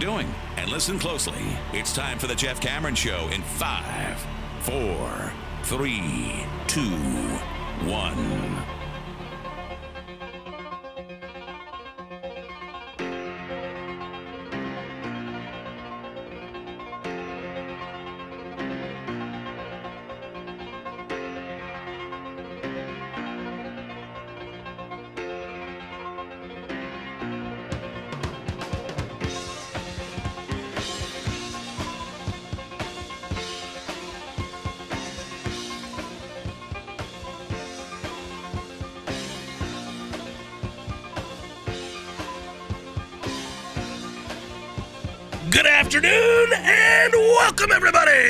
you're 0.00 0.10
doing 0.10 0.32
and 0.56 0.70
listen 0.70 0.98
closely. 0.98 1.42
It's 1.72 1.94
time 1.94 2.18
for 2.18 2.26
the 2.26 2.34
Jeff 2.34 2.60
Cameron 2.60 2.94
Show 2.94 3.28
in 3.32 3.42
five, 3.42 4.24
four, 4.60 5.32
three, 5.62 6.44
two, 6.66 6.90
one. 7.86 8.75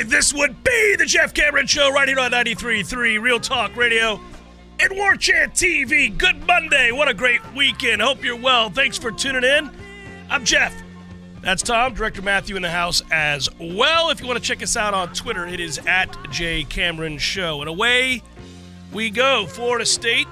This 0.07 0.33
would 0.33 0.63
be 0.63 0.95
the 0.95 1.05
Jeff 1.05 1.33
Cameron 1.33 1.67
Show 1.67 1.91
right 1.91 2.07
here 2.07 2.17
on 2.17 2.31
93.3 2.31 3.21
Real 3.21 3.41
Talk 3.41 3.75
Radio 3.75 4.21
and 4.79 4.95
War 4.95 5.17
Chant 5.17 5.53
TV. 5.53 6.17
Good 6.17 6.47
Monday. 6.47 6.93
What 6.93 7.09
a 7.09 7.13
great 7.13 7.41
weekend. 7.53 8.01
Hope 8.01 8.23
you're 8.23 8.37
well. 8.37 8.69
Thanks 8.69 8.97
for 8.97 9.11
tuning 9.11 9.43
in. 9.43 9.69
I'm 10.29 10.45
Jeff. 10.45 10.73
That's 11.41 11.61
Tom, 11.61 11.93
Director 11.93 12.21
Matthew 12.21 12.55
in 12.55 12.61
the 12.61 12.69
house 12.69 13.01
as 13.11 13.49
well. 13.59 14.09
If 14.09 14.21
you 14.21 14.27
want 14.27 14.39
to 14.39 14.45
check 14.45 14.63
us 14.63 14.77
out 14.77 14.93
on 14.93 15.13
Twitter, 15.13 15.45
it 15.45 15.59
is 15.59 15.77
at 15.85 16.15
J 16.31 16.63
Cameron 16.63 17.17
Show. 17.17 17.59
And 17.59 17.67
away 17.67 18.23
we 18.93 19.09
go. 19.09 19.45
Florida 19.45 19.85
State 19.85 20.27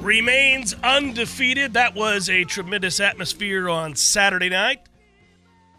remains 0.00 0.74
undefeated. 0.82 1.74
That 1.74 1.94
was 1.94 2.28
a 2.28 2.42
tremendous 2.42 2.98
atmosphere 2.98 3.68
on 3.68 3.94
Saturday 3.94 4.48
night 4.48 4.87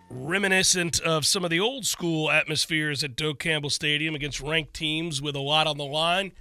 reminiscent 0.10 1.00
of 1.02 1.26
some 1.26 1.44
of 1.44 1.50
the 1.50 1.60
old 1.60 1.86
school 1.86 2.32
atmospheres 2.32 3.04
at 3.04 3.16
Doak 3.16 3.40
Campbell 3.40 3.70
Stadium 3.70 4.16
against 4.16 4.42
ranked 4.42 4.74
teams 4.74 5.22
with 5.22 5.36
a 5.36 5.40
lot 5.40 5.68
on 5.68 5.78
the 5.78 5.86
line. 5.86 6.32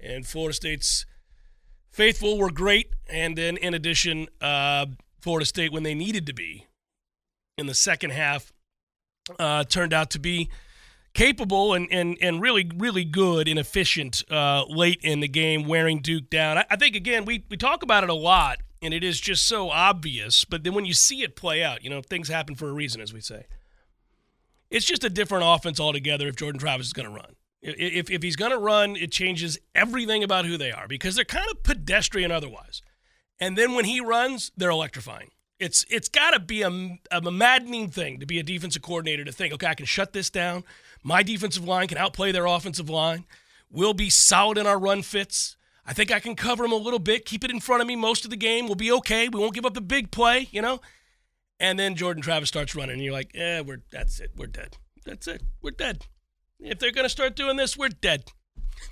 And 0.00 0.26
Florida 0.26 0.54
State's 0.54 1.04
faithful 1.90 2.38
were 2.38 2.50
great. 2.50 2.90
And 3.08 3.36
then, 3.36 3.56
in 3.56 3.74
addition, 3.74 4.28
uh, 4.40 4.86
Florida 5.20 5.46
State, 5.46 5.72
when 5.72 5.82
they 5.82 5.94
needed 5.94 6.26
to 6.26 6.32
be 6.32 6.66
in 7.56 7.66
the 7.66 7.74
second 7.74 8.10
half, 8.10 8.52
uh, 9.38 9.64
turned 9.64 9.92
out 9.92 10.10
to 10.10 10.18
be 10.18 10.48
capable 11.12 11.74
and, 11.74 11.88
and, 11.90 12.16
and 12.20 12.40
really, 12.40 12.70
really 12.76 13.04
good 13.04 13.48
and 13.48 13.58
efficient 13.58 14.22
uh, 14.30 14.64
late 14.68 15.00
in 15.02 15.20
the 15.20 15.28
game, 15.28 15.64
wearing 15.64 16.00
Duke 16.00 16.30
down. 16.30 16.58
I, 16.58 16.64
I 16.70 16.76
think, 16.76 16.94
again, 16.94 17.24
we, 17.24 17.44
we 17.50 17.56
talk 17.56 17.82
about 17.82 18.04
it 18.04 18.10
a 18.10 18.14
lot 18.14 18.58
and 18.82 18.94
it 18.94 19.02
is 19.02 19.20
just 19.20 19.46
so 19.46 19.70
obvious. 19.70 20.44
But 20.44 20.64
then 20.64 20.74
when 20.74 20.84
you 20.84 20.94
see 20.94 21.22
it 21.22 21.36
play 21.36 21.62
out, 21.62 21.82
you 21.82 21.90
know, 21.90 22.02
things 22.02 22.28
happen 22.28 22.54
for 22.54 22.68
a 22.68 22.72
reason, 22.72 23.00
as 23.00 23.12
we 23.12 23.20
say. 23.20 23.46
It's 24.70 24.86
just 24.86 25.04
a 25.04 25.10
different 25.10 25.44
offense 25.46 25.80
altogether 25.80 26.28
if 26.28 26.36
Jordan 26.36 26.60
Travis 26.60 26.88
is 26.88 26.92
going 26.92 27.08
to 27.08 27.14
run. 27.14 27.34
If, 27.60 28.10
if 28.10 28.22
he's 28.22 28.36
going 28.36 28.52
to 28.52 28.58
run, 28.58 28.94
it 28.96 29.10
changes 29.10 29.58
everything 29.74 30.22
about 30.22 30.44
who 30.44 30.56
they 30.56 30.70
are 30.70 30.86
because 30.86 31.16
they're 31.16 31.24
kind 31.24 31.50
of 31.50 31.62
pedestrian 31.62 32.30
otherwise. 32.30 32.82
And 33.40 33.56
then 33.56 33.74
when 33.74 33.84
he 33.84 34.00
runs, 34.00 34.52
they're 34.56 34.70
electrifying. 34.70 35.30
It's 35.58 35.84
it's 35.90 36.08
got 36.08 36.30
to 36.32 36.38
be 36.38 36.62
a, 36.62 36.98
a 37.10 37.30
maddening 37.32 37.90
thing 37.90 38.20
to 38.20 38.26
be 38.26 38.38
a 38.38 38.44
defensive 38.44 38.82
coordinator 38.82 39.24
to 39.24 39.32
think, 39.32 39.52
okay, 39.54 39.66
I 39.66 39.74
can 39.74 39.86
shut 39.86 40.12
this 40.12 40.30
down. 40.30 40.62
My 41.02 41.24
defensive 41.24 41.64
line 41.66 41.88
can 41.88 41.98
outplay 41.98 42.30
their 42.30 42.46
offensive 42.46 42.88
line. 42.88 43.24
We'll 43.68 43.94
be 43.94 44.08
solid 44.08 44.56
in 44.56 44.68
our 44.68 44.78
run 44.78 45.02
fits. 45.02 45.56
I 45.88 45.94
think 45.94 46.12
I 46.12 46.20
can 46.20 46.34
cover 46.34 46.66
him 46.66 46.72
a 46.72 46.76
little 46.76 46.98
bit, 46.98 47.24
keep 47.24 47.44
it 47.44 47.50
in 47.50 47.60
front 47.60 47.80
of 47.80 47.88
me 47.88 47.96
most 47.96 48.24
of 48.24 48.30
the 48.30 48.36
game. 48.36 48.66
We'll 48.66 48.74
be 48.74 48.92
okay. 48.92 49.30
We 49.30 49.40
won't 49.40 49.54
give 49.54 49.64
up 49.64 49.72
the 49.72 49.80
big 49.80 50.10
play, 50.10 50.46
you 50.50 50.60
know? 50.60 50.80
And 51.58 51.78
then 51.78 51.94
Jordan 51.94 52.22
Travis 52.22 52.50
starts 52.50 52.74
running, 52.76 52.96
and 52.96 53.02
you're 53.02 53.14
like, 53.14 53.30
yeah, 53.34 53.62
we're 53.62 53.80
that's 53.90 54.20
it. 54.20 54.32
We're 54.36 54.48
dead. 54.48 54.76
That's 55.06 55.26
it. 55.26 55.42
We're 55.62 55.70
dead. 55.70 56.04
If 56.60 56.78
they're 56.78 56.92
gonna 56.92 57.08
start 57.08 57.36
doing 57.36 57.56
this, 57.56 57.76
we're 57.76 57.88
dead. 57.88 58.24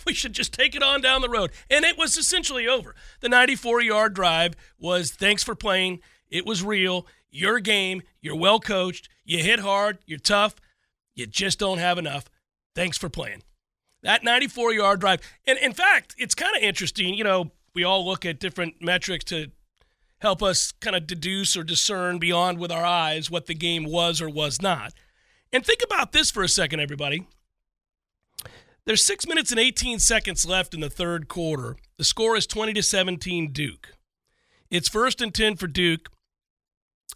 We 0.05 0.15
should 0.15 0.33
just 0.33 0.53
take 0.53 0.75
it 0.75 0.83
on 0.83 1.01
down 1.01 1.21
the 1.21 1.29
road. 1.29 1.53
And 1.71 1.84
it 1.84 1.97
was 1.97 2.17
essentially 2.17 2.67
over. 2.67 2.97
The 3.21 3.28
94 3.28 3.83
yard 3.83 4.15
drive 4.15 4.55
was 4.81 5.13
thanks 5.13 5.45
for 5.45 5.55
playing. 5.55 6.01
It 6.28 6.45
was 6.45 6.65
real. 6.65 7.07
Your 7.31 7.61
game. 7.61 8.03
You're 8.21 8.34
well 8.34 8.59
coached. 8.59 9.09
You 9.25 9.45
hit 9.45 9.61
hard. 9.61 9.99
You're 10.05 10.19
tough. 10.19 10.57
You 11.15 11.28
just 11.28 11.61
don't 11.61 11.78
have 11.78 11.99
enough. 11.99 12.25
Thanks 12.75 12.99
for 12.99 13.09
playing. 13.09 13.43
That 14.06 14.22
94 14.22 14.72
yard 14.72 15.00
drive. 15.00 15.21
And 15.49 15.59
in 15.59 15.72
fact, 15.72 16.15
it's 16.17 16.37
kind 16.37 16.56
of 16.56 16.62
interesting. 16.62 17.15
You 17.15 17.25
know, 17.25 17.50
we 17.75 17.83
all 17.83 18.06
look 18.06 18.25
at 18.25 18.39
different 18.39 18.81
metrics 18.81 19.25
to 19.27 19.50
help 20.19 20.44
us 20.44 20.71
kind 20.81 20.94
of 20.94 21.09
deduce 21.09 21.56
or 21.56 21.65
discern 21.65 22.19
beyond 22.19 22.61
with 22.61 22.71
our 22.71 22.84
eyes 22.84 23.33
what 23.33 23.47
the 23.47 23.55
game 23.55 23.84
was 23.84 24.22
or 24.22 24.31
was 24.31 24.62
not. 24.62 24.95
And 25.53 25.66
think 25.66 25.81
about 25.84 26.12
this 26.12 26.31
for 26.31 26.45
a 26.45 26.49
second, 26.49 26.78
everybody. 26.78 27.27
There's 28.84 29.05
six 29.05 29.27
minutes 29.27 29.50
and 29.50 29.59
18 29.59 29.99
seconds 29.99 30.47
left 30.47 30.72
in 30.72 30.78
the 30.78 30.89
third 30.89 31.27
quarter. 31.27 31.77
The 31.99 32.05
score 32.05 32.37
is 32.37 32.47
20 32.47 32.75
to 32.75 32.84
17 32.84 33.50
Duke. 33.50 33.95
It's 34.71 34.89
first 34.89 35.21
and 35.21 35.34
10 35.34 35.56
for 35.56 35.66
Duke 35.66 36.11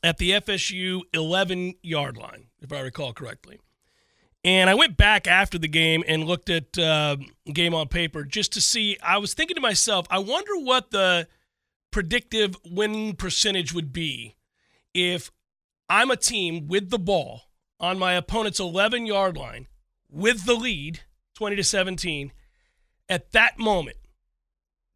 at 0.03 0.19
the 0.19 0.33
FSU 0.33 1.03
11 1.15 1.75
yard 1.83 2.17
line, 2.17 2.47
if 2.61 2.73
I 2.73 2.81
recall 2.81 3.13
correctly. 3.13 3.61
And 4.43 4.71
I 4.71 4.75
went 4.75 4.97
back 4.97 5.27
after 5.27 5.59
the 5.59 5.69
game 5.69 6.03
and 6.09 6.25
looked 6.25 6.49
at 6.49 6.79
uh, 6.79 7.17
game 7.53 7.75
on 7.75 7.89
paper 7.89 8.25
just 8.25 8.53
to 8.55 8.61
see. 8.61 8.97
I 9.03 9.19
was 9.19 9.35
thinking 9.35 9.57
to 9.57 9.61
myself, 9.61 10.07
I 10.11 10.19
wonder 10.19 10.53
what 10.57 10.91
the 10.91 11.29
predictive 11.91 12.57
winning 12.65 13.17
percentage 13.17 13.75
would 13.75 13.93
be 13.93 14.37
if 14.95 15.31
I'm 15.89 16.11
a 16.11 16.17
team 16.17 16.69
with 16.69 16.91
the 16.91 16.99
ball 16.99 17.43
on 17.79 17.99
my 17.99 18.15
opponent's 18.15 18.61
11 18.61 19.07
yard 19.07 19.37
line 19.37 19.67
with 20.09 20.47
the 20.47 20.55
lead, 20.55 21.01
20 21.35 21.57
to 21.57 21.65
17, 21.65 22.33
at 23.09 23.33
that 23.33 23.59
moment 23.59 23.97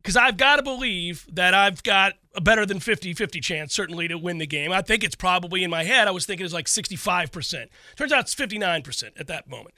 because 0.05 0.17
I've 0.19 0.37
got 0.37 0.57
to 0.57 0.63
believe 0.63 1.27
that 1.33 1.55
I've 1.55 1.83
got 1.83 2.13
a 2.35 2.41
better 2.41 2.67
than 2.67 2.79
50 2.79 3.15
50 3.15 3.41
chance, 3.41 3.75
certainly, 3.75 4.07
to 4.09 4.19
win 4.19 4.37
the 4.37 4.47
game. 4.47 4.71
I 4.71 4.83
think 4.83 5.03
it's 5.03 5.15
probably 5.15 5.65
in 5.65 5.71
my 5.71 5.83
head, 5.83 6.07
I 6.07 6.11
was 6.11 6.27
thinking 6.27 6.43
it 6.43 6.45
was 6.45 6.53
like 6.53 6.67
65%. 6.67 7.69
Turns 7.97 8.13
out 8.13 8.21
it's 8.21 8.35
59% 8.35 9.19
at 9.19 9.27
that 9.29 9.49
moment. 9.49 9.75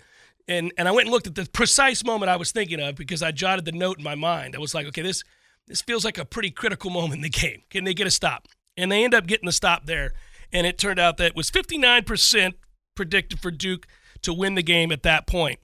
And, 0.48 0.72
and 0.76 0.88
I 0.88 0.90
went 0.90 1.06
and 1.06 1.12
looked 1.12 1.28
at 1.28 1.36
the 1.36 1.46
precise 1.46 2.04
moment 2.04 2.28
I 2.28 2.36
was 2.36 2.50
thinking 2.50 2.80
of 2.80 2.96
because 2.96 3.22
I 3.22 3.30
jotted 3.30 3.64
the 3.64 3.72
note 3.72 3.98
in 3.98 4.04
my 4.04 4.16
mind. 4.16 4.56
I 4.56 4.58
was 4.58 4.74
like, 4.74 4.86
okay, 4.88 5.02
this, 5.02 5.22
this 5.68 5.82
feels 5.82 6.04
like 6.04 6.18
a 6.18 6.24
pretty 6.24 6.50
critical 6.50 6.90
moment 6.90 7.14
in 7.14 7.22
the 7.22 7.28
game. 7.28 7.62
Can 7.70 7.84
they 7.84 7.94
get 7.94 8.08
a 8.08 8.10
stop? 8.10 8.48
And 8.76 8.90
they 8.90 9.04
end 9.04 9.14
up 9.14 9.26
getting 9.26 9.46
the 9.46 9.52
stop 9.52 9.86
there. 9.86 10.12
And 10.52 10.66
it 10.66 10.76
turned 10.76 10.98
out 10.98 11.18
that 11.18 11.26
it 11.28 11.36
was 11.36 11.50
59% 11.50 12.54
predicted 12.96 13.40
for 13.40 13.52
Duke 13.52 13.86
to 14.22 14.32
win 14.32 14.56
the 14.56 14.62
game 14.62 14.90
at 14.90 15.04
that 15.04 15.26
point. 15.26 15.60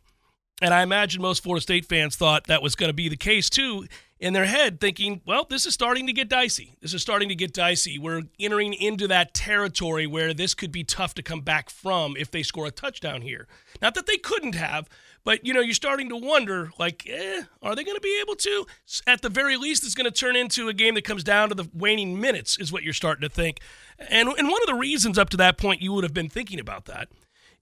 And 0.61 0.73
I 0.73 0.83
imagine 0.83 1.21
most 1.21 1.43
Florida 1.43 1.63
State 1.63 1.87
fans 1.87 2.15
thought 2.15 2.47
that 2.47 2.63
was 2.63 2.77
going 2.77 2.89
to 2.89 2.95
be 2.95 3.09
the 3.09 3.17
case 3.17 3.51
too 3.51 3.87
in 4.23 4.35
their 4.35 4.45
head, 4.45 4.81
thinking, 4.81 5.21
well, 5.27 5.45
this 5.51 5.67
is 5.67 5.75
starting 5.75 6.07
to 6.07 6.13
get 6.13 6.29
dicey. 6.29 6.77
This 6.81 6.95
is 6.95 7.03
starting 7.03 7.29
to 7.29 7.35
get 7.35 7.53
dicey. 7.53 7.99
We're 7.99 8.23
entering 8.39 8.73
into 8.73 9.09
that 9.09 9.35
territory 9.35 10.07
where 10.07 10.33
this 10.33 10.55
could 10.55 10.71
be 10.71 10.85
tough 10.85 11.13
to 11.15 11.25
come 11.25 11.41
back 11.41 11.69
from 11.69 12.17
if 12.17 12.31
they 12.31 12.45
score 12.45 12.67
a 12.67 12.71
touchdown 12.71 13.23
here. 13.23 13.49
Not 13.83 13.95
that 13.95 14.07
they 14.07 14.19
couldn't 14.19 14.55
have, 14.55 14.89
but 15.25 15.45
you 15.45 15.53
know, 15.53 15.61
you're 15.61 15.75
starting 15.75 16.09
to 16.09 16.17
wonder, 16.17 16.71
like, 16.79 17.05
eh, 17.11 17.43
are 17.63 17.75
they 17.75 17.83
going 17.83 17.97
to 17.97 18.01
be 18.01 18.21
able 18.21 18.37
to? 18.37 18.65
At 19.09 19.23
the 19.23 19.29
very 19.29 19.57
least, 19.57 19.85
it's 19.85 19.97
going 19.97 20.11
to 20.11 20.17
turn 20.17 20.37
into 20.37 20.69
a 20.69 20.73
game 20.73 20.95
that 20.95 21.05
comes 21.05 21.25
down 21.25 21.49
to 21.49 21.57
the 21.57 21.69
waning 21.75 22.21
minutes, 22.21 22.57
is 22.61 22.71
what 22.73 22.85
you're 22.85 22.93
starting 22.93 23.29
to 23.29 23.35
think. 23.35 23.59
And 23.99 24.29
and 24.29 24.49
one 24.49 24.63
of 24.63 24.69
the 24.69 24.75
reasons 24.75 25.19
up 25.19 25.31
to 25.31 25.37
that 25.39 25.59
point 25.59 25.83
you 25.83 25.93
would 25.95 26.05
have 26.05 26.15
been 26.15 26.29
thinking 26.29 26.61
about 26.61 26.85
that 26.85 27.09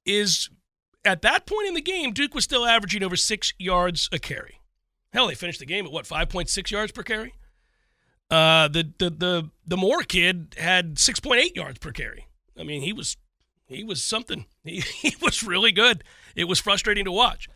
is 0.04 0.50
at 1.06 1.22
that 1.22 1.46
point 1.46 1.68
in 1.68 1.74
the 1.74 1.80
game, 1.80 2.12
Duke 2.12 2.34
was 2.34 2.44
still 2.44 2.66
averaging 2.66 3.02
over 3.02 3.16
six 3.16 3.54
yards 3.58 4.10
a 4.12 4.18
carry. 4.18 4.59
Hell, 5.12 5.26
they 5.26 5.34
finished 5.34 5.60
the 5.60 5.66
game 5.66 5.86
at 5.86 5.92
what 5.92 6.04
5.6 6.04 6.70
yards 6.70 6.92
per 6.92 7.02
carry. 7.02 7.34
Uh, 8.30 8.68
the 8.68 8.92
the 8.98 9.10
the 9.10 9.50
the 9.66 9.76
Moore 9.76 10.04
kid 10.04 10.54
had 10.56 10.94
6.8 10.94 11.56
yards 11.56 11.80
per 11.80 11.90
carry. 11.90 12.26
I 12.56 12.62
mean, 12.62 12.82
he 12.82 12.92
was 12.92 13.16
he 13.66 13.84
was 13.84 14.02
something. 14.02 14.46
He, 14.62 14.80
he 14.80 15.16
was 15.22 15.42
really 15.42 15.72
good. 15.72 16.04
It 16.36 16.44
was 16.44 16.60
frustrating 16.60 17.06
to 17.06 17.12
watch. 17.12 17.48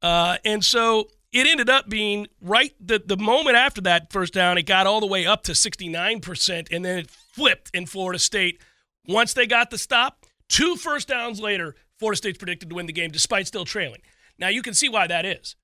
Uh, 0.00 0.36
and 0.44 0.64
so 0.64 1.08
it 1.32 1.48
ended 1.48 1.68
up 1.68 1.88
being 1.88 2.28
right 2.40 2.72
the, 2.78 3.02
the 3.04 3.16
moment 3.16 3.56
after 3.56 3.80
that 3.80 4.12
first 4.12 4.32
down, 4.32 4.56
it 4.56 4.62
got 4.66 4.86
all 4.86 5.00
the 5.00 5.06
way 5.06 5.26
up 5.26 5.42
to 5.42 5.52
69%, 5.52 6.68
and 6.70 6.84
then 6.84 6.98
it 6.98 7.10
flipped 7.10 7.72
in 7.74 7.86
Florida 7.86 8.20
State. 8.20 8.62
Once 9.08 9.34
they 9.34 9.48
got 9.48 9.70
the 9.70 9.78
stop, 9.78 10.24
two 10.48 10.76
first 10.76 11.08
downs 11.08 11.40
later, 11.40 11.74
Florida 11.98 12.16
State's 12.16 12.38
predicted 12.38 12.70
to 12.70 12.76
win 12.76 12.86
the 12.86 12.92
game 12.92 13.10
despite 13.10 13.48
still 13.48 13.64
trailing. 13.64 14.00
Now 14.38 14.48
you 14.48 14.62
can 14.62 14.74
see 14.74 14.88
why 14.88 15.08
that 15.08 15.26
is 15.26 15.56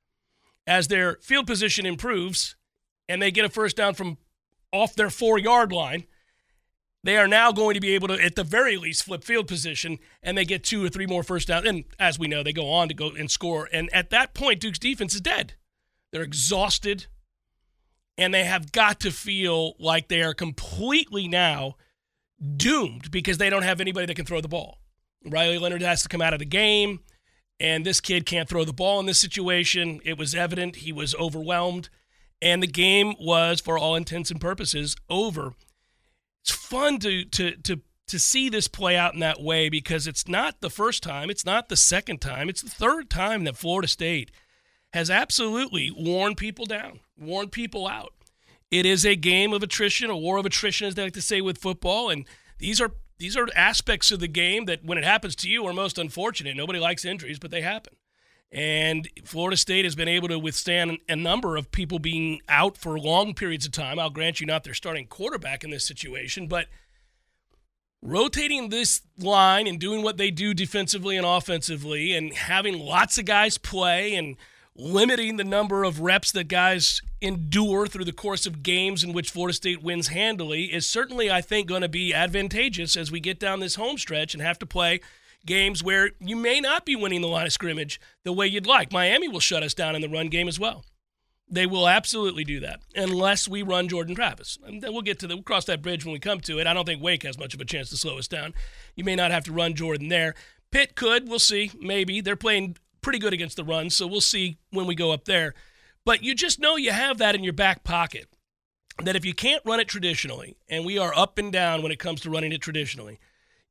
as 0.67 0.89
their 0.89 1.17
field 1.23 1.47
position 1.47 1.87
improves 1.87 2.57
and 3.09 3.21
they 3.21 3.31
get 3.31 3.45
a 3.45 3.49
first 3.49 3.77
down 3.77 3.95
from 3.95 4.19
off 4.73 4.95
their 4.95 5.11
four 5.11 5.39
yard 5.39 5.73
line, 5.73 6.05
they 7.03 7.17
are 7.17 7.29
now 7.29 7.51
going 7.51 7.75
to 7.75 7.81
be 7.81 7.95
able 7.95 8.09
to, 8.09 8.23
at 8.23 8.37
the 8.37 8.45
very 8.45 8.77
least, 8.77 9.05
flip 9.05 9.25
field 9.25 9.49
position, 9.49 9.99
and 10.23 10.37
they 10.37 10.45
get 10.45 10.63
two 10.63 10.85
or 10.85 10.89
three 10.89 11.07
more 11.07 11.23
first 11.23 11.49
downs. 11.49 11.67
And 11.67 11.85
as 11.99 12.19
we 12.19 12.29
know, 12.29 12.43
they 12.43 12.53
go 12.53 12.71
on 12.71 12.89
to 12.89 12.95
go 12.95 13.11
and 13.11 13.31
score. 13.31 13.69
And 13.73 13.93
at 13.93 14.11
that 14.11 14.35
point, 14.35 14.61
Duke's 14.61 14.79
defense 14.79 15.15
is 15.15 15.23
dead. 15.23 15.55
They're 16.13 16.23
exhausted, 16.23 17.07
and 18.19 18.35
they 18.35 18.45
have 18.45 18.73
got 18.73 19.01
to 19.01 19.11
feel 19.11 19.75
like 19.79 20.09
they 20.09 20.23
are 20.23 20.35
completely 20.35 21.27
now 21.27 21.77
doomed 22.57 23.11
because 23.11 23.39
they 23.39 23.51
don't 23.51 23.63
have 23.63 23.81
anybody 23.81 24.07
that 24.07 24.15
can 24.15 24.27
throw 24.27 24.41
the 24.41 24.49
ball. 24.49 24.81
Riley 25.25 25.59
Leonard 25.59 25.83
has 25.83 26.03
to 26.03 26.09
come 26.09 26.23
out 26.23 26.33
of 26.33 26.39
the 26.39 26.45
game, 26.45 27.01
and 27.61 27.85
this 27.85 28.01
kid 28.01 28.25
can't 28.25 28.49
throw 28.49 28.65
the 28.65 28.73
ball 28.73 28.99
in 28.99 29.07
this 29.07 29.21
situation. 29.21 30.01
It 30.05 30.19
was 30.19 30.35
evident 30.35 30.77
he 30.77 30.93
was 30.93 31.15
overwhelmed, 31.15 31.91
and 32.41 32.63
the 32.63 32.67
game 32.67 33.15
was, 33.21 33.61
for 33.61 33.79
all 33.79 33.95
intents 33.95 34.31
and 34.31 34.41
purposes, 34.41 34.97
over. 35.11 35.53
It's 36.43 36.51
fun 36.51 36.99
to 37.01 37.25
to 37.27 37.57
to 37.57 37.83
to 38.09 38.19
see 38.19 38.49
this 38.49 38.67
play 38.67 38.97
out 38.97 39.15
in 39.15 39.21
that 39.21 39.41
way 39.41 39.69
because 39.69 40.09
it's 40.09 40.27
not 40.27 40.61
the 40.61 40.71
first 40.71 41.03
time, 41.03 41.31
it's 41.31 41.45
not 41.45 41.69
the 41.69 41.77
second 41.77 42.21
time, 42.21 42.49
it's 42.49 42.63
the 42.63 42.71
third 42.71 43.09
time 43.11 43.45
that 43.45 43.57
Florida 43.57 43.87
State 43.87 44.33
has 44.93 45.11
absolutely 45.11 45.93
worn 45.97 46.35
people 46.35 46.67
down, 46.67 46.99
worn 47.17 47.49
people 47.49 47.87
out. 47.87 48.13
It 48.71 48.85
is 48.85 49.05
a 49.05 49.15
game 49.15 49.53
of 49.53 49.63
attrition, 49.63 50.11
a 50.11 50.17
war 50.17 50.39
of 50.39 50.47
attrition, 50.47 50.89
as 50.89 50.95
they 50.95 51.05
like 51.05 51.13
to 51.13 51.23
say 51.23 51.41
with 51.41 51.59
football, 51.59 52.09
and 52.11 52.27
these 52.59 52.81
are 52.81 52.93
these 53.21 53.37
are 53.37 53.47
aspects 53.55 54.11
of 54.11 54.19
the 54.19 54.29
game 54.29 54.65
that, 54.65 54.83
when 54.83 54.99
it 54.99 55.05
happens 55.05 55.37
to 55.37 55.49
you, 55.49 55.67
are 55.67 55.75
most 55.75 55.99
unfortunate. 55.99 56.57
Nobody 56.57 56.81
likes 56.81 57.05
injuries, 57.05 57.39
but 57.39 57.51
they 57.51 57.61
happen. 57.61 57.95
And 58.51 59.09
Florida 59.25 59.59
State 59.59 59.85
has 59.85 59.95
been 59.95 60.09
able 60.09 60.27
to 60.29 60.39
withstand 60.39 60.99
a 61.07 61.15
number 61.15 61.57
of 61.57 61.71
people 61.71 61.99
being 61.99 62.41
out 62.49 62.79
for 62.79 62.99
long 62.99 63.35
periods 63.35 63.67
of 63.67 63.73
time. 63.73 63.99
I'll 63.99 64.11
grant 64.11 64.41
you 64.41 64.47
not 64.47 64.65
their 64.65 64.75
starting 64.75 65.07
quarterback 65.07 65.63
in 65.63 65.71
this 65.71 65.87
situation, 65.87 66.49
but 66.49 66.67
rotating 68.03 68.71
this 68.71 69.03
line 69.19 69.67
and 69.67 69.79
doing 69.79 70.03
what 70.03 70.17
they 70.17 70.31
do 70.31 70.55
defensively 70.55 71.19
and 71.19 71.27
offensively 71.27 72.15
and 72.17 72.33
having 72.33 72.79
lots 72.79 73.19
of 73.19 73.27
guys 73.27 73.59
play 73.59 74.15
and 74.15 74.37
limiting 74.81 75.37
the 75.37 75.45
number 75.45 75.85
of 75.85 76.01
reps 76.01 76.33
that 76.33 76.49
guys 76.49 77.03
endure 77.21 77.87
through 77.87 78.05
the 78.05 78.13
course 78.13 78.47
of 78.47 78.63
games 78.63 79.05
in 79.05 79.13
which 79.13 79.31
Florida 79.31 79.55
State 79.55 79.83
wins 79.83 80.09
handily 80.09 80.73
is 80.73 80.89
certainly, 80.89 81.31
I 81.31 81.41
think, 81.41 81.69
going 81.69 81.83
to 81.83 81.89
be 81.89 82.15
advantageous 82.15 82.97
as 82.97 83.13
we 83.13 83.21
get 83.21 83.39
down 83.39 83.61
this 83.61 83.75
home 83.75 83.99
stretch 83.99 84.35
and 84.35 84.43
have 84.43 84.59
to 84.59 84.67
play– 84.67 85.01
games 85.47 85.83
where 85.83 86.11
you 86.21 86.37
may 86.37 86.61
not 86.61 86.85
be 86.85 86.97
winning 86.97 87.21
the 87.21 87.29
line 87.29 87.47
of 87.47 87.53
scrimmage 87.53 88.01
the 88.25 88.33
way 88.33 88.47
you'd 88.47 88.67
like. 88.67 88.93
Miami 88.93 89.29
will 89.29 89.41
shut 89.41 89.63
us 89.63 89.75
down 89.75 89.95
in 89.95 90.03
the 90.03 90.09
run 90.09 90.29
game 90.29 90.49
as 90.49 90.59
well. 90.59 90.85
They 91.53 91.67
will 91.67 91.89
absolutely 91.89 92.45
do 92.45 92.61
that 92.61 92.81
unless 92.95 93.49
we 93.49 93.63
run 93.63 93.89
Jordan 93.89 94.15
Travis. 94.15 94.59
And 94.65 94.83
then 94.83 94.93
we'll 94.93 95.03
get 95.03 95.19
to 95.21 95.27
the 95.27 95.37
we'll 95.37 95.43
cross 95.43 95.65
that 95.65 95.83
bridge 95.83 96.05
when 96.05 96.13
we 96.13 96.21
come 96.21 96.41
to 96.41 96.61
it. 96.61 96.67
I 96.67 96.75
don't 96.75 96.85
think 96.85 97.03
Wake 97.03 97.25
has 97.25 97.39
much 97.39 97.55
of 97.55 97.61
a 97.61 97.65
chance 97.65 97.91
to 97.91 97.97
slow 97.97 98.19
us 98.19 98.29
down. 98.29 98.55
You 98.95 99.03
may 99.03 99.17
not 99.17 99.33
have 99.33 99.45
to 99.45 99.53
run 99.53 99.75
Jordan 99.75 100.09
there. 100.09 100.35
Pitt 100.71 100.95
could, 100.95 101.29
we'll 101.29 101.41
see, 101.41 101.73
maybe. 101.81 102.21
They're 102.21 102.37
playing 102.37 102.77
pretty 103.03 103.19
good 103.19 103.33
against 103.33 103.57
the 103.57 103.65
run, 103.65 103.91
so 103.91 104.07
we'll 104.07 104.21
see 104.21 104.59
when 104.71 104.87
we 104.87 104.95
go 104.95 105.13
up 105.13 105.25
there. 105.25 105.55
But 106.05 106.23
you 106.23 106.35
just 106.35 106.59
know 106.61 106.77
you 106.77 106.93
have 106.93 107.19
that 107.19 107.35
in 107.35 107.45
your 107.45 107.53
back 107.53 107.85
pocket. 107.85 108.27
That 109.03 109.17
if 109.17 109.25
you 109.25 109.35
can't 109.35 109.63
run 109.65 109.81
it 109.81 109.89
traditionally, 109.89 110.57
and 110.69 110.85
we 110.85 110.99
are 110.99 111.17
up 111.17 111.39
and 111.39 111.53
down 111.53 111.83
when 111.83 111.93
it 111.93 111.99
comes 111.99 112.21
to 112.23 112.31
running 112.31 112.53
it 112.53 112.61
traditionally, 112.61 113.19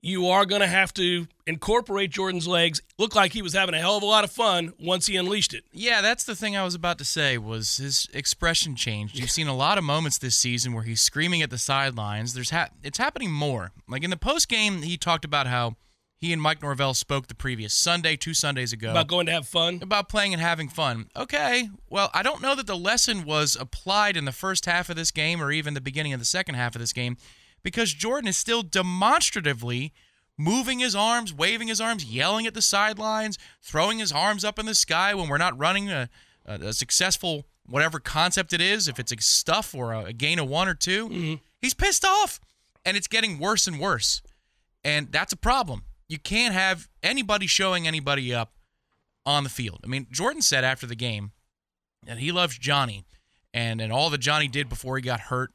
you 0.01 0.27
are 0.27 0.45
going 0.45 0.61
to 0.61 0.67
have 0.67 0.93
to 0.93 1.27
incorporate 1.45 2.09
Jordan's 2.09 2.47
legs. 2.47 2.81
Looked 2.97 3.15
like 3.15 3.33
he 3.33 3.41
was 3.41 3.53
having 3.53 3.75
a 3.75 3.79
hell 3.79 3.97
of 3.97 4.03
a 4.03 4.07
lot 4.07 4.23
of 4.23 4.31
fun 4.31 4.73
once 4.79 5.07
he 5.07 5.17
unleashed 5.17 5.53
it. 5.53 5.65
Yeah, 5.73 6.01
that's 6.01 6.23
the 6.23 6.35
thing 6.35 6.55
I 6.55 6.63
was 6.63 6.73
about 6.73 6.97
to 6.99 7.05
say 7.05 7.37
was 7.37 7.77
his 7.77 8.07
expression 8.13 8.75
changed. 8.75 9.19
You've 9.19 9.29
seen 9.29 9.47
a 9.47 9.55
lot 9.55 9.77
of 9.77 9.83
moments 9.83 10.17
this 10.17 10.37
season 10.37 10.73
where 10.73 10.83
he's 10.83 11.01
screaming 11.01 11.41
at 11.41 11.49
the 11.49 11.57
sidelines. 11.57 12.33
There's 12.33 12.51
ha- 12.51 12.69
it's 12.81 12.97
happening 12.97 13.31
more. 13.31 13.71
Like 13.87 14.03
in 14.03 14.09
the 14.09 14.17
post 14.17 14.47
game, 14.47 14.83
he 14.83 14.97
talked 14.97 15.25
about 15.25 15.47
how 15.47 15.75
he 16.19 16.33
and 16.33 16.42
Mike 16.42 16.62
Norvell 16.62 16.94
spoke 16.94 17.27
the 17.27 17.36
previous 17.36 17.74
Sunday, 17.74 18.18
two 18.18 18.33
Sundays 18.33 18.74
ago. 18.74 18.92
About 18.92 19.07
going 19.07 19.25
to 19.27 19.31
have 19.31 19.48
fun? 19.48 19.80
About 19.81 20.10
playing 20.10 20.33
and 20.33 20.42
having 20.42 20.68
fun. 20.68 21.07
Okay. 21.16 21.69
Well, 21.89 22.10
I 22.13 22.24
don't 22.24 22.42
know 22.42 22.56
that 22.56 22.68
the 22.68 22.77
lesson 22.77 23.24
was 23.24 23.56
applied 23.57 24.18
in 24.18 24.25
the 24.25 24.33
first 24.33 24.66
half 24.66 24.89
of 24.89 24.98
this 24.98 25.12
game 25.12 25.42
or 25.42 25.50
even 25.50 25.75
the 25.75 25.81
beginning 25.81 26.12
of 26.12 26.19
the 26.19 26.25
second 26.25 26.56
half 26.56 26.75
of 26.75 26.81
this 26.81 26.92
game 26.92 27.16
because 27.63 27.94
Jordan 27.94 28.27
is 28.27 28.38
still 28.38 28.63
demonstratively 28.63 29.94
moving 30.38 30.80
his 30.80 30.94
arms, 30.94 31.33
waving 31.33 31.69
his 31.69 31.80
arms, 31.80 32.04
yelling 32.04 32.45
at 32.45 32.54
the 32.54 32.62
sidelines, 32.62 33.38
throwing 33.62 34.00
his 34.00 34.12
arms 34.12 34.44
up 34.44 34.60
in 34.60 34.65
the 34.65 34.75
sky 34.75 35.13
when 35.13 35.30
we're 35.30 35.38
not 35.38 35.57
running 35.57 35.89
a, 35.89 36.10
a, 36.45 36.54
a 36.56 36.74
successful 36.74 37.45
whatever 37.65 38.00
concept 38.00 38.51
it 38.51 38.62
is, 38.62 38.88
if 38.88 39.00
it's 39.00 39.12
a 39.12 39.22
stuff 39.22 39.74
or 39.74 39.94
a, 39.94 40.06
a 40.06 40.13
gain 40.13 40.39
of 40.39 40.50
one 40.50 40.68
or 40.68 40.74
2 40.74 41.10
mm-hmm. 41.10 41.33
he's 41.62 41.74
pissed 41.74 42.04
off. 42.04 42.39
And 42.86 42.95
it's 42.98 43.07
getting 43.07 43.39
worse 43.39 43.68
and 43.68 43.80
worse. 43.80 44.22
And 44.83 45.12
that's 45.12 45.33
a 45.33 45.38
problem. 45.38 45.83
You 46.09 46.19
can't 46.19 46.53
have 46.53 46.89
anybody 47.01 47.47
showing 47.47 47.88
anybody 47.88 48.33
up 48.33 48.53
on 49.25 49.44
the 49.44 49.50
field. 49.50 49.79
I 49.83 49.88
mean, 49.88 50.07
Jordan 50.11 50.41
said 50.41 50.63
after 50.63 50.85
the 50.85 50.95
game 50.95 51.31
that 52.06 52.17
he 52.17 52.31
loves 52.31 52.57
Johnny 52.57 53.06
and, 53.53 53.79
and 53.79 53.94
all 53.94 54.09
that 54.09 54.17
Johnny 54.17 54.47
did 54.47 54.67
before 54.67 54.97
he 54.97 55.01
got 55.03 55.21
hurt 55.21 55.51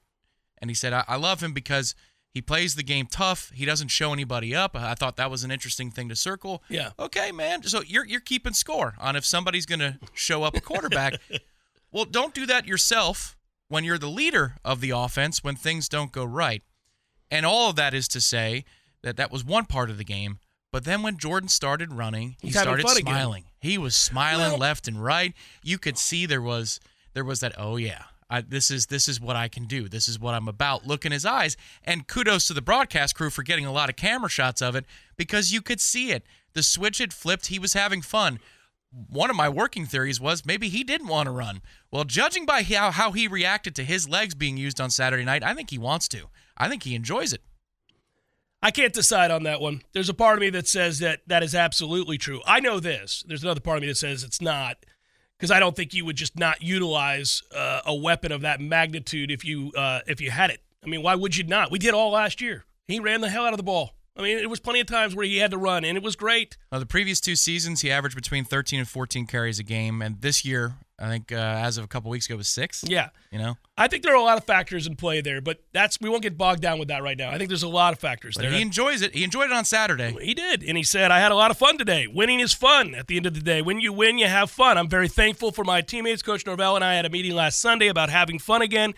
and 0.58 0.70
he 0.70 0.74
said, 0.74 0.92
I, 0.92 1.04
I 1.08 1.16
love 1.16 1.42
him 1.42 1.52
because 1.52 1.94
he 2.34 2.40
plays 2.40 2.74
the 2.74 2.82
game 2.82 3.06
tough. 3.06 3.50
He 3.54 3.64
doesn't 3.64 3.88
show 3.88 4.12
anybody 4.12 4.54
up. 4.54 4.74
I 4.74 4.94
thought 4.94 5.16
that 5.16 5.30
was 5.30 5.44
an 5.44 5.50
interesting 5.50 5.90
thing 5.90 6.08
to 6.08 6.16
circle. 6.16 6.62
Yeah. 6.68 6.90
Okay, 6.98 7.30
man. 7.30 7.62
So 7.62 7.82
you're 7.82 8.04
you're 8.04 8.20
keeping 8.20 8.54
score 8.54 8.94
on 8.98 9.14
if 9.14 9.24
somebody's 9.24 9.66
going 9.66 9.78
to 9.80 9.98
show 10.14 10.42
up 10.42 10.56
a 10.56 10.60
quarterback. 10.60 11.20
well, 11.92 12.04
don't 12.04 12.34
do 12.34 12.44
that 12.46 12.66
yourself 12.66 13.36
when 13.68 13.84
you're 13.84 13.98
the 13.98 14.08
leader 14.08 14.56
of 14.64 14.80
the 14.80 14.90
offense 14.90 15.44
when 15.44 15.54
things 15.54 15.88
don't 15.88 16.10
go 16.10 16.24
right. 16.24 16.62
And 17.30 17.46
all 17.46 17.70
of 17.70 17.76
that 17.76 17.94
is 17.94 18.08
to 18.08 18.20
say 18.20 18.64
that 19.02 19.16
that 19.16 19.30
was 19.30 19.44
one 19.44 19.66
part 19.66 19.90
of 19.90 19.98
the 19.98 20.04
game. 20.04 20.38
But 20.74 20.82
then 20.82 21.04
when 21.04 21.18
Jordan 21.18 21.48
started 21.48 21.92
running, 21.92 22.34
he 22.40 22.48
He's 22.48 22.58
started 22.58 22.84
smiling. 22.84 23.42
Again. 23.44 23.52
He 23.60 23.78
was 23.78 23.94
smiling 23.94 24.50
well, 24.50 24.58
left 24.58 24.88
and 24.88 25.00
right. 25.00 25.32
You 25.62 25.78
could 25.78 25.96
see 25.96 26.26
there 26.26 26.42
was 26.42 26.80
there 27.12 27.22
was 27.22 27.38
that 27.38 27.54
oh 27.56 27.76
yeah 27.76 28.06
I, 28.28 28.40
this 28.40 28.72
is 28.72 28.86
this 28.86 29.06
is 29.06 29.20
what 29.20 29.36
I 29.36 29.46
can 29.46 29.66
do. 29.66 29.88
This 29.88 30.08
is 30.08 30.18
what 30.18 30.34
I'm 30.34 30.48
about. 30.48 30.84
Look 30.84 31.06
in 31.06 31.12
his 31.12 31.24
eyes. 31.24 31.56
And 31.84 32.08
kudos 32.08 32.48
to 32.48 32.54
the 32.54 32.60
broadcast 32.60 33.14
crew 33.14 33.30
for 33.30 33.44
getting 33.44 33.64
a 33.64 33.70
lot 33.70 33.88
of 33.88 33.94
camera 33.94 34.28
shots 34.28 34.60
of 34.60 34.74
it 34.74 34.84
because 35.16 35.52
you 35.52 35.62
could 35.62 35.80
see 35.80 36.10
it. 36.10 36.24
The 36.54 36.62
switch 36.64 36.98
had 36.98 37.12
flipped. 37.12 37.46
He 37.46 37.60
was 37.60 37.74
having 37.74 38.02
fun. 38.02 38.40
One 38.90 39.30
of 39.30 39.36
my 39.36 39.48
working 39.48 39.86
theories 39.86 40.20
was 40.20 40.44
maybe 40.44 40.68
he 40.68 40.82
didn't 40.82 41.06
want 41.06 41.28
to 41.28 41.30
run. 41.30 41.62
Well, 41.92 42.02
judging 42.02 42.46
by 42.46 42.64
how, 42.64 42.90
how 42.90 43.12
he 43.12 43.28
reacted 43.28 43.76
to 43.76 43.84
his 43.84 44.08
legs 44.08 44.34
being 44.34 44.56
used 44.56 44.80
on 44.80 44.90
Saturday 44.90 45.24
night, 45.24 45.44
I 45.44 45.54
think 45.54 45.70
he 45.70 45.78
wants 45.78 46.08
to. 46.08 46.30
I 46.56 46.68
think 46.68 46.82
he 46.82 46.96
enjoys 46.96 47.32
it. 47.32 47.42
I 48.64 48.70
can't 48.70 48.94
decide 48.94 49.30
on 49.30 49.42
that 49.42 49.60
one. 49.60 49.82
There's 49.92 50.08
a 50.08 50.14
part 50.14 50.38
of 50.38 50.40
me 50.40 50.48
that 50.48 50.66
says 50.66 50.98
that 51.00 51.20
that 51.26 51.42
is 51.42 51.54
absolutely 51.54 52.16
true. 52.16 52.40
I 52.46 52.60
know 52.60 52.80
this. 52.80 53.22
There's 53.28 53.42
another 53.42 53.60
part 53.60 53.76
of 53.76 53.82
me 53.82 53.88
that 53.88 53.98
says 53.98 54.24
it's 54.24 54.40
not 54.40 54.78
because 55.36 55.50
I 55.50 55.60
don't 55.60 55.76
think 55.76 55.92
you 55.92 56.06
would 56.06 56.16
just 56.16 56.38
not 56.38 56.62
utilize 56.62 57.42
uh, 57.54 57.82
a 57.84 57.94
weapon 57.94 58.32
of 58.32 58.40
that 58.40 58.62
magnitude 58.62 59.30
if 59.30 59.44
you 59.44 59.70
uh, 59.76 60.00
if 60.06 60.18
you 60.18 60.30
had 60.30 60.48
it. 60.48 60.62
I 60.82 60.86
mean, 60.86 61.02
why 61.02 61.14
would 61.14 61.36
you 61.36 61.44
not? 61.44 61.70
We 61.70 61.78
did 61.78 61.92
all 61.92 62.12
last 62.12 62.40
year. 62.40 62.64
He 62.88 62.98
ran 63.00 63.20
the 63.20 63.28
hell 63.28 63.44
out 63.44 63.52
of 63.52 63.58
the 63.58 63.64
ball. 63.64 63.90
I 64.16 64.22
mean, 64.22 64.38
it 64.38 64.48
was 64.48 64.60
plenty 64.60 64.78
of 64.78 64.86
times 64.86 65.16
where 65.16 65.26
he 65.26 65.38
had 65.38 65.50
to 65.50 65.58
run, 65.58 65.84
and 65.84 65.96
it 65.96 66.02
was 66.02 66.14
great. 66.14 66.56
The 66.70 66.86
previous 66.86 67.20
two 67.20 67.34
seasons, 67.34 67.80
he 67.80 67.90
averaged 67.90 68.14
between 68.14 68.44
13 68.44 68.78
and 68.78 68.88
14 68.88 69.26
carries 69.26 69.58
a 69.58 69.64
game, 69.64 70.00
and 70.00 70.20
this 70.20 70.44
year, 70.44 70.74
I 71.00 71.08
think 71.08 71.32
uh, 71.32 71.34
as 71.34 71.78
of 71.78 71.84
a 71.84 71.88
couple 71.88 72.12
weeks 72.12 72.26
ago, 72.26 72.36
was 72.36 72.46
six. 72.46 72.84
Yeah, 72.86 73.08
you 73.32 73.40
know, 73.40 73.56
I 73.76 73.88
think 73.88 74.04
there 74.04 74.12
are 74.12 74.16
a 74.16 74.22
lot 74.22 74.38
of 74.38 74.44
factors 74.44 74.86
in 74.86 74.94
play 74.94 75.20
there, 75.20 75.40
but 75.40 75.64
that's 75.72 76.00
we 76.00 76.08
won't 76.08 76.22
get 76.22 76.38
bogged 76.38 76.60
down 76.62 76.78
with 76.78 76.88
that 76.88 77.02
right 77.02 77.18
now. 77.18 77.30
I 77.30 77.38
think 77.38 77.48
there's 77.48 77.64
a 77.64 77.68
lot 77.68 77.92
of 77.92 77.98
factors 77.98 78.36
but 78.36 78.42
there. 78.42 78.52
He 78.52 78.62
enjoys 78.62 79.02
it. 79.02 79.16
He 79.16 79.24
enjoyed 79.24 79.46
it 79.46 79.52
on 79.52 79.64
Saturday. 79.64 80.16
He 80.22 80.32
did, 80.32 80.62
and 80.62 80.76
he 80.76 80.84
said, 80.84 81.10
"I 81.10 81.18
had 81.18 81.32
a 81.32 81.36
lot 81.36 81.50
of 81.50 81.58
fun 81.58 81.76
today. 81.76 82.06
Winning 82.06 82.38
is 82.38 82.52
fun. 82.52 82.94
At 82.94 83.08
the 83.08 83.16
end 83.16 83.26
of 83.26 83.34
the 83.34 83.40
day, 83.40 83.62
when 83.62 83.80
you 83.80 83.92
win, 83.92 84.18
you 84.18 84.28
have 84.28 84.48
fun. 84.48 84.78
I'm 84.78 84.88
very 84.88 85.08
thankful 85.08 85.50
for 85.50 85.64
my 85.64 85.80
teammates. 85.80 86.22
Coach 86.22 86.46
Norvell 86.46 86.76
and 86.76 86.84
I 86.84 86.94
had 86.94 87.04
a 87.04 87.10
meeting 87.10 87.34
last 87.34 87.60
Sunday 87.60 87.88
about 87.88 88.10
having 88.10 88.38
fun 88.38 88.62
again." 88.62 88.94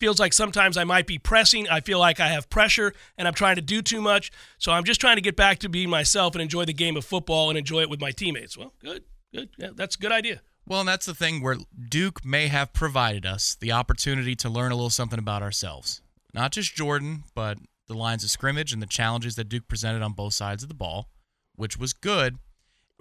Feels 0.00 0.18
like 0.18 0.32
sometimes 0.32 0.76
I 0.76 0.84
might 0.84 1.06
be 1.06 1.18
pressing. 1.18 1.68
I 1.68 1.80
feel 1.80 1.98
like 1.98 2.18
I 2.18 2.28
have 2.28 2.50
pressure 2.50 2.92
and 3.16 3.28
I'm 3.28 3.34
trying 3.34 3.56
to 3.56 3.62
do 3.62 3.82
too 3.82 4.00
much. 4.00 4.32
So 4.58 4.72
I'm 4.72 4.84
just 4.84 5.00
trying 5.00 5.16
to 5.16 5.22
get 5.22 5.36
back 5.36 5.58
to 5.60 5.68
being 5.68 5.90
myself 5.90 6.34
and 6.34 6.42
enjoy 6.42 6.64
the 6.64 6.72
game 6.72 6.96
of 6.96 7.04
football 7.04 7.50
and 7.50 7.58
enjoy 7.58 7.82
it 7.82 7.90
with 7.90 8.00
my 8.00 8.10
teammates. 8.10 8.56
Well, 8.56 8.72
good, 8.80 9.04
good. 9.32 9.50
Yeah, 9.58 9.70
that's 9.74 9.94
a 9.94 9.98
good 9.98 10.12
idea. 10.12 10.40
Well, 10.66 10.80
and 10.80 10.88
that's 10.88 11.06
the 11.06 11.14
thing 11.14 11.42
where 11.42 11.56
Duke 11.88 12.24
may 12.24 12.48
have 12.48 12.72
provided 12.72 13.26
us 13.26 13.56
the 13.60 13.72
opportunity 13.72 14.34
to 14.36 14.48
learn 14.48 14.72
a 14.72 14.76
little 14.76 14.90
something 14.90 15.18
about 15.18 15.42
ourselves. 15.42 16.00
Not 16.32 16.52
just 16.52 16.74
Jordan, 16.74 17.24
but 17.34 17.58
the 17.88 17.94
lines 17.94 18.22
of 18.22 18.30
scrimmage 18.30 18.72
and 18.72 18.80
the 18.80 18.86
challenges 18.86 19.34
that 19.34 19.48
Duke 19.48 19.66
presented 19.68 20.02
on 20.02 20.12
both 20.12 20.32
sides 20.32 20.62
of 20.62 20.68
the 20.68 20.74
ball, 20.74 21.08
which 21.56 21.76
was 21.76 21.92
good. 21.92 22.38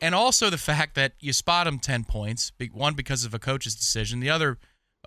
And 0.01 0.15
also 0.15 0.50
the 0.50 0.58
fact 0.58 0.96
that 0.96 1.13
you 1.20 1.32
spot 1.32 1.65
them 1.65 1.77
10 1.77 2.06
points, 2.06 2.51
one 2.72 2.96
because 2.96 3.24
of 3.24 3.34
a 3.34 3.39
coach's 3.39 3.75
decision, 3.75 4.20
the 4.20 4.29
other 4.29 4.58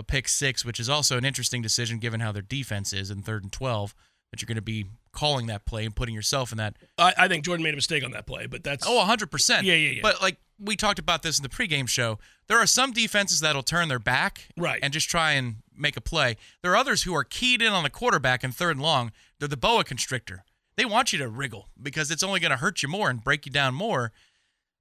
a 0.03 0.05
pick 0.05 0.29
six, 0.29 0.65
which 0.65 0.81
is 0.81 0.89
also 0.89 1.17
an 1.17 1.25
interesting 1.25 1.63
decision 1.63 1.99
given 1.99 2.21
how 2.21 2.33
their 2.33 2.43
defense 2.43 2.93
is 2.93 3.11
in 3.11 3.23
third 3.23 3.43
and 3.43 3.53
12, 3.53 3.95
that 4.31 4.43
you're 4.43 4.47
going 4.47 4.57
to 4.57 4.63
be 4.63 4.87
calling 5.13 5.47
that 5.47 5.65
play 5.65 5.85
and 5.85 5.95
putting 5.95 6.15
yourself 6.15 6.53
in 6.53 6.59
that. 6.59 6.77
I, 6.99 7.15
I 7.17 7.29
think 7.29 7.45
Jordan 7.45 7.63
made 7.63 7.75
a 7.75 7.77
mistake 7.77 8.05
on 8.05 8.13
that 8.13 8.27
play, 8.27 8.47
but 8.47 8.65
that's. 8.65 8.87
Oh, 8.87 9.05
100%. 9.07 9.63
Yeah, 9.63 9.75
yeah, 9.75 9.91
yeah. 9.91 10.01
But 10.03 10.21
like 10.21 10.39
we 10.59 10.77
talked 10.77 10.99
about 10.99 11.23
this 11.23 11.39
in 11.39 11.43
the 11.43 11.49
pregame 11.49 11.89
show, 11.89 12.19
there 12.49 12.59
are 12.59 12.67
some 12.67 12.93
defenses 12.93 13.41
that'll 13.41 13.63
turn 13.63 13.89
their 13.89 13.99
back 13.99 14.49
right. 14.57 14.81
and 14.83 14.93
just 14.93 15.09
try 15.09 15.33
and 15.33 15.57
make 15.77 15.97
a 15.97 16.01
play. 16.01 16.37
There 16.63 16.73
are 16.73 16.77
others 16.77 17.03
who 17.03 17.15
are 17.15 17.25
keyed 17.25 17.63
in 17.63 17.73
on 17.73 17.83
the 17.83 17.91
quarterback 17.91 18.45
in 18.45 18.53
third 18.53 18.77
and 18.77 18.83
long. 18.83 19.13
they're 19.39 19.49
the 19.49 19.57
boa 19.57 19.85
constrictor. 19.85 20.45
They 20.77 20.85
want 20.85 21.13
you 21.13 21.19
to 21.19 21.29
wriggle 21.29 21.69
because 21.81 22.11
it's 22.11 22.23
only 22.23 22.41
going 22.41 22.51
to 22.51 22.57
hurt 22.57 22.83
you 22.83 22.89
more 22.89 23.11
and 23.11 23.23
break 23.23 23.47
you 23.47 23.53
down 23.53 23.75
more. 23.75 24.13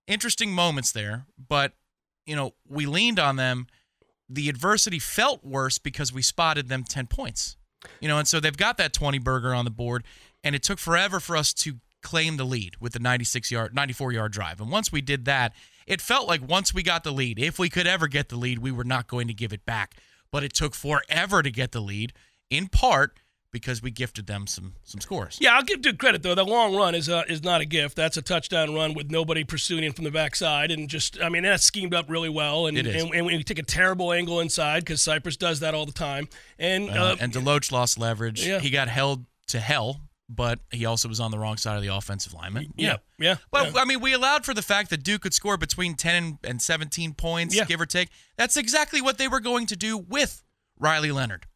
Interesting 0.07 0.51
moments 0.53 0.91
there, 0.91 1.25
but 1.37 1.73
you 2.25 2.35
know, 2.35 2.53
we 2.67 2.85
leaned 2.85 3.19
on 3.19 3.35
them. 3.35 3.67
The 4.33 4.49
adversity 4.49 4.99
felt 4.99 5.43
worse 5.43 5.77
because 5.77 6.13
we 6.13 6.21
spotted 6.21 6.69
them 6.69 6.83
10 6.83 7.07
points. 7.07 7.57
You 7.99 8.07
know, 8.07 8.17
and 8.17 8.27
so 8.27 8.39
they've 8.39 8.55
got 8.55 8.77
that 8.77 8.93
20 8.93 9.19
burger 9.19 9.53
on 9.53 9.65
the 9.65 9.71
board 9.71 10.03
and 10.43 10.55
it 10.55 10.63
took 10.63 10.79
forever 10.79 11.19
for 11.19 11.35
us 11.35 11.53
to 11.53 11.79
claim 12.01 12.37
the 12.37 12.43
lead 12.43 12.75
with 12.79 12.93
the 12.93 12.99
96 12.99 13.51
yard 13.51 13.75
94 13.75 14.11
yard 14.11 14.31
drive. 14.31 14.59
And 14.59 14.71
once 14.71 14.91
we 14.91 15.01
did 15.01 15.25
that, 15.25 15.53
it 15.87 16.01
felt 16.01 16.27
like 16.27 16.47
once 16.47 16.73
we 16.73 16.83
got 16.83 17.03
the 17.03 17.11
lead, 17.11 17.39
if 17.39 17.59
we 17.59 17.69
could 17.69 17.87
ever 17.87 18.07
get 18.07 18.29
the 18.29 18.37
lead, 18.37 18.59
we 18.59 18.71
were 18.71 18.83
not 18.83 19.07
going 19.07 19.27
to 19.27 19.33
give 19.33 19.53
it 19.53 19.65
back. 19.65 19.95
But 20.31 20.43
it 20.43 20.53
took 20.53 20.73
forever 20.73 21.43
to 21.43 21.51
get 21.51 21.71
the 21.71 21.81
lead 21.81 22.13
in 22.49 22.67
part 22.67 23.19
because 23.51 23.81
we 23.81 23.91
gifted 23.91 24.27
them 24.27 24.47
some 24.47 24.73
some 24.83 25.01
scores. 25.01 25.37
Yeah, 25.41 25.55
I'll 25.55 25.63
give 25.63 25.81
Duke 25.81 25.97
credit 25.97 26.23
though. 26.23 26.35
The 26.35 26.43
long 26.45 26.75
run 26.75 26.95
is 26.95 27.09
uh, 27.09 27.23
is 27.27 27.43
not 27.43 27.61
a 27.61 27.65
gift. 27.65 27.95
That's 27.95 28.17
a 28.17 28.21
touchdown 28.21 28.73
run 28.73 28.93
with 28.93 29.11
nobody 29.11 29.43
pursuing 29.43 29.83
him 29.83 29.93
from 29.93 30.05
the 30.05 30.11
backside, 30.11 30.71
and 30.71 30.89
just 30.89 31.21
I 31.21 31.29
mean 31.29 31.43
that's 31.43 31.63
schemed 31.63 31.93
up 31.93 32.09
really 32.09 32.29
well. 32.29 32.67
And 32.67 32.77
It 32.77 32.87
is. 32.87 33.03
and, 33.03 33.13
and 33.13 33.25
we 33.25 33.43
take 33.43 33.59
a 33.59 33.63
terrible 33.63 34.11
angle 34.13 34.39
inside 34.39 34.79
because 34.81 35.01
Cypress 35.01 35.37
does 35.37 35.59
that 35.59 35.73
all 35.73 35.85
the 35.85 35.91
time. 35.91 36.27
And 36.59 36.89
uh, 36.89 36.93
Uh, 36.93 37.15
and 37.19 37.33
Deloach 37.33 37.71
lost 37.71 37.97
leverage. 37.99 38.45
Yeah. 38.45 38.59
He 38.59 38.69
got 38.69 38.87
held 38.87 39.25
to 39.47 39.59
hell, 39.59 39.99
but 40.29 40.59
he 40.71 40.85
also 40.85 41.09
was 41.09 41.19
on 41.19 41.31
the 41.31 41.37
wrong 41.39 41.57
side 41.57 41.75
of 41.75 41.81
the 41.83 41.93
offensive 41.93 42.33
lineman. 42.33 42.73
yeah, 42.77 42.97
yeah. 43.19 43.35
Well, 43.51 43.65
yeah. 43.73 43.81
I 43.81 43.85
mean, 43.85 43.99
we 43.99 44.13
allowed 44.13 44.45
for 44.45 44.53
the 44.53 44.61
fact 44.61 44.89
that 44.91 45.03
Duke 45.03 45.23
could 45.23 45.33
score 45.33 45.57
between 45.57 45.95
10 45.95 46.39
and, 46.45 46.61
17 46.61 47.13
points, 47.15 47.53
Yeah. 47.53 47.65
give 47.65 47.81
or 47.81 47.85
take. 47.85 48.09
That's 48.37 48.55
exactly 48.55 49.01
what 49.01 49.17
they 49.17 49.27
were 49.27 49.41
going 49.41 49.65
to 49.67 49.75
do 49.75 49.97
with 49.97 50.41
Riley 50.79 51.11
Leonard. 51.11 51.47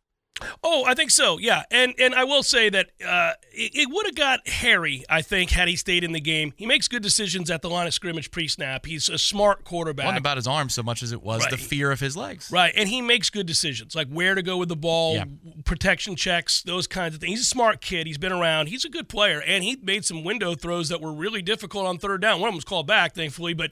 Oh, 0.63 0.83
I 0.85 0.95
think 0.95 1.11
so. 1.11 1.37
Yeah, 1.39 1.63
and 1.71 1.93
and 1.97 2.13
I 2.13 2.25
will 2.25 2.43
say 2.43 2.69
that 2.69 2.89
uh, 3.07 3.31
it, 3.53 3.71
it 3.73 3.89
would 3.89 4.05
have 4.05 4.15
got 4.15 4.45
hairy. 4.47 5.05
I 5.09 5.21
think 5.21 5.49
had 5.51 5.69
he 5.69 5.77
stayed 5.77 6.03
in 6.03 6.11
the 6.11 6.19
game. 6.19 6.53
He 6.57 6.65
makes 6.65 6.89
good 6.89 7.01
decisions 7.01 7.49
at 7.49 7.61
the 7.61 7.69
line 7.69 7.87
of 7.87 7.93
scrimmage 7.93 8.31
pre-snap. 8.31 8.85
He's 8.85 9.07
a 9.07 9.17
smart 9.17 9.63
quarterback. 9.63 10.05
Wasn't 10.07 10.19
about 10.19 10.35
his 10.35 10.45
arm 10.47 10.67
so 10.69 10.83
much 10.83 11.01
as 11.03 11.13
it 11.13 11.23
was 11.23 11.41
Right. 11.43 11.51
the 11.51 11.57
fear 11.57 11.89
of 11.89 12.01
his 12.01 12.17
legs. 12.17 12.49
Right, 12.51 12.73
and 12.75 12.89
he 12.89 13.01
makes 13.01 13.29
good 13.29 13.45
decisions, 13.45 13.95
like 13.95 14.09
where 14.09 14.35
to 14.35 14.41
go 14.43 14.57
with 14.57 14.67
the 14.69 14.75
ball, 14.75 15.15
Yeah. 15.15 15.23
protection 15.63 16.17
checks, 16.17 16.61
those 16.63 16.85
kinds 16.85 17.15
of 17.15 17.21
things. 17.21 17.31
He's 17.31 17.41
a 17.41 17.45
smart 17.45 17.79
kid. 17.79 18.05
He's 18.05 18.17
been 18.17 18.33
around. 18.33 18.67
He's 18.67 18.83
a 18.83 18.89
good 18.89 19.07
player, 19.07 19.41
and 19.41 19.63
he 19.63 19.77
made 19.81 20.03
some 20.03 20.23
window 20.25 20.53
throws 20.53 20.89
that 20.89 20.99
were 20.99 21.13
really 21.13 21.41
difficult 21.41 21.85
on 21.85 21.97
third 21.97 22.19
down. 22.21 22.41
One 22.41 22.49
of 22.49 22.51
them 22.53 22.57
was 22.57 22.65
called 22.65 22.87
back, 22.87 23.15
thankfully, 23.15 23.53
but 23.53 23.71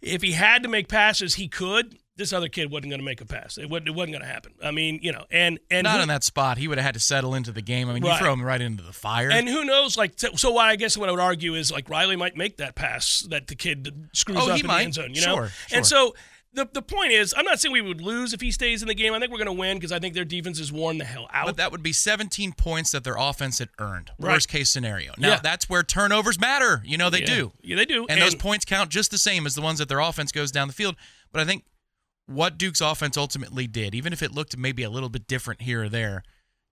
if 0.00 0.22
he 0.22 0.32
had 0.32 0.62
to 0.62 0.68
make 0.70 0.88
passes, 0.88 1.34
he 1.34 1.46
could. 1.46 1.98
This 2.20 2.32
other 2.32 2.48
kid 2.48 2.70
wasn't 2.70 2.90
going 2.90 3.00
to 3.00 3.04
make 3.04 3.20
a 3.20 3.24
pass. 3.24 3.58
It 3.58 3.68
wasn't, 3.68 3.88
it 3.88 3.94
wasn't 3.94 4.12
going 4.12 4.22
to 4.22 4.28
happen. 4.32 4.52
I 4.62 4.70
mean, 4.70 5.00
you 5.02 5.10
know, 5.10 5.24
and 5.30 5.58
and 5.70 5.84
Not 5.84 5.96
who- 5.96 6.02
in 6.02 6.08
that 6.08 6.22
spot. 6.22 6.58
He 6.58 6.68
would 6.68 6.78
have 6.78 6.84
had 6.84 6.94
to 6.94 7.00
settle 7.00 7.34
into 7.34 7.50
the 7.50 7.62
game. 7.62 7.88
I 7.88 7.94
mean, 7.94 8.04
Right. 8.04 8.12
you 8.12 8.18
throw 8.18 8.32
him 8.32 8.42
right 8.42 8.60
into 8.60 8.82
the 8.84 8.92
fire. 8.92 9.30
And 9.30 9.48
who 9.48 9.64
knows? 9.64 9.96
Like, 9.96 10.12
so, 10.16 10.50
what 10.52 10.66
I 10.66 10.76
guess 10.76 10.96
what 10.96 11.08
I 11.08 11.12
would 11.12 11.20
argue 11.20 11.54
is 11.54 11.72
like 11.72 11.88
Riley 11.88 12.16
might 12.16 12.36
make 12.36 12.58
that 12.58 12.74
pass 12.76 13.26
that 13.30 13.46
the 13.48 13.54
kid 13.56 14.08
screws 14.12 14.38
Oh, 14.40 14.50
up 14.50 14.54
he 14.56 14.60
in 14.60 14.66
might. 14.66 14.78
the 14.78 14.84
end 14.84 14.94
zone. 14.94 15.14
You 15.14 15.26
know, 15.26 15.34
Sure, 15.34 15.50
and 15.72 15.86
so 15.86 16.14
the 16.52 16.68
the 16.72 16.82
point 16.82 17.12
is, 17.12 17.32
I'm 17.36 17.44
not 17.44 17.60
saying 17.60 17.72
we 17.72 17.80
would 17.80 18.00
lose 18.00 18.32
if 18.34 18.40
he 18.40 18.50
stays 18.50 18.82
in 18.82 18.88
the 18.88 18.94
game. 18.94 19.14
I 19.14 19.20
think 19.20 19.30
we're 19.30 19.38
going 19.38 19.46
to 19.46 19.52
win 19.52 19.76
because 19.76 19.92
I 19.92 20.00
think 20.00 20.14
their 20.14 20.24
defense 20.24 20.58
is 20.58 20.72
worn 20.72 20.98
the 20.98 21.04
hell 21.04 21.28
out. 21.32 21.46
but 21.46 21.56
that 21.58 21.70
would 21.70 21.82
be 21.82 21.92
17 21.92 22.52
points 22.54 22.90
that 22.90 23.04
their 23.04 23.16
offense 23.16 23.60
had 23.60 23.68
earned. 23.78 24.10
Right. 24.18 24.32
Worst 24.32 24.48
case 24.48 24.68
scenario. 24.68 25.12
Now, 25.16 25.28
Yeah. 25.28 25.40
that's 25.42 25.68
where 25.70 25.84
turnovers 25.84 26.40
matter. 26.40 26.82
You 26.84 26.98
know, 26.98 27.08
they 27.08 27.20
Yeah. 27.20 27.26
do. 27.26 27.52
Yeah, 27.62 27.76
they 27.76 27.84
do. 27.84 28.04
And, 28.08 28.20
those 28.20 28.34
points 28.34 28.64
count 28.64 28.90
just 28.90 29.12
the 29.12 29.18
same 29.18 29.46
as 29.46 29.54
the 29.54 29.60
ones 29.60 29.78
that 29.78 29.88
their 29.88 30.00
offense 30.00 30.32
goes 30.32 30.50
down 30.50 30.66
the 30.66 30.74
field. 30.74 30.96
But 31.30 31.40
I 31.40 31.44
think 31.44 31.62
what 32.30 32.56
Duke's 32.56 32.80
offense 32.80 33.16
ultimately 33.16 33.66
did, 33.66 33.94
even 33.94 34.12
if 34.12 34.22
it 34.22 34.32
looked 34.32 34.56
maybe 34.56 34.84
a 34.84 34.90
little 34.90 35.08
bit 35.08 35.26
different 35.26 35.62
here 35.62 35.84
or 35.84 35.88
there, 35.88 36.22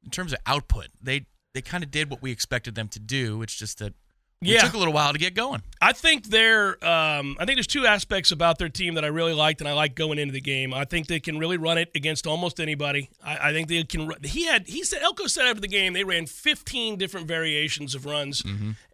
in 0.05 0.11
terms 0.11 0.33
of 0.33 0.39
output, 0.47 0.89
they 1.03 1.27
they 1.55 1.61
kind 1.61 1.83
of 1.83 1.91
did 1.91 2.11
what 2.11 2.23
we 2.23 2.31
expected 2.31 2.77
them 2.77 2.89
to 2.89 3.01
do. 3.01 3.43
It's 3.43 3.57
just 3.57 3.79
that 3.79 3.95
it 4.41 4.49
Yeah. 4.49 4.61
took 4.61 4.75
a 4.75 4.79
little 4.79 4.93
while 4.95 5.13
to 5.13 5.19
get 5.19 5.35
going. 5.35 5.63
I 5.81 5.93
think 5.93 6.27
they're. 6.27 6.73
Um, 6.85 7.37
I 7.41 7.45
think 7.45 7.57
there's 7.57 7.67
two 7.67 7.87
aspects 7.87 8.31
about 8.31 8.59
their 8.59 8.69
team 8.69 8.95
that 8.95 9.05
I 9.05 9.09
really 9.09 9.33
liked, 9.33 9.61
and 9.61 9.69
I 9.69 9.73
like 9.73 9.95
going 9.95 10.19
into 10.19 10.33
the 10.33 10.41
game. 10.41 10.73
I 10.73 10.85
think 10.85 11.07
they 11.09 11.19
can 11.21 11.39
really 11.39 11.57
run 11.57 11.77
it 11.79 11.91
against 11.95 12.27
almost 12.27 12.61
anybody. 12.61 13.11
I, 13.25 13.49
I 13.49 13.53
think 13.53 13.69
they 13.69 13.83
can. 13.85 14.11
He 14.23 14.47
had. 14.47 14.69
He 14.69 14.85
said 14.85 15.03
Elko 15.03 15.27
said 15.27 15.47
after 15.47 15.61
the 15.61 15.69
game 15.69 15.93
they 15.93 16.05
ran 16.05 16.27
15 16.27 16.97
different 16.97 17.27
variations 17.27 17.95
of 17.95 18.07
runs, 18.07 18.43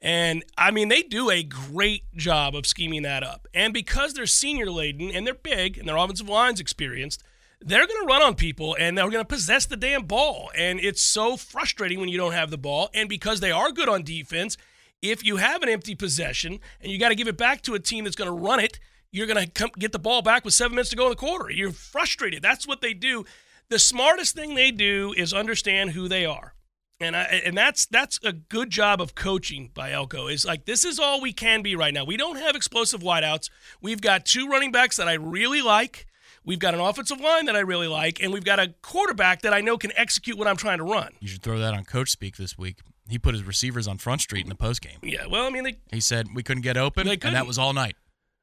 and 0.02 0.44
I 0.56 0.70
mean 0.70 0.88
they 0.88 1.02
do 1.02 1.30
a 1.30 1.42
great 1.42 2.04
job 2.16 2.54
of 2.54 2.66
scheming 2.66 3.02
that 3.02 3.22
up. 3.22 3.46
And 3.52 3.74
because 3.74 4.14
they're 4.14 4.26
senior 4.26 4.70
laden 4.70 5.10
and 5.10 5.26
they're 5.26 5.34
big 5.34 5.78
and 5.78 5.88
their 5.88 5.96
offensive 5.96 6.28
line's 6.28 6.60
experienced. 6.60 7.22
They're 7.66 7.86
going 7.86 8.02
to 8.02 8.06
run 8.06 8.20
on 8.20 8.34
people 8.34 8.76
and 8.78 8.98
they're 8.98 9.08
going 9.08 9.24
to 9.24 9.24
possess 9.24 9.64
the 9.64 9.76
damn 9.78 10.02
ball. 10.02 10.50
And 10.54 10.78
it's 10.78 11.00
so 11.00 11.38
frustrating 11.38 11.98
when 11.98 12.10
you 12.10 12.18
don't 12.18 12.32
have 12.34 12.50
the 12.50 12.58
ball. 12.58 12.90
And 12.92 13.08
because 13.08 13.40
they 13.40 13.52
are 13.52 13.72
good 13.72 13.88
on 13.88 14.02
defense, 14.02 14.58
if 15.04 15.24
you 15.24 15.36
have 15.36 15.62
an 15.62 15.68
empty 15.68 15.94
possession 15.94 16.58
and 16.80 16.90
you 16.90 16.98
got 16.98 17.10
to 17.10 17.14
give 17.14 17.28
it 17.28 17.36
back 17.36 17.60
to 17.62 17.74
a 17.74 17.78
team 17.78 18.04
that's 18.04 18.16
going 18.16 18.30
to 18.30 18.36
run 18.36 18.58
it, 18.58 18.80
you're 19.12 19.26
going 19.26 19.46
to 19.46 19.70
get 19.78 19.92
the 19.92 19.98
ball 19.98 20.22
back 20.22 20.44
with 20.44 20.54
seven 20.54 20.74
minutes 20.74 20.90
to 20.90 20.96
go 20.96 21.04
in 21.04 21.10
the 21.10 21.16
quarter. 21.16 21.50
You're 21.50 21.72
frustrated. 21.72 22.42
That's 22.42 22.66
what 22.66 22.80
they 22.80 22.94
do. 22.94 23.24
The 23.68 23.78
smartest 23.78 24.34
thing 24.34 24.54
they 24.54 24.70
do 24.70 25.14
is 25.16 25.32
understand 25.32 25.90
who 25.90 26.08
they 26.08 26.24
are. 26.24 26.54
And 27.00 27.16
I, 27.16 27.22
and 27.44 27.56
that's 27.56 27.86
that's 27.86 28.20
a 28.22 28.32
good 28.32 28.70
job 28.70 29.00
of 29.00 29.14
coaching 29.14 29.70
by 29.74 29.92
Elko. 29.92 30.28
Is 30.28 30.46
like 30.46 30.64
this 30.64 30.84
is 30.84 31.00
all 31.00 31.20
we 31.20 31.32
can 31.32 31.60
be 31.60 31.74
right 31.74 31.92
now. 31.92 32.04
We 32.04 32.16
don't 32.16 32.36
have 32.36 32.54
explosive 32.54 33.02
wideouts. 33.02 33.50
We've 33.82 34.00
got 34.00 34.24
two 34.24 34.48
running 34.48 34.70
backs 34.70 34.96
that 34.96 35.08
I 35.08 35.14
really 35.14 35.60
like. 35.60 36.06
We've 36.44 36.58
got 36.58 36.72
an 36.72 36.80
offensive 36.80 37.20
line 37.20 37.46
that 37.46 37.56
I 37.56 37.60
really 37.60 37.88
like, 37.88 38.22
and 38.22 38.32
we've 38.32 38.44
got 38.44 38.60
a 38.60 38.74
quarterback 38.80 39.42
that 39.42 39.52
I 39.52 39.60
know 39.60 39.76
can 39.76 39.92
execute 39.96 40.38
what 40.38 40.46
I'm 40.46 40.56
trying 40.56 40.78
to 40.78 40.84
run. 40.84 41.14
You 41.18 41.28
should 41.28 41.42
throw 41.42 41.58
that 41.58 41.74
on 41.74 41.84
coach 41.84 42.10
speak 42.10 42.36
this 42.36 42.56
week. 42.56 42.78
He 43.08 43.18
put 43.18 43.34
his 43.34 43.42
receivers 43.44 43.86
on 43.86 43.98
front 43.98 44.22
street 44.22 44.44
in 44.44 44.48
the 44.48 44.54
post 44.54 44.80
game. 44.80 44.98
Yeah, 45.02 45.26
well, 45.26 45.46
I 45.46 45.50
mean, 45.50 45.64
they, 45.64 45.76
He 45.92 46.00
said 46.00 46.28
we 46.34 46.42
couldn't 46.42 46.62
get 46.62 46.76
open, 46.76 47.06
and 47.06 47.20
couldn't. 47.20 47.34
that 47.34 47.46
was 47.46 47.58
all 47.58 47.72
night. 47.74 47.96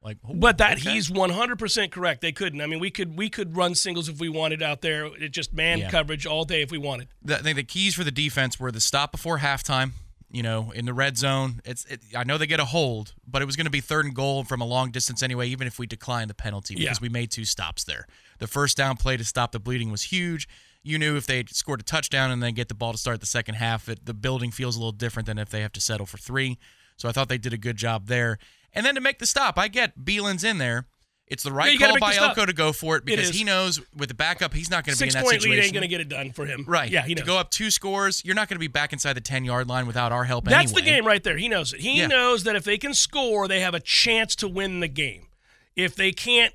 Like, 0.04 0.18
oh, 0.28 0.34
But 0.34 0.58
that 0.58 0.78
okay. 0.78 0.92
he's 0.94 1.10
100% 1.10 1.90
correct. 1.92 2.20
They 2.22 2.32
couldn't. 2.32 2.60
I 2.60 2.66
mean, 2.66 2.80
we 2.80 2.90
could 2.90 3.16
we 3.16 3.28
could 3.28 3.56
run 3.56 3.74
singles 3.74 4.08
if 4.08 4.18
we 4.20 4.28
wanted 4.28 4.62
out 4.62 4.80
there. 4.80 5.06
It 5.06 5.30
just 5.30 5.52
man 5.52 5.78
Yeah. 5.78 5.90
coverage 5.90 6.26
all 6.26 6.44
day 6.44 6.62
if 6.62 6.70
we 6.70 6.78
wanted. 6.78 7.08
the, 7.22 7.36
I 7.38 7.42
think 7.42 7.56
the 7.56 7.62
keys 7.64 7.94
for 7.94 8.04
the 8.04 8.10
defense 8.10 8.58
were 8.58 8.72
the 8.72 8.80
stop 8.80 9.12
before 9.12 9.38
halftime. 9.38 9.92
You 10.34 10.42
know, 10.42 10.70
in 10.74 10.86
the 10.86 10.94
red 10.94 11.18
zone, 11.18 11.60
it's. 11.64 11.84
It, 11.84 12.00
I 12.16 12.24
know 12.24 12.38
they 12.38 12.46
get 12.46 12.58
a 12.58 12.64
hold, 12.64 13.12
but 13.28 13.42
it 13.42 13.44
was 13.44 13.54
going 13.54 13.66
to 13.66 13.70
be 13.70 13.80
third 13.82 14.06
and 14.06 14.14
goal 14.14 14.44
from 14.44 14.62
a 14.62 14.64
long 14.64 14.90
distance 14.90 15.22
anyway. 15.22 15.46
Even 15.48 15.66
if 15.66 15.78
we 15.78 15.86
declined 15.86 16.30
the 16.30 16.34
penalty, 16.34 16.74
because 16.74 16.98
Yeah. 16.98 17.02
we 17.02 17.08
made 17.10 17.30
two 17.30 17.44
stops 17.44 17.84
there. 17.84 18.06
The 18.38 18.46
first 18.46 18.76
down 18.78 18.96
play 18.96 19.18
to 19.18 19.24
stop 19.26 19.52
the 19.52 19.58
bleeding 19.60 19.90
was 19.90 20.04
huge. 20.04 20.48
You 20.82 20.98
knew 20.98 21.16
if 21.16 21.26
they 21.26 21.44
scored 21.48 21.80
a 21.80 21.84
touchdown 21.84 22.30
and 22.30 22.42
then 22.42 22.54
get 22.54 22.68
the 22.68 22.74
ball 22.74 22.92
to 22.92 22.98
start 22.98 23.20
the 23.20 23.26
second 23.26 23.54
half, 23.54 23.88
it, 23.88 24.04
the 24.04 24.14
building 24.14 24.50
feels 24.50 24.76
a 24.76 24.80
little 24.80 24.92
different 24.92 25.26
than 25.26 25.38
if 25.38 25.48
they 25.48 25.60
have 25.60 25.72
to 25.72 25.80
settle 25.80 26.06
for 26.06 26.18
three. 26.18 26.58
So 26.96 27.08
I 27.08 27.12
thought 27.12 27.28
they 27.28 27.38
did 27.38 27.52
a 27.52 27.58
good 27.58 27.76
job 27.76 28.06
there. 28.06 28.38
And 28.72 28.84
then 28.84 28.94
to 28.96 29.00
make 29.00 29.18
the 29.18 29.26
stop, 29.26 29.58
I 29.58 29.68
get 29.68 29.98
Beelan's 29.98 30.44
in 30.44 30.58
there. 30.58 30.86
It's 31.28 31.44
the 31.44 31.52
right 31.52 31.78
gotta 31.78 31.98
call 31.98 32.10
by. 32.10 32.16
Elko 32.16 32.44
to 32.46 32.52
go 32.52 32.72
for 32.72 32.96
it 32.96 33.06
because 33.06 33.30
is. 33.30 33.36
he 33.38 33.44
knows 33.44 33.80
with 33.96 34.08
the 34.10 34.14
backup 34.14 34.52
he's 34.52 34.68
not 34.68 34.84
going 34.84 34.94
to 34.94 35.00
be 35.00 35.06
in 35.06 35.10
Six 35.12 35.14
that 35.14 35.22
point 35.22 35.40
situation. 35.40 35.50
lead 35.56 35.64
ain't 35.64 35.72
going 35.72 35.82
to 35.82 35.88
get 35.88 36.00
it 36.00 36.08
done 36.10 36.32
for 36.32 36.44
him. 36.44 36.64
Right. 36.68 36.90
Yeah, 36.90 37.02
he 37.02 37.14
knows. 37.14 37.22
To 37.22 37.26
go 37.26 37.38
up 37.38 37.50
two 37.50 37.70
scores, 37.70 38.22
you're 38.24 38.34
not 38.34 38.48
going 38.48 38.56
to 38.56 38.60
be 38.60 38.66
back 38.68 38.92
inside 38.92 39.14
the 39.14 39.22
10 39.22 39.44
yard 39.44 39.66
line 39.68 39.86
without 39.86 40.12
our 40.12 40.24
help 40.24 40.44
That's 40.44 40.72
the 40.72 40.82
game 40.82 41.06
right 41.06 41.22
there. 41.22 41.38
He 41.38 41.48
knows 41.48 41.72
it. 41.72 41.80
He 41.80 41.98
Yeah. 42.00 42.06
knows 42.08 42.44
that 42.44 42.54
if 42.56 42.64
they 42.64 42.76
can 42.76 42.92
score, 42.92 43.48
they 43.48 43.60
have 43.60 43.72
a 43.72 43.80
chance 43.80 44.34
to 44.36 44.48
win 44.48 44.80
the 44.80 44.88
game. 44.88 45.28
If 45.74 45.94
they 45.94 46.12
can't, 46.12 46.52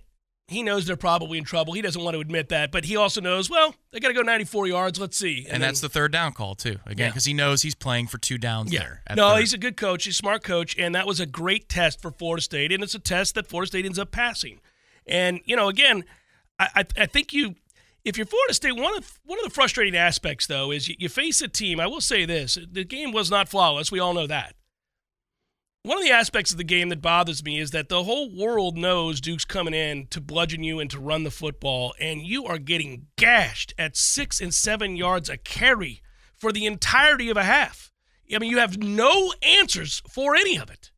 he 0.47 0.63
knows 0.63 0.85
they're 0.85 0.95
probably 0.95 1.37
in 1.37 1.43
trouble. 1.43 1.73
He 1.73 1.81
doesn't 1.81 2.01
want 2.01 2.13
to 2.15 2.21
admit 2.21 2.49
that, 2.49 2.71
but 2.71 2.85
he 2.85 2.95
also 2.95 3.19
knows, 3.19 3.49
well, 3.49 3.75
they 3.91 3.99
got 3.99 4.07
to 4.07 4.13
go 4.13 4.21
94 4.21 4.67
yards. 4.67 4.97
Let's 4.99 5.17
see. 5.17 5.45
And, 5.49 5.61
that's 5.61 5.81
the 5.81 5.89
third 5.89 6.13
down 6.13 6.31
call, 6.31 6.55
too. 6.55 6.77
Again, 6.85 7.05
Yeah. 7.07 7.09
because 7.09 7.25
he 7.25 7.33
knows 7.33 7.63
he's 7.63 7.75
playing 7.75 8.07
for 8.07 8.17
two 8.17 8.37
downs 8.37 8.71
there. 8.71 9.01
at 9.07 9.17
No, 9.17 9.31
third. 9.31 9.39
he's 9.41 9.53
a 9.53 9.57
good 9.57 9.75
coach. 9.75 10.05
He's 10.05 10.13
a 10.13 10.17
smart 10.17 10.43
coach, 10.43 10.77
and 10.77 10.95
that 10.95 11.05
was 11.05 11.19
a 11.19 11.25
great 11.25 11.67
test 11.67 12.01
for 12.01 12.11
Florida 12.11 12.41
State, 12.41 12.71
and 12.71 12.81
it's 12.81 12.95
a 12.95 12.99
test 12.99 13.35
that 13.35 13.47
Florida 13.47 13.67
State 13.67 13.85
ends 13.85 13.99
up 13.99 14.11
passing. 14.11 14.61
And 15.05 15.41
you 15.45 15.55
know, 15.55 15.67
again, 15.67 16.03
I 16.59 16.69
I, 16.75 16.85
I 16.97 17.05
think 17.05 17.33
you. 17.33 17.55
If 18.05 18.15
you're 18.15 18.25
Florida 18.25 18.53
State, 18.53 18.71
one 18.77 18.95
of 18.97 19.19
one 19.25 19.37
of 19.39 19.43
the 19.43 19.49
frustrating 19.51 19.95
aspects 19.97 20.47
though 20.47 20.71
is 20.71 20.87
you, 20.87 20.95
you 20.97 21.09
face 21.09 21.41
a 21.41 21.47
team. 21.49 21.79
I 21.79 21.87
will 21.87 21.99
say 22.01 22.25
this: 22.25 22.57
the 22.71 22.85
game 22.85 23.11
was 23.11 23.29
not 23.29 23.49
flawless. 23.49 23.91
We 23.91 23.99
all 23.99 24.13
know 24.13 24.27
that. 24.27 24.55
One 25.87 25.99
of 25.99 26.03
the 26.03 26.11
aspects 26.11 26.51
of 26.51 26.57
the 26.57 26.65
game 26.65 26.89
that 26.89 27.01
bothers 27.01 27.45
me 27.45 27.61
is 27.61 27.71
that 27.71 27.87
the 27.87 28.03
whole 28.03 28.29
world 28.29 28.75
knows 28.75 29.21
Duke's 29.21 29.45
coming 29.45 29.73
in 29.73 30.07
to 30.07 30.19
bludgeon 30.19 30.61
you 30.61 30.81
and 30.81 30.91
to 30.91 30.99
run 30.99 31.23
the 31.23 31.31
football, 31.31 31.93
and 31.97 32.21
you 32.23 32.45
are 32.45 32.57
getting 32.57 33.07
gashed 33.15 33.73
at 33.77 33.95
six 33.95 34.41
and 34.41 34.53
seven 34.53 34.97
yards 34.97 35.29
a 35.29 35.37
carry 35.37 36.01
for 36.35 36.51
the 36.51 36.65
entirety 36.65 37.29
of 37.29 37.37
a 37.37 37.45
half. 37.45 37.89
I 38.35 38.37
mean, 38.37 38.51
you 38.51 38.57
have 38.57 38.77
no 38.77 39.31
answers 39.41 40.01
for 40.09 40.35
any 40.35 40.57
of 40.57 40.69
it. 40.69 40.91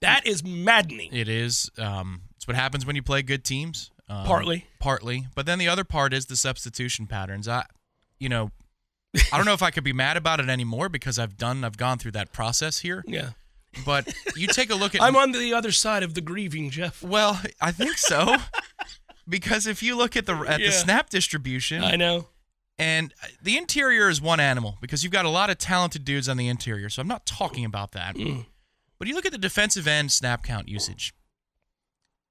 That 0.00 0.26
is 0.26 0.42
maddening. 0.42 1.12
It 1.12 1.28
is. 1.28 1.70
Um, 1.76 2.22
it's 2.34 2.46
what 2.48 2.56
happens 2.56 2.86
when 2.86 2.96
you 2.96 3.02
play 3.02 3.20
good 3.20 3.44
teams. 3.44 3.90
Um, 4.08 4.24
Partly. 4.24 4.64
Partly. 4.78 5.26
But 5.34 5.44
then 5.44 5.58
the 5.58 5.68
other 5.68 5.84
part 5.84 6.14
is 6.14 6.24
the 6.24 6.36
substitution 6.36 7.06
patterns. 7.06 7.48
I, 7.48 7.66
you 8.18 8.30
know, 8.30 8.50
I 9.30 9.36
don't 9.36 9.44
know 9.44 9.52
if 9.52 9.62
I 9.62 9.70
could 9.70 9.84
be 9.84 9.92
mad 9.92 10.16
about 10.16 10.40
it 10.40 10.48
anymore 10.48 10.88
because 10.88 11.18
I've 11.18 11.36
done, 11.36 11.64
I've 11.64 11.76
gone 11.76 11.98
through 11.98 12.12
that 12.12 12.32
process 12.32 12.78
here. 12.78 13.04
Yeah. 13.12 13.32
But 13.86 14.12
you 14.36 14.46
take 14.48 14.70
a 14.70 14.74
look 14.74 14.94
at. 14.94 15.02
I'm 15.02 15.16
on 15.16 15.32
the 15.32 15.54
other 15.54 15.72
side 15.72 16.02
of 16.02 16.14
the 16.14 16.20
grieving, 16.20 16.70
Jeff. 16.70 17.02
Well, 17.02 17.40
I 17.60 17.72
think 17.72 17.96
so. 17.98 18.36
because 19.28 19.66
if 19.66 19.82
you 19.82 19.96
look 19.96 20.16
at 20.16 20.26
the 20.26 20.34
at 20.46 20.60
Yeah. 20.60 20.66
the 20.66 20.72
snap 20.72 21.08
distribution, 21.10 21.82
I 21.82 21.96
know. 21.96 22.28
And 22.78 23.14
the 23.42 23.56
interior 23.56 24.08
is 24.08 24.20
one 24.20 24.40
animal 24.40 24.78
because 24.80 25.04
you've 25.04 25.12
got 25.12 25.24
a 25.24 25.28
lot 25.30 25.50
of 25.50 25.58
talented 25.58 26.04
dudes 26.04 26.28
on 26.28 26.36
the 26.36 26.48
interior. 26.48 26.88
So 26.88 27.00
I'm 27.00 27.08
not 27.08 27.26
talking 27.26 27.64
about 27.64 27.92
that. 27.92 28.16
Mm. 28.16 28.46
But 28.98 29.08
you 29.08 29.14
look 29.14 29.26
at 29.26 29.32
the 29.32 29.38
defensive 29.38 29.86
end 29.86 30.10
snap 30.12 30.42
count 30.42 30.68
usage. 30.68 31.14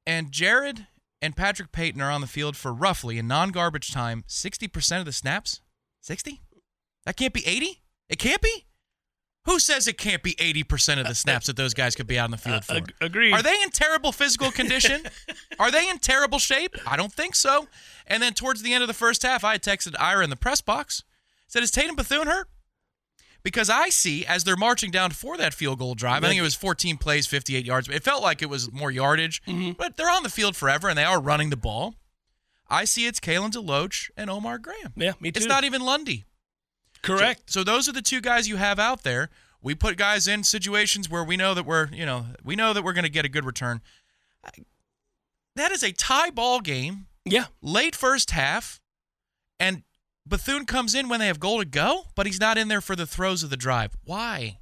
And 0.06 0.32
Jared 0.32 0.88
and 1.22 1.36
Patrick 1.36 1.72
Payton 1.72 2.02
are 2.02 2.10
on 2.12 2.22
the 2.22 2.28
field 2.28 2.58
for 2.58 2.74
roughly 2.74 3.18
in 3.18 3.28
non-garbage 3.28 3.92
time 3.92 4.24
60% 4.28 5.00
of 5.00 5.06
the 5.06 5.12
snaps. 5.14 5.62
60? 6.02 6.42
That 7.06 7.16
can't 7.18 7.34
be 7.34 7.46
80? 7.48 7.82
It 8.10 8.18
can't 8.20 8.42
be? 8.42 8.66
Who 9.46 9.58
says 9.60 9.88
it 9.88 9.98
can't 9.98 10.22
be 10.22 10.34
80% 10.36 11.00
of 11.00 11.08
the 11.08 11.16
snaps 11.16 11.48
that 11.48 11.56
those 11.56 11.74
guys 11.74 11.96
could 11.96 12.06
be 12.06 12.20
out 12.20 12.26
on 12.26 12.32
the 12.32 12.38
field 12.38 12.58
uh, 12.58 12.62
for? 12.62 12.74
Ag- 12.74 12.94
agreed. 13.02 13.34
Are 13.34 13.42
they 13.42 13.60
in 13.64 13.72
terrible 13.72 14.12
physical 14.12 14.52
condition? 14.52 15.02
Are 15.60 15.72
they 15.72 15.90
in 15.90 15.98
terrible 15.98 16.38
shape? 16.38 16.76
I 16.86 16.96
don't 16.96 17.12
think 17.12 17.36
so. 17.36 17.68
And 18.06 18.22
then 18.22 18.34
towards 18.34 18.62
the 18.62 18.74
end 18.74 18.84
of 18.84 18.88
the 18.88 18.94
first 18.94 19.24
half, 19.24 19.44
I 19.44 19.54
had 19.54 19.64
texted 19.64 19.96
Ira 20.00 20.24
in 20.24 20.30
the 20.30 20.36
press 20.36 20.62
box. 20.62 21.04
Said, 21.48 21.64
is 21.64 21.72
Tatum 21.72 21.96
Bethune 21.96 22.28
hurt? 22.28 22.48
Because 23.44 23.70
I 23.70 23.90
see 23.90 24.26
as 24.26 24.44
they're 24.44 24.56
marching 24.56 24.92
down 24.92 25.12
for 25.12 25.36
that 25.38 25.54
field 25.56 25.80
goal 25.80 25.96
drive, 25.96 26.24
I 26.24 26.28
think 26.28 26.40
it 26.40 26.44
was 26.44 26.54
14 26.54 26.98
plays, 26.98 27.26
58 27.26 27.66
yards. 27.66 27.90
It 27.90 28.04
felt 28.04 28.22
like 28.22 28.44
it 28.44 28.50
was 28.50 28.72
more 28.72 28.92
yardage, 28.92 29.42
mm-hmm. 29.44 29.72
but 29.72 29.98
they're 29.98 30.12
on 30.12 30.22
the 30.22 30.30
field 30.30 30.56
forever 30.56 30.88
and 30.88 30.98
they 30.98 31.04
are 31.04 31.20
running 31.20 31.50
the 31.50 31.58
ball. 31.58 31.96
I 32.70 32.86
see 32.86 33.08
it's 33.08 33.20
Kalen 33.20 33.52
DeLoach 33.52 34.12
and 34.16 34.30
Omar 34.30 34.60
Graham. 34.60 34.94
Yeah, 34.96 35.14
me 35.20 35.32
too. 35.32 35.40
It's 35.40 35.48
not 35.48 35.64
even 35.64 35.82
Lundy. 35.82 36.26
Correct. 37.02 37.52
So 37.52 37.64
those 37.64 37.90
are 37.90 37.92
the 37.92 38.02
two 38.02 38.22
guys 38.22 38.48
you 38.48 38.58
have 38.58 38.80
out 38.80 39.04
there. 39.04 39.30
We 39.62 39.76
put 39.76 39.98
guys 39.98 40.28
in 40.28 40.44
situations 40.44 41.10
where 41.10 41.24
we 41.24 41.38
know 41.38 41.54
that 41.54 41.66
we're, 41.66 41.88
you 41.92 42.06
know, 42.06 42.28
we 42.44 42.56
know 42.56 42.74
that 42.74 42.84
we're 42.84 42.94
going 42.94 43.04
to 43.04 43.10
get 43.10 43.26
a 43.26 43.30
good 43.30 43.46
return. 43.46 43.82
That 45.56 45.72
is 45.72 45.84
a 45.84 45.92
tie 45.92 46.30
ball 46.30 46.62
game, 46.62 47.08
yeah. 47.26 47.46
late 47.62 47.96
first 47.96 48.32
half, 48.32 48.80
and 49.60 49.84
Bethune 50.26 50.66
comes 50.66 50.96
in 50.96 51.10
when 51.10 51.20
they 51.20 51.28
have 51.28 51.40
goal 51.40 51.60
to 51.60 51.66
go, 51.66 52.06
but 52.16 52.26
he's 52.26 52.40
not 52.40 52.58
in 52.58 52.70
there 52.70 52.82
for 52.82 52.96
the 52.96 53.06
throws 53.06 53.44
of 53.44 53.50
the 53.50 53.58
drive. 53.58 53.96
Why? 54.04 54.60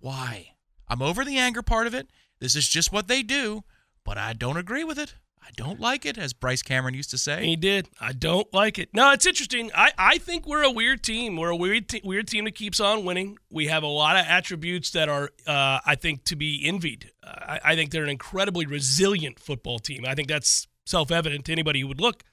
Why? 0.00 0.54
I'm 0.88 1.00
over 1.00 1.24
the 1.24 1.38
anger 1.38 1.62
part 1.62 1.86
of 1.86 1.94
it. 1.94 2.08
This 2.40 2.56
is 2.56 2.68
just 2.68 2.92
what 2.92 3.08
they 3.08 3.22
do, 3.22 3.64
but 4.04 4.18
I 4.18 4.32
don't 4.32 4.56
agree 4.56 4.84
with 4.84 4.98
it. 4.98 5.14
I 5.46 5.50
don't 5.54 5.78
like 5.78 6.04
it, 6.04 6.18
as 6.18 6.32
Bryce 6.32 6.62
Cameron 6.62 6.94
used 6.94 7.10
to 7.10 7.18
say. 7.18 7.46
He 7.46 7.54
did. 7.54 7.88
I 8.00 8.12
don't 8.12 8.52
like 8.52 8.80
it. 8.80 8.88
No, 8.92 9.12
it's 9.12 9.26
interesting. 9.26 9.70
I, 9.74 9.92
I 9.96 10.18
think 10.18 10.44
we're 10.44 10.64
a 10.64 10.70
weird 10.70 11.04
team. 11.04 11.36
We're 11.36 11.50
a 11.50 11.56
weird 11.56 11.88
te- 11.88 12.00
weird 12.02 12.26
team 12.26 12.46
that 12.46 12.56
keeps 12.56 12.80
on 12.80 13.04
winning. 13.04 13.38
We 13.50 13.68
have 13.68 13.84
a 13.84 13.88
lot 13.88 14.16
of 14.16 14.26
attributes 14.26 14.90
that 14.90 15.08
are, 15.08 15.30
uh, 15.46 15.78
I 15.86 15.94
think, 15.94 16.24
to 16.24 16.36
be 16.36 16.62
envied. 16.64 17.12
Uh, 17.22 17.30
I, 17.30 17.60
I 17.64 17.74
think 17.76 17.92
they're 17.92 18.02
an 18.02 18.10
incredibly 18.10 18.66
resilient 18.66 19.38
football 19.38 19.78
team. 19.78 20.04
I 20.04 20.16
think 20.16 20.26
that's 20.26 20.66
self 20.84 21.12
evident 21.12 21.44
to 21.44 21.52
anybody 21.52 21.80
who 21.80 21.86
would 21.88 22.00
look. 22.00 22.24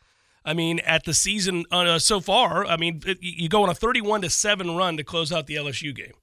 I 0.44 0.54
mean, 0.54 0.80
at 0.80 1.06
the 1.06 1.14
season 1.14 1.66
uh, 1.72 2.00
so 2.00 2.20
far, 2.20 2.66
I 2.66 2.78
mean, 2.78 3.02
it, 3.06 3.20
you 3.22 3.48
go 3.48 3.64
on 3.64 3.70
a 3.70 3.76
31 3.76 4.22
to 4.24 4.30
7 4.30 4.76
run 4.76 4.98
to 4.98 5.04
close 5.04 5.32
out 5.32 5.48
the 5.48 5.56
LSU 5.56 5.96
game. 5.96 6.14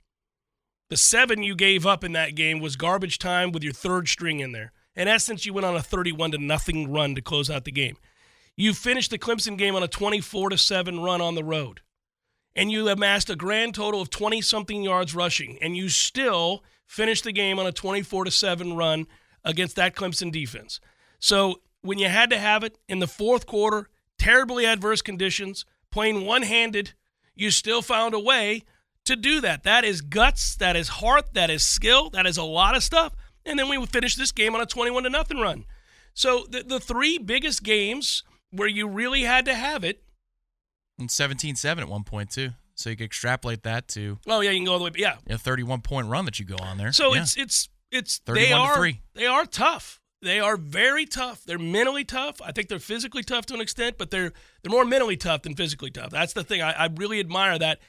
The 0.91 0.97
seven 0.97 1.45
you 1.45 1.55
gave 1.55 1.87
up 1.87 2.03
in 2.03 2.13
that 2.13 2.35
game 2.35 2.59
was 2.59 2.75
garbage 2.75 3.19
time 3.19 3.53
with 3.53 3.63
your 3.63 3.73
third 3.73 4.09
string 4.09 4.41
in 4.41 4.51
there. 4.51 4.73
In 4.97 5.09
essence, 5.09 5.47
you 5.47 5.53
went 5.53 5.65
on 5.65 5.77
a 5.77 5.83
31 5.83 6.33
to 6.33 6.39
nothing 6.39 6.91
run 6.91 7.15
to 7.15 7.23
close 7.23 7.49
out 7.49 7.65
the 7.65 7.73
game. 7.73 7.97
You 8.57 8.75
finished 8.75 9.11
the 9.11 9.19
Clemson 9.19 9.57
game 9.57 9.75
on 9.77 9.83
a 9.83 9.89
24 9.89 10.51
to 10.51 10.59
7 10.59 11.01
run 11.01 11.21
on 11.21 11.35
the 11.35 11.45
road. 11.45 11.81
And 12.57 12.71
you 12.71 12.89
amassed 12.89 13.31
a 13.31 13.37
grand 13.37 13.75
total 13.75 14.01
of 14.01 14.11
20 14.11 14.43
something 14.43 14.83
yards 14.83 15.15
rushing 15.15 15.57
and 15.63 15.77
you 15.77 15.89
still 15.89 16.65
finished 16.85 17.25
the 17.25 17.33
game 17.33 17.59
on 17.59 17.67
a 17.67 17.73
24 17.73 18.25
to 18.25 18.31
7 18.31 18.77
run 18.77 19.07
against 19.45 19.77
that 19.77 19.95
Clemson 19.95 20.33
defense. 20.33 20.81
So, 21.19 21.61
when 21.83 21.99
you 21.99 22.09
had 22.09 22.29
to 22.31 22.39
have 22.39 22.63
it 22.63 22.77
in 22.89 22.99
the 22.99 23.07
fourth 23.07 23.47
quarter, 23.47 23.89
terribly 24.19 24.67
adverse 24.67 25.01
conditions, 25.01 25.65
playing 25.91 26.27
one-handed, 26.27 26.93
you 27.35 27.51
still 27.51 27.81
found 27.81 28.13
a 28.13 28.21
way 28.21 28.65
to 29.07 29.17
do 29.17 29.41
that. 29.41 29.63
That 29.63 29.85
is 29.85 30.03
guts, 30.03 30.57
that 30.57 30.77
is 30.77 30.89
heart, 30.89 31.33
that 31.33 31.49
is 31.49 31.65
skill, 31.65 32.11
that 32.11 32.27
is 32.27 32.37
a 32.37 32.43
lot 32.43 32.77
of 32.77 32.83
stuff. 32.83 33.15
And 33.47 33.59
then 33.59 33.69
we 33.69 33.79
would 33.79 33.89
finish 33.91 34.17
this 34.17 34.33
game 34.33 34.55
on 34.55 34.61
a 34.61 34.67
21 34.67 35.05
to 35.05 35.11
nothing 35.11 35.39
run. 35.39 35.65
So 36.15 36.47
the, 36.51 36.63
the 36.63 36.81
three 36.81 37.19
biggest 37.19 37.63
games 37.63 38.23
where 38.51 38.69
you 38.69 38.87
really 38.89 39.23
had 39.23 39.45
to 39.47 39.55
have 39.55 39.85
it. 39.85 40.03
And 40.99 41.09
17-7 41.09 41.79
at 41.79 41.89
one 41.89 42.05
point 42.05 42.31
too. 42.31 42.51
So 42.75 42.91
you 42.91 42.97
could 42.97 43.05
extrapolate 43.07 43.63
that 43.63 43.89
to 43.89 44.19
Oh 44.27 44.41
yeah, 44.41 44.51
you 44.51 44.59
can 44.59 44.65
go 44.67 44.73
all 44.73 44.79
the 44.79 44.85
way. 44.85 44.91
Yeah. 44.97 45.17
a 45.29 45.39
31 45.39 45.81
point 45.83 46.09
run 46.09 46.25
that 46.25 46.39
you 46.39 46.45
go 46.45 46.57
on 46.63 46.79
there. 46.79 46.93
So 46.93 47.15
Yeah. 47.15 47.23
it's 47.23 47.37
it's 47.37 47.69
it's 47.91 48.19
31 48.19 48.49
they 48.49 48.53
are 48.53 48.77
three. 48.77 49.01
they 49.15 49.27
are 49.27 49.45
tough. 49.47 50.01
They 50.23 50.39
are 50.39 50.57
very 50.59 51.07
tough. 51.07 51.45
They're 51.45 51.59
mentally 51.59 52.05
tough. 52.05 52.43
I 52.43 52.53
think 52.53 52.69
they're 52.69 52.79
physically 52.79 53.23
tough 53.23 53.47
to 53.47 53.55
an 53.55 53.61
extent, 53.63 53.97
but 53.99 54.11
they're 54.11 54.33
they're 54.63 54.71
more 54.71 54.85
mentally 54.85 55.17
tough 55.17 55.43
than 55.43 55.55
physically 55.55 55.91
tough. 55.91 56.11
That's 56.11 56.35
the 56.35 56.45
thing. 56.45 56.61
I, 56.61 56.73
I 56.73 56.89
really 56.95 57.21
admire 57.21 57.59
that. 57.59 57.81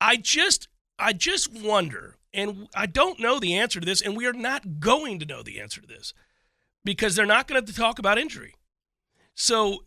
I 0.00 0.16
just 0.16 0.68
I 0.98 1.12
just 1.12 1.52
wonder, 1.52 2.16
and 2.34 2.68
I 2.74 2.86
don't 2.86 3.18
know 3.20 3.38
the 3.38 3.54
answer 3.56 3.80
to 3.80 3.86
this, 3.86 4.00
and 4.02 4.16
we 4.16 4.26
are 4.26 4.32
not 4.32 4.80
going 4.80 5.18
to 5.20 5.26
know 5.26 5.42
the 5.42 5.60
answer 5.60 5.80
to 5.80 5.86
this 5.86 6.12
because 6.84 7.14
they're 7.14 7.26
not 7.26 7.46
going 7.48 7.64
to 7.64 7.72
talk 7.74 7.98
about 7.98 8.18
injury. 8.18 8.54
So 9.34 9.84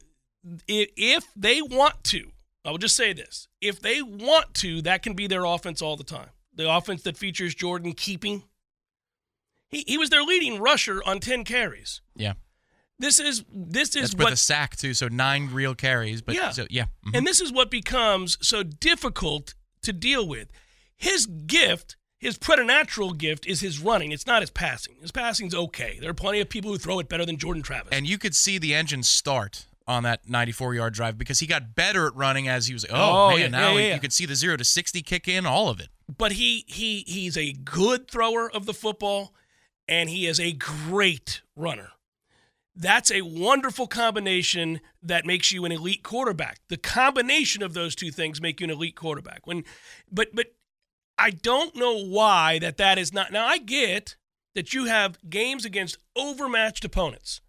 if 0.68 1.26
they 1.36 1.62
want 1.62 2.04
to, 2.06 2.32
I 2.66 2.72
will 2.72 2.78
just 2.78 2.96
say 2.96 3.14
this: 3.14 3.48
if 3.62 3.82
they 3.82 4.02
want 4.02 4.54
to, 4.56 4.82
that 4.84 5.04
can 5.04 5.14
be 5.14 5.28
their 5.28 5.46
offense 5.46 5.82
all 5.82 5.96
the 5.96 6.04
time. 6.04 6.30
The 6.54 6.70
offense 6.72 7.04
that 7.04 7.18
features 7.18 7.54
Jordan 7.54 7.94
keeping. 7.94 8.44
He, 9.70 9.84
he 9.86 9.98
was 9.98 10.10
their 10.10 10.24
leading 10.24 10.62
rusher 10.62 11.02
on 11.06 11.20
10 11.20 11.44
carries. 11.44 12.02
yeah. 12.16 12.34
This 13.00 13.20
is 13.20 13.44
this 13.54 13.96
is 13.96 14.12
That's 14.12 14.24
with 14.24 14.34
a 14.34 14.38
sack 14.38 14.76
too, 14.76 14.96
so 14.96 15.08
nine 15.08 15.50
real 15.52 15.76
carries. 15.76 16.22
But 16.24 16.34
Yeah. 16.34 16.50
so, 16.50 16.66
yeah. 16.70 16.86
mhm. 17.06 17.16
and 17.18 17.28
this 17.28 17.40
is 17.42 17.52
what 17.52 17.70
becomes 17.70 18.38
so 18.42 18.64
difficult 18.64 19.54
to 19.84 19.94
deal 19.94 20.28
with. 20.28 20.50
His 20.96 21.28
gift, 21.28 21.96
his 22.20 22.38
preternatural 22.38 23.14
gift, 23.14 23.46
is 23.46 23.62
his 23.62 23.80
running. 23.80 24.12
It's 24.12 24.26
not 24.28 24.42
his 24.42 24.50
passing. 24.50 24.96
His 25.02 25.12
passing's 25.12 25.54
okay. 25.54 25.98
There 26.02 26.10
are 26.10 26.14
plenty 26.16 26.40
of 26.40 26.50
people 26.50 26.72
who 26.72 26.78
throw 26.78 27.00
it 27.00 27.08
better 27.10 27.26
than 27.26 27.38
Jordan 27.38 27.62
Travis. 27.64 27.90
And 27.92 28.08
you 28.08 28.18
could 28.18 28.36
see 28.36 28.58
the 28.58 28.74
engine 28.74 29.04
start 29.04 29.66
on 29.88 30.04
that 30.04 30.28
94 30.28 30.74
yard 30.76 30.94
drive 30.94 31.18
because 31.18 31.40
he 31.40 31.48
got 31.48 31.76
better 31.76 32.08
at 32.08 32.16
running 32.16 32.48
as 32.48 32.68
he 32.68 32.74
was. 32.74 32.86
Oh, 32.90 33.28
Oh, 33.28 33.30
man! 33.30 33.40
yeah, 33.40 33.48
now 33.48 33.72
yeah, 33.78 33.88
yeah. 33.90 33.94
you 33.96 34.00
could 34.02 34.12
see 34.14 34.26
the 34.26 34.36
zero 34.36 34.58
to 34.58 34.64
60 34.66 35.02
kick 35.04 35.28
in, 35.28 35.46
all 35.46 35.70
of 35.70 35.80
it. 35.80 35.88
but 36.18 36.34
he 36.34 36.66
he 36.68 37.04
he's 37.08 37.38
a 37.38 37.54
good 37.54 38.10
thrower 38.10 38.50
of 38.52 38.66
the 38.66 38.74
football 38.74 39.34
and 39.88 40.10
he 40.10 40.26
is 40.28 40.40
a 40.40 40.52
great 40.54 41.42
runner. 41.56 41.90
That's 42.76 43.10
a 43.12 43.22
wonderful 43.22 43.88
combination 43.88 44.82
that 45.02 45.26
makes 45.26 45.52
you 45.52 45.66
an 45.66 45.72
elite 45.72 46.04
quarterback. 46.04 46.60
The 46.68 46.78
combination 46.78 47.64
of 47.64 47.74
those 47.74 47.96
two 47.96 48.12
things 48.12 48.40
make 48.42 48.60
you 48.60 48.66
an 48.66 48.70
elite 48.72 48.96
quarterback. 48.96 49.48
When 49.48 49.64
but 50.12 50.30
but 50.34 50.48
I 51.18 51.32
don't 51.32 51.76
know 51.76 52.04
why 52.04 52.60
that 52.60 52.78
that 52.78 52.98
is 52.98 53.14
not. 53.14 53.32
Now 53.32 53.46
I 53.46 53.58
get 53.58 54.16
that 54.56 54.74
you 54.74 54.86
have 54.86 55.18
games 55.30 55.66
against 55.66 55.98
overmatched 56.16 56.86
opponents. 56.86 57.42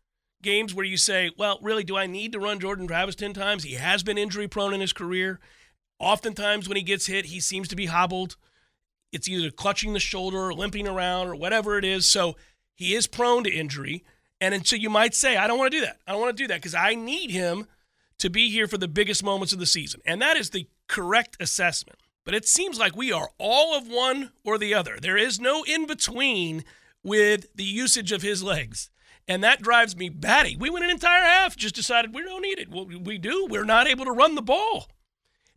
Games 0.43 0.73
where 0.73 0.87
you 0.87 0.97
say, 0.97 1.31
"Well, 1.37 1.59
really 1.63 1.85
do 1.85 1.97
I 1.97 2.07
need 2.07 2.33
to 2.33 2.39
run 2.39 2.61
Jordan 2.61 2.87
Travis 2.87 3.17
10 3.17 3.33
times? 3.35 3.65
He 3.65 3.75
has 3.75 4.03
been 4.03 4.19
injury 4.19 4.47
prone 4.49 4.73
in 4.73 4.81
his 4.81 4.93
career. 4.93 5.41
Oftentimes 5.99 6.69
when 6.69 6.77
he 6.77 6.83
gets 6.83 7.07
hit, 7.07 7.27
he 7.27 7.41
seems 7.41 7.67
to 7.69 7.77
be 7.77 7.87
hobbled 7.87 8.37
it's 9.13 9.29
either 9.29 9.51
clutching 9.51 9.93
the 9.93 10.01
shoulder 10.01 10.39
or 10.39 10.55
limping 10.55 10.87
around 10.87 11.29
or 11.29 11.35
whatever 11.35 11.79
it 11.79 11.85
is. 11.85 12.09
So 12.09 12.37
he 12.75 12.95
is 12.95 13.07
prone 13.07 13.45
to 13.45 13.51
injury. 13.51 14.05
And, 14.41 14.67
so 14.67 14.77
you 14.77 14.91
might 14.91 15.15
say, 15.15 15.37
I 15.37 15.47
don't 15.47 15.59
want 15.59 15.73
to 15.73 15.79
do 15.79 15.85
that. 15.85 15.99
I 16.07 16.13
don't 16.13 16.21
want 16.21 16.37
to 16.37 16.43
do 16.43 16.49
that 16.49 16.57
because 16.57 16.75
I 16.75 16.95
need 16.95 17.31
him 17.31 17.67
to 18.19 18.31
be 18.31 18.51
here 18.51 18.67
for 18.67 18.79
the 18.79 18.89
biggest 18.89 19.25
moments 19.25 19.53
of 19.53 19.59
the 19.59 19.67
season. 19.67 20.01
And 20.05 20.21
that 20.23 20.37
is 20.37 20.51
the 20.51 20.69
correct 20.87 21.37
assessment. 21.41 21.99
But 22.29 22.35
it 22.35 22.47
seems 22.47 22.79
like 22.79 22.95
we 22.95 23.11
are 23.11 23.31
all 23.39 23.75
of 23.75 23.89
one 23.89 24.33
or 24.45 24.59
the 24.59 24.75
other. 24.75 24.99
There 25.01 25.17
is 25.17 25.41
no 25.41 25.63
in 25.63 25.87
between 25.87 26.63
with 27.03 27.47
the 27.55 27.65
usage 27.65 28.13
of 28.13 28.21
his 28.21 28.43
legs. 28.43 28.91
And 29.27 29.43
that 29.43 29.63
drives 29.63 29.97
me 29.97 30.11
batty. 30.11 30.55
We 30.55 30.69
went 30.69 30.85
an 30.85 30.91
entire 30.91 31.23
half, 31.23 31.57
just 31.57 31.75
decided 31.75 32.15
we 32.15 32.23
don't 32.23 32.43
need 32.43 32.59
it. 32.59 32.69
Well, 32.69 32.85
we 32.85 33.17
do. 33.17 33.47
We're 33.49 33.65
not 33.65 33.89
able 33.89 34.05
to 34.05 34.13
run 34.13 34.35
the 34.35 34.43
ball. 34.43 34.91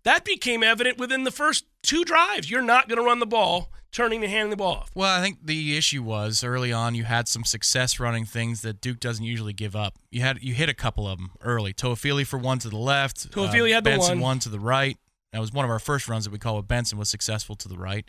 That 0.04 0.24
became 0.24 0.64
evident 0.64 0.98
within 0.98 1.26
the 1.26 1.32
first 1.32 1.66
two 1.84 2.06
drives. 2.06 2.50
You're 2.50 2.62
not 2.62 2.88
going 2.88 3.00
to 3.00 3.06
run 3.06 3.20
the 3.20 3.26
ball, 3.26 3.70
turning 3.92 4.24
and 4.24 4.32
handing 4.32 4.52
the 4.52 4.56
ball 4.56 4.76
off. 4.76 4.92
Well, 4.96 5.14
I 5.14 5.22
think 5.22 5.40
the 5.46 5.76
issue 5.76 6.02
was 6.02 6.42
early 6.42 6.72
on 6.72 6.96
you 6.96 7.04
had 7.04 7.28
some 7.28 7.44
success 7.44 8.00
running 8.00 8.24
things 8.24 8.62
that 8.62 8.80
Duke 8.80 9.02
doesn't 9.02 9.26
usually 9.26 9.52
give 9.52 9.76
up. 9.76 9.96
You 10.10 10.22
had 10.22 10.42
you 10.42 10.54
hit 10.54 10.70
a 10.70 10.74
couple 10.74 11.06
of 11.06 11.18
them 11.18 11.32
early. 11.42 11.74
Toafili 11.74 12.26
for 12.26 12.40
one 12.40 12.60
to 12.60 12.70
the 12.70 12.78
left. 12.78 13.30
Toafili 13.30 13.72
uh, 13.72 13.74
had 13.74 13.84
the 13.84 13.90
Benson 13.90 14.22
one. 14.22 14.40
to 14.40 14.48
the 14.48 14.62
right. 14.62 14.98
That 15.34 15.40
was 15.40 15.52
one 15.52 15.64
of 15.66 15.72
our 15.72 15.80
first 15.80 16.08
runs 16.08 16.26
that 16.26 16.32
we 16.32 16.40
call 16.40 16.58
with 16.58 16.68
Benson 16.68 16.98
was 16.98 17.10
successful 17.10 17.56
to 17.56 17.68
the 17.68 17.78
right, 17.78 18.06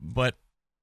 but 0.00 0.36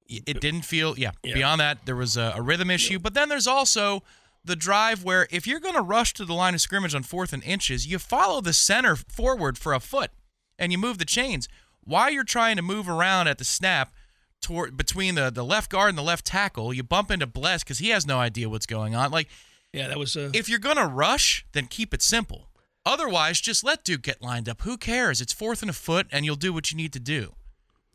it 0.07 0.39
didn't 0.39 0.61
feel 0.61 0.97
yeah. 0.97 1.11
Yeah. 1.23 1.33
Beyond 1.33 1.61
that, 1.61 1.85
there 1.85 1.95
was 1.95 2.15
a, 2.15 2.33
a 2.35 2.41
rhythm 2.41 2.69
issue. 2.69 2.99
But 2.99 3.13
then 3.13 3.29
there's 3.29 3.47
also 3.47 4.03
the 4.43 4.55
drive 4.55 5.03
where 5.03 5.27
if 5.31 5.47
you're 5.47 5.59
going 5.59 5.75
to 5.75 5.81
rush 5.81 6.13
to 6.13 6.25
the 6.25 6.33
line 6.33 6.53
of 6.53 6.61
scrimmage 6.61 6.93
on 6.93 7.03
fourth 7.03 7.33
and 7.33 7.43
inches, 7.43 7.87
you 7.87 7.99
follow 7.99 8.41
the 8.41 8.53
center 8.53 8.95
forward 8.95 9.57
for 9.57 9.73
a 9.73 9.79
foot 9.79 10.11
and 10.59 10.71
you 10.71 10.77
move 10.77 10.99
the 10.99 11.05
chains. 11.05 11.47
While 11.83 12.11
you're 12.11 12.23
trying 12.23 12.55
to 12.55 12.61
move 12.61 12.87
around 12.87 13.27
at 13.27 13.37
the 13.37 13.45
snap 13.45 13.93
toward 14.41 14.77
between 14.77 15.15
the, 15.15 15.31
the 15.31 15.43
left 15.43 15.71
guard 15.71 15.89
and 15.89 15.97
the 15.97 16.03
left 16.03 16.25
tackle, 16.25 16.73
you 16.73 16.83
bump 16.83 17.09
into 17.09 17.25
Bless 17.25 17.63
because 17.63 17.79
he 17.79 17.89
has 17.89 18.05
no 18.05 18.19
idea 18.19 18.47
what's 18.49 18.67
going 18.67 18.95
on. 18.95 19.11
Like 19.11 19.27
Yeah, 19.73 19.87
that 19.87 19.97
was 19.97 20.15
uh, 20.15 20.29
if 20.33 20.47
you're 20.47 20.59
gonna 20.59 20.87
rush, 20.87 21.45
then 21.53 21.65
keep 21.67 21.93
it 21.93 22.01
simple. 22.01 22.49
Otherwise, 22.85 23.41
just 23.41 23.63
let 23.63 23.83
Duke 23.83 24.03
get 24.03 24.21
lined 24.21 24.47
up. 24.47 24.61
Who 24.61 24.77
cares? 24.77 25.21
It's 25.21 25.33
fourth 25.33 25.61
and 25.61 25.69
a 25.69 25.73
foot, 25.73 26.07
and 26.11 26.23
you'll 26.25 26.35
do 26.35 26.53
what 26.53 26.71
you 26.71 26.77
need 26.77 26.93
to 26.93 26.99
do. 26.99 27.33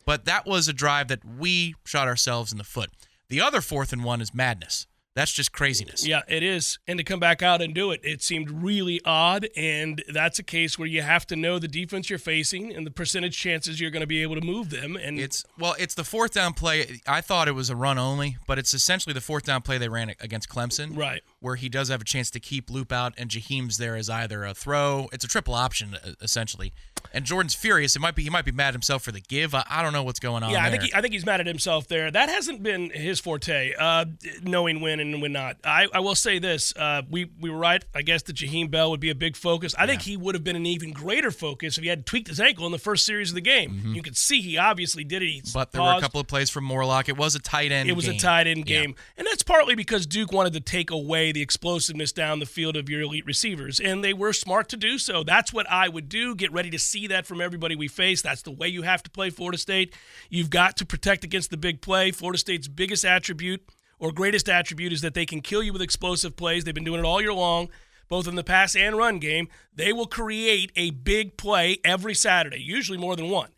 But 0.04 0.24
that 0.24 0.46
was 0.46 0.66
a 0.66 0.72
drive 0.72 1.08
that 1.08 1.24
we 1.24 1.74
shot 1.84 2.08
ourselves 2.08 2.50
in 2.50 2.58
the 2.58 2.64
foot. 2.64 2.90
The 3.28 3.40
other 3.40 3.60
fourth 3.60 3.92
and 3.92 4.02
one 4.02 4.20
is 4.20 4.34
madness. 4.34 4.86
That's 5.14 5.32
just 5.32 5.52
craziness. 5.52 6.06
Yeah, 6.06 6.22
it 6.28 6.42
is. 6.42 6.78
And 6.86 6.96
to 6.98 7.04
come 7.04 7.18
back 7.18 7.42
out 7.42 7.60
and 7.60 7.74
do 7.74 7.90
it, 7.90 8.00
it 8.04 8.22
seemed 8.22 8.50
really 8.50 9.00
odd. 9.04 9.48
And 9.56 10.02
that's 10.12 10.38
a 10.38 10.42
case 10.42 10.78
where 10.78 10.86
you 10.86 11.02
have 11.02 11.26
to 11.26 11.36
know 11.36 11.58
the 11.58 11.68
defense 11.68 12.08
you're 12.08 12.18
facing 12.18 12.72
and 12.74 12.86
the 12.86 12.92
percentage 12.92 13.36
chances 13.36 13.80
you're 13.80 13.90
going 13.90 14.02
to 14.02 14.06
be 14.06 14.22
able 14.22 14.36
to 14.36 14.40
move 14.40 14.70
them. 14.70 14.96
And 14.96 15.18
It's 15.18 15.44
well, 15.58 15.74
it's 15.78 15.94
the 15.94 16.04
fourth 16.04 16.32
down 16.32 16.54
play. 16.54 17.00
I 17.08 17.20
thought 17.20 17.48
it 17.48 17.54
was 17.54 17.70
a 17.70 17.76
run 17.76 17.98
only, 17.98 18.38
but 18.46 18.58
it's 18.58 18.72
essentially 18.72 19.12
the 19.12 19.20
fourth 19.20 19.44
down 19.44 19.62
play 19.62 19.78
they 19.78 19.88
ran 19.88 20.10
against 20.20 20.48
Clemson, 20.48 20.96
right. 20.96 21.22
Where 21.40 21.56
he 21.56 21.68
does 21.68 21.88
have 21.88 22.00
a 22.00 22.04
chance 22.04 22.30
to 22.30 22.40
keep 22.40 22.70
loop 22.70 22.92
out, 22.92 23.14
and 23.16 23.30
Jaheim's 23.30 23.78
there 23.78 23.96
as 23.96 24.08
either 24.10 24.44
a 24.44 24.54
throw. 24.54 25.08
It's 25.12 25.24
a 25.24 25.28
triple 25.28 25.54
option 25.54 25.96
essentially, 26.20 26.72
and 27.12 27.24
Jordan's 27.24 27.54
furious. 27.54 27.96
It 27.96 28.00
might 28.00 28.14
be 28.14 28.22
he 28.22 28.30
might 28.30 28.44
be 28.44 28.52
mad 28.52 28.74
himself 28.74 29.02
for 29.02 29.10
the 29.12 29.20
give. 29.20 29.54
I, 29.54 29.64
I 29.68 29.82
don't 29.82 29.92
know 29.92 30.02
what's 30.02 30.20
going 30.20 30.42
on. 30.42 30.50
Yeah, 30.50 30.58
I 30.58 30.62
there. 30.70 30.72
think 30.72 30.82
he, 30.92 30.94
I 30.94 31.00
think 31.00 31.14
he's 31.14 31.24
mad 31.26 31.40
at 31.40 31.46
himself 31.46 31.88
there. 31.88 32.10
That 32.10 32.28
hasn't 32.28 32.62
been 32.62 32.90
his 32.90 33.20
forte, 33.20 33.72
uh, 33.78 34.04
knowing 34.42 34.80
when 34.80 35.00
and 35.00 35.22
when 35.22 35.32
not. 35.32 35.56
I, 35.64 35.86
I 35.92 36.00
will 36.00 36.14
say 36.14 36.38
this: 36.38 36.74
uh, 36.76 37.02
we 37.10 37.30
we 37.40 37.48
were 37.50 37.58
right. 37.58 37.82
I 37.94 38.02
guess 38.02 38.22
that 38.24 38.36
Jaheim 38.36 38.70
Bell 38.70 38.90
would 38.90 39.00
be 39.00 39.10
a 39.10 39.14
big 39.14 39.34
focus. 39.36 39.74
I 39.78 39.86
think 39.86 40.02
he 40.02 40.16
would 40.16 40.34
have 40.34 40.44
been 40.44 40.56
an 40.56 40.66
even 40.66 40.92
greater 40.92 41.30
focus 41.30 41.78
if 41.78 41.82
he 41.84 41.88
had 41.88 42.04
tweaked 42.06 42.28
his 42.28 42.38
ankle 42.40 42.66
in 42.66 42.72
the 42.72 42.78
first 42.78 43.06
series 43.06 43.30
of 43.30 43.34
the 43.34 43.40
game. 43.40 43.94
You 43.94 44.02
could 44.02 44.16
see 44.16 44.40
he 44.42 44.58
obviously 44.58 45.04
did 45.04 45.22
it. 45.22 45.26
He 45.26 45.40
Mm-hmm. 45.40 45.50
but 45.58 45.72
there 45.72 45.80
were 45.80 45.94
a 45.96 46.00
couple 46.00 46.20
of 46.20 46.26
plays 46.26 46.50
from 46.50 46.64
Morlock. 46.64 47.08
It 47.08 47.16
was 47.16 47.34
a 47.34 47.38
tight 47.38 47.72
end. 47.72 47.88
It 47.88 47.94
was 47.96 48.06
a 48.08 48.16
tight 48.18 48.46
end 48.46 48.68
Yeah. 48.68 48.80
game. 48.82 48.94
And 49.16 49.26
that's 49.26 49.42
partly 49.42 49.74
because 49.74 50.06
Duke 50.06 50.32
wanted 50.32 50.52
to 50.52 50.60
take 50.60 50.90
away 50.90 51.29
the 51.32 51.42
explosiveness 51.42 52.12
down 52.12 52.38
the 52.38 52.46
field 52.46 52.76
of 52.76 52.88
your 52.88 53.02
elite 53.02 53.26
receivers. 53.26 53.80
And 53.80 54.02
they 54.02 54.12
were 54.12 54.32
smart 54.32 54.68
to 54.70 54.76
do 54.76 54.98
so. 54.98 55.22
That's 55.22 55.52
what 55.52 55.70
I 55.70 55.88
would 55.88 56.08
do. 56.08 56.34
Get 56.34 56.52
ready 56.52 56.70
to 56.70 56.78
see 56.78 57.06
that 57.08 57.26
from 57.26 57.40
everybody 57.40 57.76
we 57.76 57.88
face. 57.88 58.22
That's 58.22 58.42
the 58.42 58.50
way 58.50 58.68
you 58.68 58.82
have 58.82 59.02
to 59.04 59.10
play 59.10 59.30
Florida 59.30 59.58
State. 59.58 59.94
You've 60.28 60.50
got 60.50 60.76
to 60.78 60.86
protect 60.86 61.24
against 61.24 61.50
the 61.50 61.56
big 61.56 61.80
play. 61.80 62.10
Florida 62.10 62.38
State's 62.38 62.68
biggest 62.68 63.04
attribute 63.04 63.62
or 63.98 64.12
greatest 64.12 64.48
attribute 64.48 64.92
is 64.92 65.02
that 65.02 65.14
they 65.14 65.26
can 65.26 65.40
kill 65.40 65.62
you 65.62 65.72
with 65.72 65.82
explosive 65.82 66.36
plays. 66.36 66.64
They've 66.64 66.74
been 66.74 66.84
doing 66.84 67.00
it 67.00 67.06
all 67.06 67.20
year 67.20 67.34
long. 67.34 67.68
Both 68.08 68.26
in 68.26 68.34
the 68.34 68.42
pass 68.42 68.74
and 68.74 68.96
run 68.96 69.20
game, 69.20 69.48
they 69.72 69.92
will 69.92 70.06
create 70.06 70.72
a 70.74 70.90
big 70.90 71.36
play 71.36 71.78
every 71.84 72.14
Saturday, 72.14 72.60
usually 72.60 72.98
more 72.98 73.14
than 73.14 73.30
one. 73.30 73.50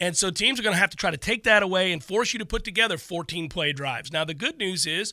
And 0.00 0.16
so 0.16 0.30
teams 0.30 0.58
are 0.58 0.62
going 0.62 0.74
to 0.74 0.80
have 0.80 0.90
to 0.90 0.96
try 0.96 1.10
to 1.10 1.16
take 1.16 1.44
that 1.44 1.62
away 1.62 1.92
and 1.92 2.02
force 2.02 2.32
you 2.32 2.38
to 2.38 2.46
put 2.46 2.64
together 2.64 2.96
14 2.96 3.48
play 3.48 3.72
drives. 3.72 4.12
Now, 4.12 4.24
the 4.24 4.34
good 4.34 4.56
news 4.56 4.86
is, 4.86 5.12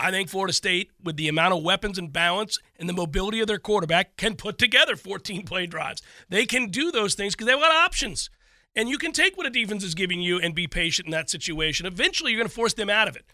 I 0.00 0.10
think 0.10 0.28
Florida 0.28 0.52
State, 0.52 0.90
with 1.02 1.16
the 1.16 1.28
amount 1.28 1.54
of 1.54 1.62
weapons 1.62 1.98
and 1.98 2.12
balance 2.12 2.58
and 2.78 2.88
the 2.88 2.94
mobility 2.94 3.40
of 3.40 3.46
their 3.46 3.58
quarterback, 3.58 4.16
can 4.16 4.36
put 4.36 4.58
together 4.58 4.96
14 4.96 5.44
play 5.44 5.66
drives. 5.66 6.02
They 6.28 6.46
can 6.46 6.70
do 6.70 6.90
those 6.90 7.14
things 7.14 7.34
because 7.34 7.46
they've 7.46 7.62
options. 7.62 8.30
And 8.74 8.88
you 8.88 8.98
can 8.98 9.12
take 9.12 9.36
what 9.36 9.46
a 9.46 9.50
defense 9.50 9.82
is 9.82 9.94
giving 9.94 10.20
you 10.20 10.38
and 10.38 10.54
be 10.54 10.66
patient 10.66 11.06
in 11.06 11.12
that 11.12 11.28
situation. 11.28 11.86
Eventually, 11.86 12.32
you're 12.32 12.38
going 12.38 12.48
to 12.48 12.54
force 12.54 12.74
them 12.74 12.90
out 12.90 13.08
of 13.08 13.16
it. 13.16 13.24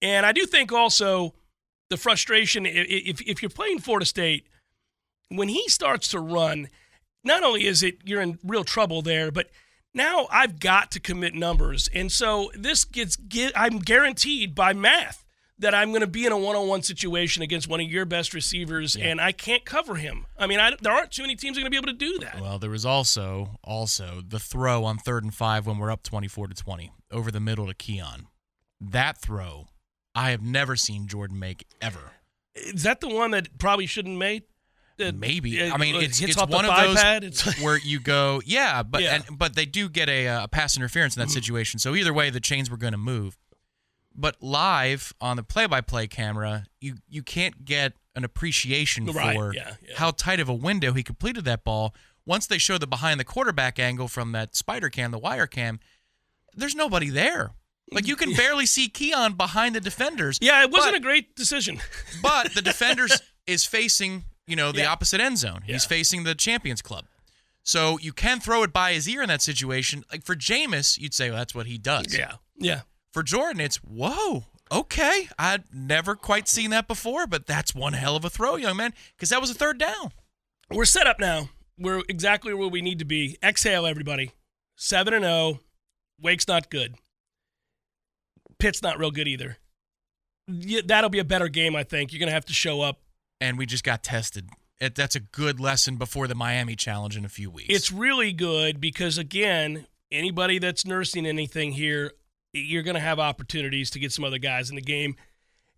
And 0.00 0.24
I 0.24 0.32
do 0.32 0.46
think 0.46 0.72
also 0.72 1.34
the 1.90 1.96
frustration, 1.96 2.64
if, 2.66 3.20
if 3.20 3.42
you're 3.42 3.50
playing 3.50 3.80
Florida 3.80 4.06
State, 4.06 4.46
when 5.28 5.48
he 5.48 5.68
starts 5.68 6.08
to 6.08 6.20
run, 6.20 6.68
not 7.22 7.42
only 7.42 7.66
is 7.66 7.82
it 7.82 7.98
you're 8.04 8.22
in 8.22 8.38
real 8.42 8.64
trouble 8.64 9.02
there, 9.02 9.30
but 9.30 9.50
now 9.92 10.26
I've 10.30 10.60
got 10.60 10.90
to 10.92 11.00
commit 11.00 11.34
numbers. 11.34 11.88
And 11.92 12.10
so 12.10 12.50
this 12.54 12.84
gets 12.84 13.18
I'm 13.54 13.78
guaranteed 13.78 14.54
by 14.54 14.72
math 14.72 15.24
that 15.60 15.74
I'm 15.74 15.90
going 15.90 16.02
to 16.02 16.06
be 16.06 16.24
in 16.24 16.32
a 16.32 16.38
one-on-one 16.38 16.82
situation 16.82 17.42
against 17.42 17.68
one 17.68 17.80
of 17.80 17.86
your 17.88 18.04
best 18.04 18.32
receivers 18.32 18.94
and 18.96 19.20
I 19.20 19.32
can't 19.32 19.64
cover 19.64 19.96
him. 19.96 20.26
I 20.38 20.46
mean, 20.46 20.60
I, 20.60 20.72
there 20.80 20.92
aren't 20.92 21.10
too 21.10 21.22
many 21.22 21.34
teams 21.36 21.56
are 21.56 21.60
going 21.60 21.66
to 21.66 21.70
be 21.70 21.76
able 21.76 21.98
to 21.98 21.98
do 21.98 22.18
that. 22.20 22.40
Well, 22.40 22.58
there 22.58 22.70
was 22.70 22.86
also 22.86 23.58
also 23.64 24.22
the 24.26 24.38
throw 24.38 24.84
on 24.84 24.98
third 24.98 25.24
and 25.24 25.34
five 25.34 25.66
when 25.66 25.78
we're 25.78 25.90
up 25.90 26.02
twenty 26.02 26.28
four 26.28 26.46
to 26.46 26.54
twenty 26.54 26.92
over 27.10 27.30
the 27.30 27.40
middle 27.40 27.66
to 27.66 27.74
Keon. 27.74 28.26
That 28.80 29.18
throw, 29.18 29.66
I 30.14 30.30
have 30.30 30.42
never 30.42 30.76
seen 30.76 31.08
Jordan 31.08 31.38
make 31.38 31.66
ever. 31.80 32.12
Is 32.54 32.84
that 32.84 33.00
the 33.00 33.08
one 33.08 33.32
that 33.32 33.58
probably 33.58 33.86
shouldn't 33.86 34.16
made? 34.16 34.44
That- 34.98 35.14
Maybe. 35.14 35.62
uh, 35.62 35.72
I 35.72 35.78
mean, 35.78 35.94
uh, 35.94 36.00
it's, 36.00 36.20
it's 36.20 36.36
one 36.36 36.64
of 36.64 36.76
those 36.76 36.96
pad. 36.96 37.34
Where 37.62 37.78
you 37.78 38.00
go, 38.00 38.42
yeah, 38.44 38.82
but 38.82 39.00
Yeah. 39.02 39.14
And, 39.28 39.38
but 39.38 39.54
they 39.54 39.64
do 39.64 39.88
get 39.88 40.08
a, 40.08 40.26
uh, 40.26 40.46
pass 40.48 40.76
interference 40.76 41.16
in 41.16 41.20
that 41.20 41.30
situation. 41.30 41.78
So 41.78 41.94
either 41.94 42.12
way, 42.12 42.30
the 42.30 42.40
chains 42.40 42.68
were 42.68 42.76
going 42.76 42.92
to 42.92 42.98
move. 42.98 43.36
But 44.20 44.42
live 44.42 45.12
on 45.20 45.36
the 45.36 45.44
play-by-play 45.44 46.08
camera, 46.08 46.66
you 46.80 46.96
you 47.08 47.22
can't 47.22 47.64
get 47.64 47.92
an 48.16 48.24
appreciation 48.24 49.06
Right, 49.06 49.36
for 49.36 49.54
yeah, 49.54 49.74
yeah. 49.80 49.94
how 49.96 50.10
tight 50.10 50.40
of 50.40 50.48
a 50.48 50.54
window 50.54 50.92
he 50.92 51.04
completed 51.04 51.44
that 51.44 51.62
ball. 51.62 51.94
Once 52.26 52.46
they 52.48 52.58
show 52.58 52.76
the 52.78 52.86
behind 52.86 53.20
the 53.20 53.24
quarterback 53.24 53.78
angle 53.78 54.08
from 54.08 54.32
that 54.32 54.56
spider 54.56 54.90
cam, 54.90 55.12
the 55.12 55.18
wire 55.18 55.46
cam, 55.46 55.78
there's 56.54 56.74
nobody 56.74 57.08
there. 57.10 57.52
Like 57.92 58.08
you 58.08 58.16
can 58.16 58.32
barely 58.36 58.66
see 58.66 58.88
Keon 58.88 59.34
behind 59.34 59.76
the 59.76 59.80
defenders. 59.80 60.36
yeah, 60.40 60.62
it 60.62 60.70
wasn't 60.72 60.94
but- 60.94 60.98
a 60.98 61.02
great 61.02 61.36
decision. 61.36 61.78
but 62.22 62.52
the 62.54 62.60
defenders 62.62 63.20
is 63.46 63.64
facing, 63.64 64.24
you 64.48 64.56
know, 64.56 64.72
the 64.72 64.80
Yeah. 64.80 64.90
opposite 64.90 65.20
end 65.20 65.38
zone. 65.38 65.62
He's 65.64 65.84
facing 65.84 66.24
the 66.24 66.34
Champions 66.34 66.82
Club. 66.82 67.06
So 67.62 67.98
you 68.00 68.12
can 68.12 68.40
throw 68.40 68.62
it 68.64 68.72
by 68.72 68.94
his 68.94 69.08
ear 69.08 69.22
in 69.22 69.28
that 69.28 69.42
situation. 69.42 70.04
Like 70.10 70.24
for 70.24 70.34
Jameis, 70.34 70.98
you'd 70.98 71.14
say 71.14 71.30
well, 71.30 71.38
that's 71.38 71.54
what 71.54 71.66
he 71.66 71.78
does. 71.78 72.12
yeah. 72.16 72.32
Yeah. 72.58 72.80
For 73.18 73.24
Jordan, 73.24 73.60
it's 73.60 73.78
whoa, 73.78 74.44
okay. 74.70 75.28
I'd 75.36 75.64
never 75.74 76.14
quite 76.14 76.46
seen 76.46 76.70
that 76.70 76.86
before, 76.86 77.26
but 77.26 77.48
that's 77.48 77.74
one 77.74 77.94
hell 77.94 78.14
of 78.14 78.24
a 78.24 78.30
throw, 78.30 78.54
young 78.54 78.76
man, 78.76 78.94
because 79.16 79.30
that 79.30 79.40
was 79.40 79.50
a 79.50 79.54
third 79.54 79.76
down. 79.76 80.12
We're 80.70 80.84
set 80.84 81.08
up 81.08 81.18
now. 81.18 81.48
We're 81.76 82.04
exactly 82.08 82.54
where 82.54 82.68
we 82.68 82.80
need 82.80 83.00
to 83.00 83.04
be. 83.04 83.36
Exhale, 83.42 83.86
everybody. 83.86 84.30
Seven 84.76 85.14
and 85.14 85.24
zero. 85.24 85.58
Wake's 86.22 86.46
not 86.46 86.70
good. 86.70 86.94
Pitt's 88.60 88.84
not 88.84 89.00
real 89.00 89.10
good 89.10 89.26
either. 89.26 89.56
That'll 90.46 91.10
be 91.10 91.18
a 91.18 91.24
better 91.24 91.48
game, 91.48 91.74
I 91.74 91.82
think. 91.82 92.12
You're 92.12 92.20
gonna 92.20 92.30
have 92.30 92.46
to 92.46 92.54
show 92.54 92.82
up. 92.82 93.00
And 93.40 93.58
we 93.58 93.66
just 93.66 93.82
got 93.82 94.04
tested. 94.04 94.48
That's 94.78 95.16
a 95.16 95.20
good 95.20 95.58
lesson 95.58 95.96
before 95.96 96.28
the 96.28 96.36
Miami 96.36 96.76
challenge 96.76 97.16
in 97.16 97.24
a 97.24 97.28
few 97.28 97.50
weeks. 97.50 97.74
It's 97.74 97.90
really 97.90 98.32
good 98.32 98.80
because 98.80 99.18
again, 99.18 99.88
anybody 100.12 100.60
that's 100.60 100.86
nursing 100.86 101.26
anything 101.26 101.72
here, 101.72 102.12
you're 102.52 102.82
gonna 102.82 103.00
have 103.00 103.18
opportunities 103.18 103.90
to 103.90 103.98
get 103.98 104.12
some 104.12 104.24
other 104.24 104.38
guys 104.38 104.70
in 104.70 104.76
the 104.76 104.82
game. 104.82 105.16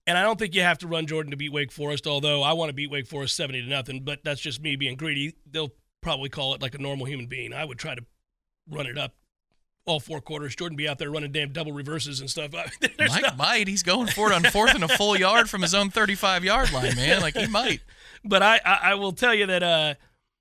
And 0.06 0.16
I 0.16 0.22
don't 0.22 0.38
think 0.38 0.54
you 0.54 0.62
have 0.62 0.78
to 0.78 0.86
run 0.86 1.06
Jordan 1.06 1.30
to 1.30 1.36
beat 1.36 1.52
Wake 1.52 1.70
Forest, 1.70 2.06
although 2.06 2.42
I 2.42 2.52
want 2.54 2.70
to 2.70 2.72
beat 2.72 2.90
Wake 2.90 3.06
Forest 3.06 3.36
70 3.36 3.62
to 3.62 3.68
nothing, 3.68 4.02
but 4.02 4.24
that's 4.24 4.40
just 4.40 4.60
me 4.60 4.74
being 4.74 4.96
greedy. 4.96 5.34
They'll 5.48 5.72
probably 6.00 6.30
call 6.30 6.54
it 6.54 6.62
like 6.62 6.74
a 6.74 6.78
normal 6.78 7.06
human 7.06 7.26
being. 7.26 7.52
I 7.52 7.64
would 7.64 7.78
try 7.78 7.94
to 7.94 8.02
run 8.68 8.86
it 8.86 8.98
up 8.98 9.14
all 9.86 10.00
four 10.00 10.20
quarters. 10.20 10.54
Jordan 10.54 10.76
be 10.76 10.88
out 10.88 10.98
there 10.98 11.10
running 11.10 11.32
damn 11.32 11.52
double 11.52 11.72
reverses 11.72 12.20
and 12.20 12.30
stuff. 12.30 12.52
Mike 12.98 13.36
might. 13.36 13.68
He's 13.68 13.82
going 13.82 14.08
for 14.08 14.30
it 14.30 14.34
on 14.34 14.44
fourth 14.44 14.74
and 14.74 14.84
a 14.84 14.88
full 14.88 15.18
yard 15.18 15.50
from 15.50 15.62
his 15.62 15.74
own 15.74 15.90
35 15.90 16.44
yard 16.44 16.72
line, 16.72 16.96
man. 16.96 17.20
Like 17.20 17.36
he 17.36 17.46
might. 17.46 17.80
but 18.24 18.42
I, 18.42 18.60
I, 18.64 18.78
I 18.82 18.94
will 18.94 19.12
tell 19.12 19.34
you 19.34 19.46
that 19.46 19.62
uh, 19.62 19.94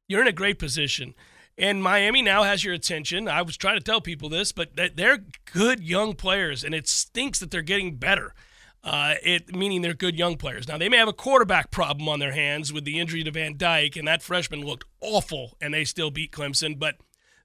you're 0.07 0.21
in 0.21 0.27
a 0.27 0.33
great 0.33 0.59
position. 0.59 1.15
And 1.59 1.83
Miami 1.83 2.21
now 2.21 2.43
has 2.43 2.63
your 2.63 2.73
attention. 2.73 3.27
I 3.27 3.41
was 3.41 3.57
trying 3.57 3.77
to 3.77 3.83
tell 3.83 3.99
people 3.99 4.29
this, 4.29 4.53
but 4.53 4.69
they're 4.95 5.25
good 5.51 5.83
young 5.83 6.13
players, 6.13 6.63
and 6.63 6.73
it 6.73 6.87
stinks 6.87 7.39
that 7.39 7.51
they're 7.51 7.61
getting 7.61 7.97
better. 7.97 8.33
Uh, 8.81 9.15
it 9.21 9.53
meaning 9.53 9.81
they're 9.81 9.93
good 9.93 10.17
young 10.17 10.37
players. 10.37 10.65
Now 10.65 10.77
they 10.77 10.87
may 10.87 10.95
have 10.95 11.09
a 11.09 11.13
quarterback 11.13 11.69
problem 11.69 12.07
on 12.07 12.19
their 12.19 12.31
hands 12.31 12.71
with 12.71 12.85
the 12.85 12.97
injury 12.97 13.23
to 13.25 13.31
Van 13.31 13.57
Dyck, 13.57 13.97
and 13.97 14.07
that 14.07 14.23
freshman 14.23 14.65
looked 14.65 14.85
awful, 15.01 15.57
and 15.59 15.73
they 15.73 15.83
still 15.83 16.11
beat 16.11 16.31
Clemson. 16.31 16.79
But 16.79 16.95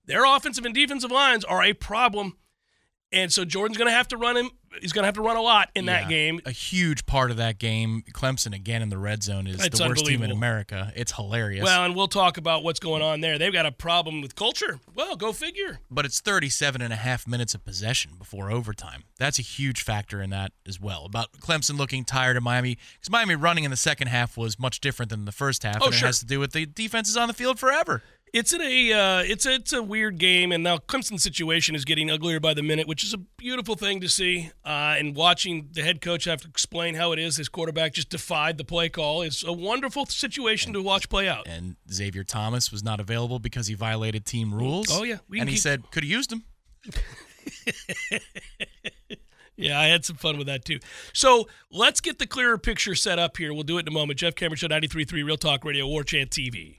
their 0.05 0.25
offensive 0.25 0.65
and 0.65 0.75
defensive 0.75 1.11
lines 1.11 1.45
are 1.45 1.65
a 1.65 1.73
problem, 1.73 2.37
and 3.15 3.33
so 3.33 3.45
Jordan's 3.45 3.79
going 3.79 3.89
to 3.89 3.95
have 3.95 4.09
to 4.09 4.17
run 4.17 4.37
him. 4.37 4.51
He's 4.81 4.93
going 4.93 5.05
to 5.05 5.07
have 5.07 5.15
to 5.15 5.23
run 5.23 5.37
a 5.37 5.41
lot 5.41 5.71
in 5.77 5.85
that 5.85 6.09
game. 6.09 6.41
A 6.47 6.51
huge 6.51 7.07
part 7.07 7.31
of 7.31 7.37
that 7.37 7.61
game, 7.61 8.03
Clemson 8.13 8.53
again 8.53 8.83
in 8.83 8.89
the 8.89 8.99
red 8.99 9.23
zone 9.23 9.47
is 9.47 9.65
It's 9.65 9.79
the 9.79 9.89
worst 9.89 10.05
team 10.05 10.25
in. 10.25 10.33
America. 10.33 10.93
It's 10.97 11.13
hilarious. 11.13 11.63
Well, 11.63 11.85
and 11.85 11.95
we'll 11.95 12.09
talk 12.09 12.39
about 12.39 12.65
what's 12.65 12.81
going 12.81 13.01
on 13.01 13.21
there. 13.21 13.39
They've 13.39 13.53
got 13.53 13.67
a 13.67 13.71
problem 13.73 14.21
with 14.21 14.35
culture. 14.35 14.81
Well, 14.97 15.15
go 15.15 15.33
figure. 15.33 15.79
but 15.93 16.05
it's 16.05 16.19
37 16.21 16.83
and 16.83 16.93
a 16.93 16.97
half 16.97 17.29
minutes 17.29 17.55
of 17.55 17.65
possession 17.65 18.13
before 18.19 18.51
overtime. 18.51 19.05
That's 19.17 19.39
a 19.39 19.43
huge 19.43 19.81
factor 19.83 20.21
in 20.21 20.31
that 20.31 20.51
as 20.67 20.81
well. 20.81 21.05
About 21.05 21.31
Clemson 21.39 21.79
looking 21.79 22.05
tired 22.05 22.37
of 22.37 22.43
Miami 22.43 22.77
because 22.95 23.11
Miami 23.11 23.37
running 23.37 23.63
in 23.63 23.71
the 23.71 23.77
second 23.77 24.09
half 24.09 24.37
was 24.37 24.59
much 24.59 24.81
different 24.81 25.11
than 25.11 25.25
the 25.25 25.31
first 25.33 25.63
half. 25.63 25.79
Oh, 25.81 25.87
and 25.87 25.95
sure. 25.95 26.07
it 26.07 26.09
has 26.09 26.19
to 26.19 26.27
do 26.27 26.41
with 26.41 26.51
the 26.51 26.67
defense 26.67 27.09
is 27.09 27.17
on 27.17 27.29
the 27.29 27.35
field 27.35 27.61
forever. 27.61 28.03
It's 28.35 28.53
in 28.53 28.61
a 28.61 28.93
uh, 28.93 29.23
it's 29.23 29.47
a, 29.47 29.53
it's 29.53 29.73
a 29.73 29.81
weird 29.81 30.19
game, 30.19 30.51
and 30.51 30.65
now 30.65 30.79
Clemson's 30.79 31.23
situation 31.23 31.77
is 31.77 31.85
getting 31.85 32.11
uglier 32.11 32.41
by 32.41 32.53
the 32.53 32.65
minute, 32.65 32.89
which 32.89 33.05
is 33.05 33.15
a 33.15 33.19
beautiful 33.19 33.77
thing 33.77 34.01
to 34.01 34.09
see. 34.09 34.51
Uh, 34.65 34.97
and 34.99 35.15
watching 35.15 35.69
the 35.71 35.83
head 35.83 36.01
coach 36.01 36.25
have 36.25 36.41
to 36.41 36.49
explain 36.49 36.97
how 36.97 37.13
it 37.13 37.21
is 37.21 37.37
his 37.37 37.49
quarterback 37.49 37.93
just 37.93 38.09
defied 38.11 38.59
the 38.59 38.65
play 38.65 38.89
call 38.89 39.23
is 39.23 39.45
a 39.47 39.53
wonderful 39.53 40.05
situation 40.07 40.73
to 40.73 40.83
watch 40.83 41.09
play 41.09 41.29
out. 41.29 41.47
And 41.47 41.77
Xavier 41.89 42.25
Thomas 42.25 42.73
was 42.73 42.83
not 42.83 42.99
available 42.99 43.39
because 43.39 43.69
he 43.69 43.75
violated 43.75 44.27
team 44.27 44.53
rules. 44.53 44.89
Oh, 44.91 45.05
yeah. 45.05 45.19
We 45.29 45.39
and 45.39 45.49
he 45.49 45.55
keep- 45.55 45.63
said 45.63 45.89
could 45.93 46.03
have 46.03 46.11
used 46.11 46.33
him. 46.33 46.43
Yeah, 49.57 49.79
I 49.79 49.87
had 49.87 50.05
some 50.05 50.17
fun 50.17 50.37
with 50.37 50.49
that 50.49 50.65
too. 50.65 50.81
So 51.13 51.47
let's 51.71 52.01
get 52.01 52.19
the 52.19 52.27
clearer 52.27 52.59
picture 52.59 52.97
set 52.97 53.21
up 53.21 53.37
here. 53.37 53.55
We'll 53.55 53.63
do 53.63 53.79
it 53.79 53.83
in 53.83 53.89
a 53.89 53.93
moment. 53.93 54.19
Jeff 54.19 54.35
Cameron 54.35 54.57
Show 54.57 54.67
93.3 54.67 55.13
Real 55.25 55.37
Talk 55.37 55.65
Radio, 55.65 55.87
War 55.87 56.03
Chant 56.03 56.31
TV. 56.31 56.79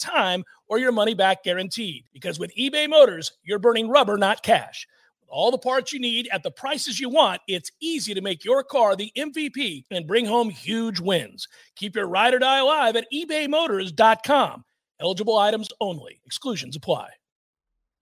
time 0.01 0.43
or 0.67 0.79
your 0.79 0.91
money 0.91 1.13
back 1.13 1.43
guaranteed. 1.43 2.05
Because 2.13 2.39
with 2.39 2.55
eBay 2.57 2.89
Motors, 2.89 3.31
you're 3.43 3.59
burning 3.59 3.89
rubber, 3.89 4.17
not 4.17 4.43
cash. 4.43 4.87
With 5.19 5.29
all 5.29 5.51
the 5.51 5.57
parts 5.57 5.93
you 5.93 5.99
need 5.99 6.27
at 6.31 6.43
the 6.43 6.51
prices 6.51 6.99
you 6.99 7.09
want, 7.09 7.41
it's 7.47 7.71
easy 7.79 8.13
to 8.13 8.21
make 8.21 8.43
your 8.43 8.63
car 8.63 8.95
the 8.95 9.11
MVP 9.17 9.85
and 9.91 10.07
bring 10.07 10.25
home 10.25 10.49
huge 10.49 10.99
wins. 10.99 11.47
Keep 11.75 11.95
your 11.95 12.07
ride 12.07 12.33
or 12.33 12.39
die 12.39 12.59
alive 12.59 12.95
at 12.95 13.07
ebaymotors.com. 13.13 14.65
Eligible 14.99 15.37
items 15.37 15.69
only, 15.79 16.21
exclusions 16.25 16.75
apply. 16.75 17.09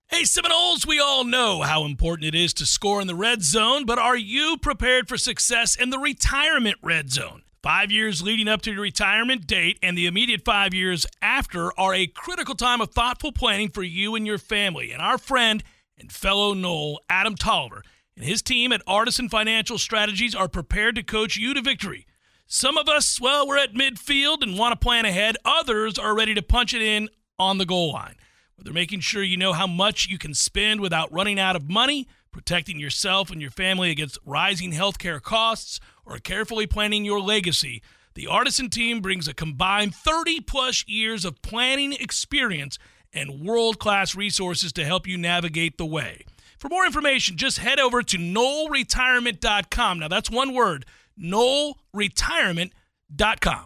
Hey, 0.08 0.24
Seminoles, 0.24 0.88
we 0.88 1.00
all 1.00 1.24
know 1.24 1.62
how 1.62 1.86
important 1.86 2.28
it 2.28 2.36
is 2.36 2.52
to 2.56 2.66
score 2.66 3.00
in 3.00 3.06
the 3.06 3.14
red 3.14 3.44
zone, 3.44 3.86
but 3.86 4.00
are 4.00 4.18
you 4.18 4.58
prepared 4.60 5.08
for 5.08 5.18
success 5.18 5.76
in 5.76 5.92
the 5.92 6.00
retirement 6.00 6.78
red 6.82 7.12
zone? 7.12 7.44
Five 7.62 7.92
years 7.92 8.22
leading 8.22 8.48
up 8.48 8.62
to 8.62 8.72
your 8.72 8.84
retirement 8.84 9.46
date 9.46 9.80
and 9.84 9.98
the 9.98 10.08
immediate 10.08 10.46
five 10.46 10.74
years 10.74 11.06
after 11.22 11.78
are 11.78 11.94
a 11.94 12.08
critical 12.08 12.56
time 12.56 12.80
of 12.80 12.92
thoughtful 12.92 13.34
planning 13.34 13.68
for 13.68 13.84
you 13.84 14.16
and 14.16 14.26
your 14.26 14.38
family. 14.38 14.94
And 14.94 15.02
our 15.02 15.18
friend 15.18 15.62
and 15.98 16.10
fellow 16.10 16.54
Nole, 16.54 17.02
Adam 17.10 17.36
Tolliver, 17.36 17.84
and 18.16 18.24
his 18.24 18.42
team 18.42 18.72
at 18.72 18.82
Artisan 18.88 19.28
Financial 19.28 19.78
Strategies 19.78 20.34
are 20.34 20.48
prepared 20.48 20.96
to 20.96 21.04
coach 21.04 21.36
you 21.36 21.54
to 21.54 21.62
victory. 21.62 22.08
Some 22.48 22.78
of 22.78 22.88
us, 22.88 23.20
well, 23.20 23.46
we're 23.46 23.58
at 23.58 23.74
midfield 23.74 24.42
and 24.42 24.58
want 24.58 24.72
to 24.72 24.82
plan 24.82 25.04
ahead. 25.04 25.36
Others 25.44 26.00
are 26.00 26.16
ready 26.16 26.34
to 26.36 26.42
punch 26.42 26.74
it 26.74 26.82
in 26.82 27.10
on 27.38 27.58
the 27.58 27.66
goal 27.66 27.92
line. 27.92 28.16
They're 28.58 28.74
making 28.74 29.02
sure 29.02 29.24
you 29.24 29.38
know 29.38 29.54
how 29.54 29.68
much 29.68 30.08
you 30.08 30.18
can 30.18 30.34
spend 30.34 30.80
without 30.80 31.12
running 31.12 31.40
out 31.40 31.56
of 31.56 31.70
money, 31.70 32.08
protecting 32.32 32.80
yourself 32.80 33.32
and 33.32 33.42
your 33.42 33.52
family 33.52 33.92
against 33.92 34.18
rising 34.26 34.72
healthcare 34.72 35.22
costs, 35.22 35.80
or 36.10 36.18
carefully 36.18 36.68
planning 36.68 37.06
your 37.06 37.22
legacy. 37.22 37.82
The 38.16 38.28
Artisan 38.28 38.70
team 38.70 39.02
brings 39.02 39.28
a 39.28 39.34
combined 39.34 39.96
30 39.96 40.42
plus 40.42 40.84
years 40.88 41.24
of 41.24 41.42
planning 41.42 41.94
experience 41.94 42.78
and 43.14 43.42
world 43.42 43.80
class 43.80 44.16
resources 44.16 44.74
to 44.74 44.86
help 44.86 45.08
you 45.08 45.18
navigate 45.18 45.78
the 45.78 45.86
way. 45.86 46.26
For 46.58 46.68
more 46.70 46.86
information, 46.86 47.38
just 47.38 47.60
head 47.60 47.80
over 47.80 48.04
to 48.04 48.18
noleretirement.com. 48.18 50.00
Now, 50.00 50.10
that's 50.10 50.30
one 50.30 50.54
word 50.54 50.86
noleretirement.com. 51.18 53.66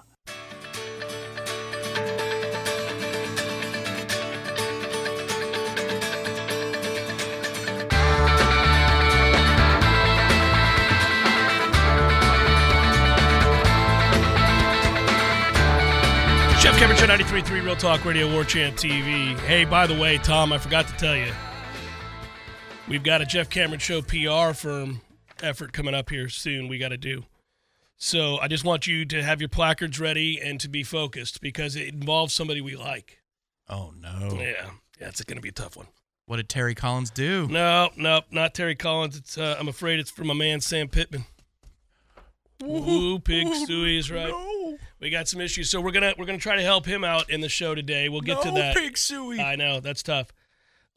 Show 16.81 16.87
93.3 16.87 17.63
Real 17.63 17.75
Talk 17.75 18.03
Radio 18.05 18.31
War 18.33 18.43
Chant 18.43 18.75
TV. 18.75 19.37
Hey, 19.41 19.65
by 19.65 19.85
the 19.85 19.93
way, 19.93 20.17
Tom, 20.17 20.51
I 20.51 20.57
forgot 20.57 20.87
to 20.87 20.93
tell 20.95 21.15
you. 21.15 21.31
We've 22.87 23.03
got 23.03 23.21
a 23.21 23.25
Jeff 23.25 23.51
Cameron 23.51 23.79
Show 23.79 24.01
PR 24.01 24.53
firm 24.53 25.01
effort 25.43 25.73
coming 25.73 25.93
up 25.93 26.09
here 26.09 26.27
soon 26.27 26.67
we 26.67 26.79
got 26.79 26.89
to 26.89 26.97
do. 26.97 27.25
So 27.97 28.39
I 28.39 28.47
just 28.47 28.65
want 28.65 28.87
you 28.87 29.05
to 29.05 29.21
have 29.21 29.39
your 29.39 29.47
placards 29.47 29.99
ready 29.99 30.41
and 30.41 30.59
to 30.59 30.67
be 30.67 30.81
focused 30.81 31.39
because 31.39 31.75
it 31.75 31.89
involves 31.89 32.33
somebody 32.33 32.61
we 32.61 32.75
like. 32.75 33.19
Oh 33.69 33.93
no! 34.01 34.39
Yeah, 34.39 34.71
yeah, 34.99 35.07
it's 35.07 35.23
going 35.23 35.37
to 35.37 35.41
be 35.41 35.49
a 35.49 35.53
tough 35.53 35.77
one. 35.77 35.87
What 36.25 36.37
did 36.37 36.49
Terry 36.49 36.73
Collins 36.73 37.11
do? 37.11 37.47
No, 37.47 37.91
no, 37.95 38.21
not 38.31 38.55
Terry 38.55 38.75
Collins. 38.75 39.17
It's 39.17 39.37
uh, 39.37 39.55
I'm 39.59 39.67
afraid 39.67 39.99
it's 39.99 40.09
from 40.09 40.27
my 40.27 40.33
man 40.33 40.61
Sam 40.61 40.87
Pittman. 40.87 41.25
Woo, 42.63 43.19
pig 43.19 43.47
suey 43.67 43.97
is 43.97 44.11
right. 44.11 44.29
No, 44.29 44.60
We 45.01 45.09
got 45.09 45.27
some 45.27 45.41
issues, 45.41 45.69
so 45.69 45.81
we're 45.81 45.91
gonna 45.91 46.13
we're 46.17 46.25
gonna 46.25 46.37
try 46.37 46.55
to 46.55 46.61
help 46.61 46.85
him 46.85 47.03
out 47.03 47.29
in 47.31 47.41
the 47.41 47.49
show 47.49 47.73
today. 47.73 48.07
We'll 48.07 48.21
get 48.21 48.41
to 48.43 48.51
that. 48.51 48.75
Pig 48.75 48.97
suey. 48.97 49.39
I 49.39 49.55
know 49.55 49.79
that's 49.79 50.03
tough. 50.03 50.27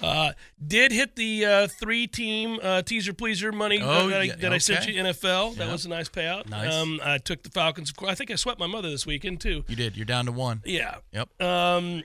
Uh, 0.01 0.33
did 0.65 0.93
hit 0.93 1.17
the 1.17 1.47
uh, 1.47 1.69
three 1.69 2.07
team 2.07 2.59
uh, 2.63 2.83
teaser 2.83 3.15
pleaser 3.15 3.53
money 3.53 3.79
Oh, 3.81 4.09
that, 4.09 4.21
I, 4.21 4.25
yeah, 4.25 4.35
that 4.37 4.53
I 4.53 4.59
sent 4.59 4.87
you 4.89 5.03
NFL. 5.03 5.57
That 5.57 5.71
was 5.71 5.87
a 5.87 5.89
nice 5.89 6.09
payout. 6.09 6.49
Nice. 6.49 6.75
Um, 6.75 7.01
I 7.03 7.19
took 7.19 7.43
the 7.43 7.51
Falcons. 7.51 7.91
Of 7.91 7.97
course, 7.97 8.11
I 8.11 8.15
think 8.15 8.31
I 8.31 8.35
swept 8.35 8.59
my 8.59 8.67
mother 8.67 8.91
this 8.91 9.07
weekend 9.07 9.41
too. 9.41 9.65
you 9.69 9.77
did. 9.77 9.97
You're 9.97 10.05
down 10.05 10.27
to 10.27 10.33
one. 10.33 10.63
Yeah. 10.67 10.97
Yep. 11.13 11.41
Um, 11.41 12.03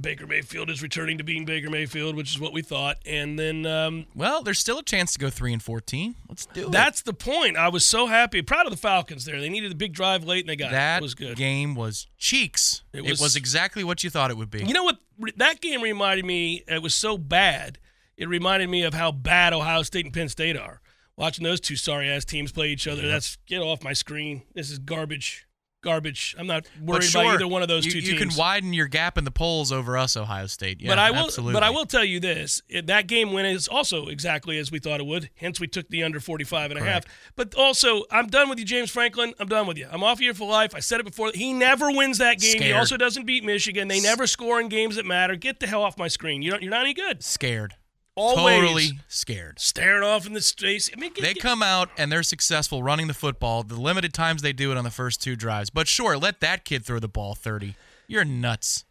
Baker 0.00 0.26
Mayfield 0.26 0.70
is 0.70 0.82
returning 0.82 1.18
to 1.18 1.24
being 1.24 1.44
Baker 1.44 1.68
Mayfield, 1.68 2.14
which 2.14 2.30
is 2.30 2.38
what 2.38 2.52
we 2.52 2.62
thought. 2.62 2.98
And 3.04 3.36
then 3.38 3.66
um, 3.66 4.06
Well, 4.14 4.42
there's 4.42 4.60
still 4.60 4.78
a 4.78 4.82
chance 4.84 5.12
to 5.14 5.18
go 5.18 5.30
three 5.30 5.52
and 5.52 5.60
fourteen. 5.62 6.14
Let's 6.28 6.46
do 6.46 6.66
it. 6.66 6.72
that's 6.72 7.02
the 7.02 7.12
point. 7.12 7.56
I 7.56 7.68
was 7.68 7.84
so 7.84 8.06
happy, 8.06 8.40
proud 8.42 8.66
of 8.66 8.70
the 8.70 8.76
Falcons. 8.78 9.24
There, 9.24 9.40
they 9.40 9.48
needed 9.48 9.72
a 9.72 9.74
big 9.74 9.92
drive 9.92 10.22
late, 10.24 10.40
and 10.44 10.48
they 10.48 10.54
got 10.56 10.70
that 10.70 10.98
It 10.98 11.02
was 11.02 11.14
good. 11.16 11.36
game 11.36 11.74
was 11.74 12.06
cheeks. 12.18 12.82
It 12.92 12.98
It 12.98 13.10
was- 13.10 13.20
was, 13.20 13.36
exactly 13.36 13.82
what 13.82 14.04
you 14.04 14.10
thought 14.10 14.30
it 14.30 14.36
would 14.36 14.50
be. 14.50 14.64
You 14.64 14.72
know 14.74 14.84
what? 14.84 14.98
That 15.36 15.60
game 15.60 15.82
reminded 15.82 16.24
me. 16.24 16.62
It 16.68 16.82
was 16.82 16.94
so 16.94 17.18
bad. 17.18 17.78
It 18.16 18.28
reminded 18.28 18.68
me 18.70 18.82
of 18.84 18.94
how 18.94 19.10
bad 19.10 19.52
Ohio 19.52 19.82
State 19.82 20.04
and 20.04 20.14
Penn 20.14 20.28
State 20.28 20.56
are. 20.56 20.80
Watching 21.16 21.42
those 21.44 21.60
two 21.60 21.76
sorry 21.76 22.08
ass 22.08 22.24
teams 22.24 22.52
play 22.52 22.68
each 22.68 22.86
other. 22.86 23.06
That's 23.08 23.36
get 23.46 23.58
off 23.60 23.82
my 23.82 23.92
screen. 23.92 24.42
This 24.54 24.70
is 24.70 24.78
garbage. 24.78 25.46
Garbage. 25.82 26.34
I'm 26.38 26.46
not 26.46 26.66
worried 26.82 27.04
sure, 27.04 27.22
about 27.22 27.34
either 27.36 27.48
one 27.48 27.62
of 27.62 27.68
those 27.68 27.86
you, 27.86 27.92
two 27.92 28.00
you 28.00 28.18
can 28.18 28.28
widen 28.36 28.74
your 28.74 28.86
gap 28.86 29.16
in 29.16 29.24
the 29.24 29.30
polls 29.30 29.72
over 29.72 29.96
us, 29.96 30.14
Ohio 30.16 30.46
State. 30.46 30.80
Yeah, 30.80 30.90
but 30.90 30.98
I 30.98 31.10
will. 31.10 31.24
absolutely. 31.24 31.54
But 31.54 31.62
I 31.62 31.70
will 31.70 31.86
tell 31.86 32.04
you 32.04 32.20
this: 32.20 32.60
it- 32.68 32.86
that 32.88 33.06
game 33.06 33.32
went 33.32 33.46
is 33.46 33.66
also 33.66 34.08
exactly 34.08 34.58
as 34.58 34.70
we 34.70 34.78
thought 34.78 35.00
it 35.00 35.06
would. 35.06 35.30
Hence, 35.36 35.58
we 35.58 35.66
took 35.66 35.88
the 35.88 36.02
under 36.02 36.20
45 36.20 36.72
and 36.72 36.80
a 36.80 36.84
half. 36.84 37.04
But 37.34 37.54
also, 37.54 38.04
I'm 38.10 38.26
done 38.26 38.50
with 38.50 38.58
you, 38.58 38.64
James 38.64 38.90
Franklin. 38.90 39.32
I'm 39.38 39.48
done 39.48 39.66
with 39.66 39.78
you. 39.78 39.88
I'm 39.90 40.02
off 40.04 40.18
here 40.18 40.34
for 40.34 40.46
life. 40.46 40.74
I 40.74 40.80
said 40.80 41.00
it 41.00 41.06
before. 41.06 41.30
He 41.34 41.52
never 41.52 41.90
wins 41.90 42.18
that 42.18 42.38
game. 42.38 42.60
He 42.60 42.72
also 42.72 42.96
doesn't 42.96 43.24
beat 43.24 43.42
Michigan. 43.44 43.88
They 43.88 44.00
never 44.00 44.26
score 44.26 44.60
in 44.60 44.68
games 44.68 44.96
that 44.96 45.06
matter. 45.06 45.34
Get 45.34 45.60
the 45.60 45.66
hell 45.66 45.82
off 45.82 45.96
my 45.96 46.08
screen. 46.08 46.42
You 46.42 46.50
don't, 46.50 46.62
you're 46.62 46.70
not 46.70 46.82
any 46.82 46.94
good. 46.94 47.22
Scared. 47.24 47.74
Always 48.16 48.60
Totally 48.60 48.90
scared. 49.08 49.58
staring 49.60 50.02
off 50.02 50.26
in 50.26 50.32
the 50.34 50.40
space. 50.40 50.90
I 50.92 50.98
mean, 51.00 51.12
get, 51.12 51.22
They 51.22 51.34
get- 51.34 51.42
come 51.42 51.62
out 51.62 51.88
and 51.96 52.10
they're 52.12 52.22
successful 52.22 52.82
running 52.82 53.06
the 53.06 53.14
football 53.14 53.62
the 53.62 53.80
limited 53.80 54.12
times 54.12 54.42
they 54.42 54.52
do 54.52 54.70
it 54.72 54.76
on 54.76 54.84
the 54.84 54.90
first 54.90 55.22
two 55.22 55.36
drives. 55.36 55.70
But 55.70 55.88
sure, 55.88 56.18
let 56.18 56.40
that 56.40 56.64
kid 56.64 56.84
throw 56.84 56.98
the 56.98 57.08
ball 57.08 57.34
30. 57.34 57.76
You're 58.08 58.24
nuts. 58.24 58.84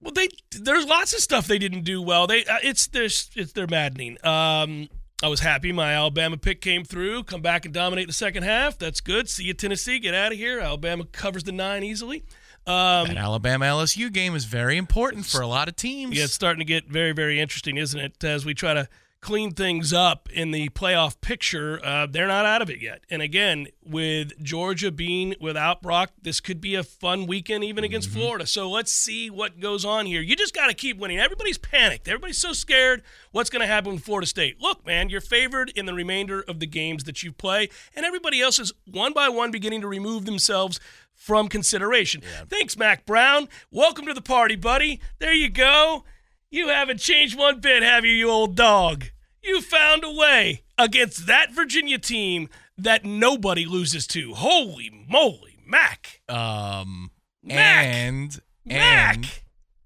Well, 0.00 0.12
they 0.12 0.28
there's 0.50 0.86
lots 0.86 1.12
of 1.14 1.20
stuff 1.20 1.46
they 1.46 1.58
didn't 1.58 1.82
do 1.82 2.00
well. 2.00 2.26
They 2.26 2.44
uh, 2.44 2.58
it's 2.62 2.86
there's 2.86 3.30
it's 3.34 3.52
they're 3.52 3.66
maddening. 3.66 4.18
Um, 4.24 4.88
I 5.22 5.28
was 5.28 5.40
happy 5.40 5.72
my 5.72 5.92
Alabama 5.94 6.36
pick 6.36 6.60
came 6.60 6.84
through. 6.84 7.24
Come 7.24 7.40
back 7.40 7.64
and 7.64 7.72
dominate 7.72 8.06
the 8.06 8.12
second 8.12 8.42
half. 8.42 8.78
That's 8.78 9.00
good. 9.00 9.28
See 9.30 9.44
you 9.44 9.54
Tennessee. 9.54 9.98
Get 9.98 10.14
out 10.14 10.32
of 10.32 10.38
here. 10.38 10.60
Alabama 10.60 11.04
covers 11.06 11.44
the 11.44 11.52
nine 11.52 11.82
easily. 11.82 12.24
Um, 12.66 13.08
That 13.08 13.16
Alabama 13.18 13.66
LSU 13.66 14.10
game 14.12 14.34
is 14.34 14.44
very 14.46 14.76
important 14.76 15.26
for 15.26 15.40
a 15.40 15.46
lot 15.46 15.68
of 15.68 15.76
teams. 15.76 16.16
yeah, 16.16 16.24
it's 16.24 16.32
starting 16.34 16.60
to 16.60 16.64
get 16.64 16.88
very 16.88 17.12
very 17.12 17.40
interesting, 17.40 17.76
isn't 17.76 17.98
it? 18.00 18.22
As 18.24 18.44
we 18.46 18.54
try 18.54 18.74
to 18.74 18.88
clean 19.20 19.50
things 19.52 19.90
up 19.90 20.28
in 20.34 20.50
the 20.50 20.68
playoff 20.68 21.18
picture, 21.22 21.80
uh, 21.82 22.06
they're 22.06 22.28
not 22.28 22.44
out 22.44 22.60
of 22.60 22.68
it 22.68 22.82
yet. 22.82 23.00
And 23.08 23.22
again, 23.22 23.68
with 23.82 24.32
Georgia 24.42 24.90
being 24.92 25.34
without 25.40 25.80
Brock, 25.80 26.10
this 26.20 26.40
could 26.40 26.60
be 26.60 26.74
a 26.74 26.82
fun 26.82 27.26
weekend 27.26 27.64
even 27.64 27.84
against 27.84 28.10
Florida. 28.10 28.46
So 28.46 28.68
let's 28.68 28.92
see 28.92 29.30
what 29.30 29.60
goes 29.60 29.82
on 29.82 30.04
here. 30.04 30.20
You 30.20 30.36
just 30.36 30.54
got 30.54 30.66
to 30.66 30.74
keep 30.74 30.98
winning. 30.98 31.18
Everybody's 31.18 31.56
panicked. 31.56 32.06
Everybody's 32.06 32.36
so 32.36 32.52
scared. 32.52 33.02
What's 33.32 33.48
going 33.48 33.60
to 33.60 33.66
happen 33.66 33.94
with 33.94 34.04
Florida 34.04 34.26
State? 34.26 34.60
Look, 34.60 34.84
man, 34.84 35.08
you're 35.08 35.22
favored 35.22 35.72
in 35.74 35.86
the 35.86 35.94
remainder 35.94 36.42
of 36.46 36.60
the 36.60 36.66
games 36.66 37.04
that 37.04 37.22
you 37.22 37.32
play, 37.32 37.70
and 37.96 38.04
everybody 38.04 38.42
else 38.42 38.58
is 38.58 38.74
one 38.84 39.14
by 39.14 39.30
one 39.30 39.50
beginning 39.50 39.80
to 39.80 39.88
remove 39.88 40.26
themselves 40.26 40.80
from 41.24 41.48
consideration. 41.48 42.20
Thanks, 42.50 42.76
Mack 42.76 43.06
Brown. 43.06 43.48
Welcome 43.70 44.04
to 44.06 44.12
the 44.12 44.20
party, 44.20 44.56
buddy. 44.56 45.00
There 45.20 45.32
you 45.32 45.48
go. 45.48 46.04
You 46.50 46.68
haven't 46.68 47.00
changed 47.00 47.38
one 47.38 47.60
bit, 47.60 47.82
have 47.82 48.04
you, 48.04 48.12
you 48.12 48.28
old 48.30 48.54
dog? 48.54 49.06
You 49.42 49.62
found 49.62 50.04
a 50.04 50.12
way 50.12 50.64
against 50.76 51.26
that 51.26 51.50
Virginia 51.52 51.98
team 51.98 52.50
that 52.76 53.06
nobody 53.06 53.64
loses 53.64 54.06
to. 54.08 54.34
Holy 54.34 54.90
moly, 55.08 55.58
Mack. 55.66 56.20
Um, 56.28 57.10
Mack. 57.42 57.86
and 57.86 58.40
Mack. 58.66 59.16
and 59.16 59.26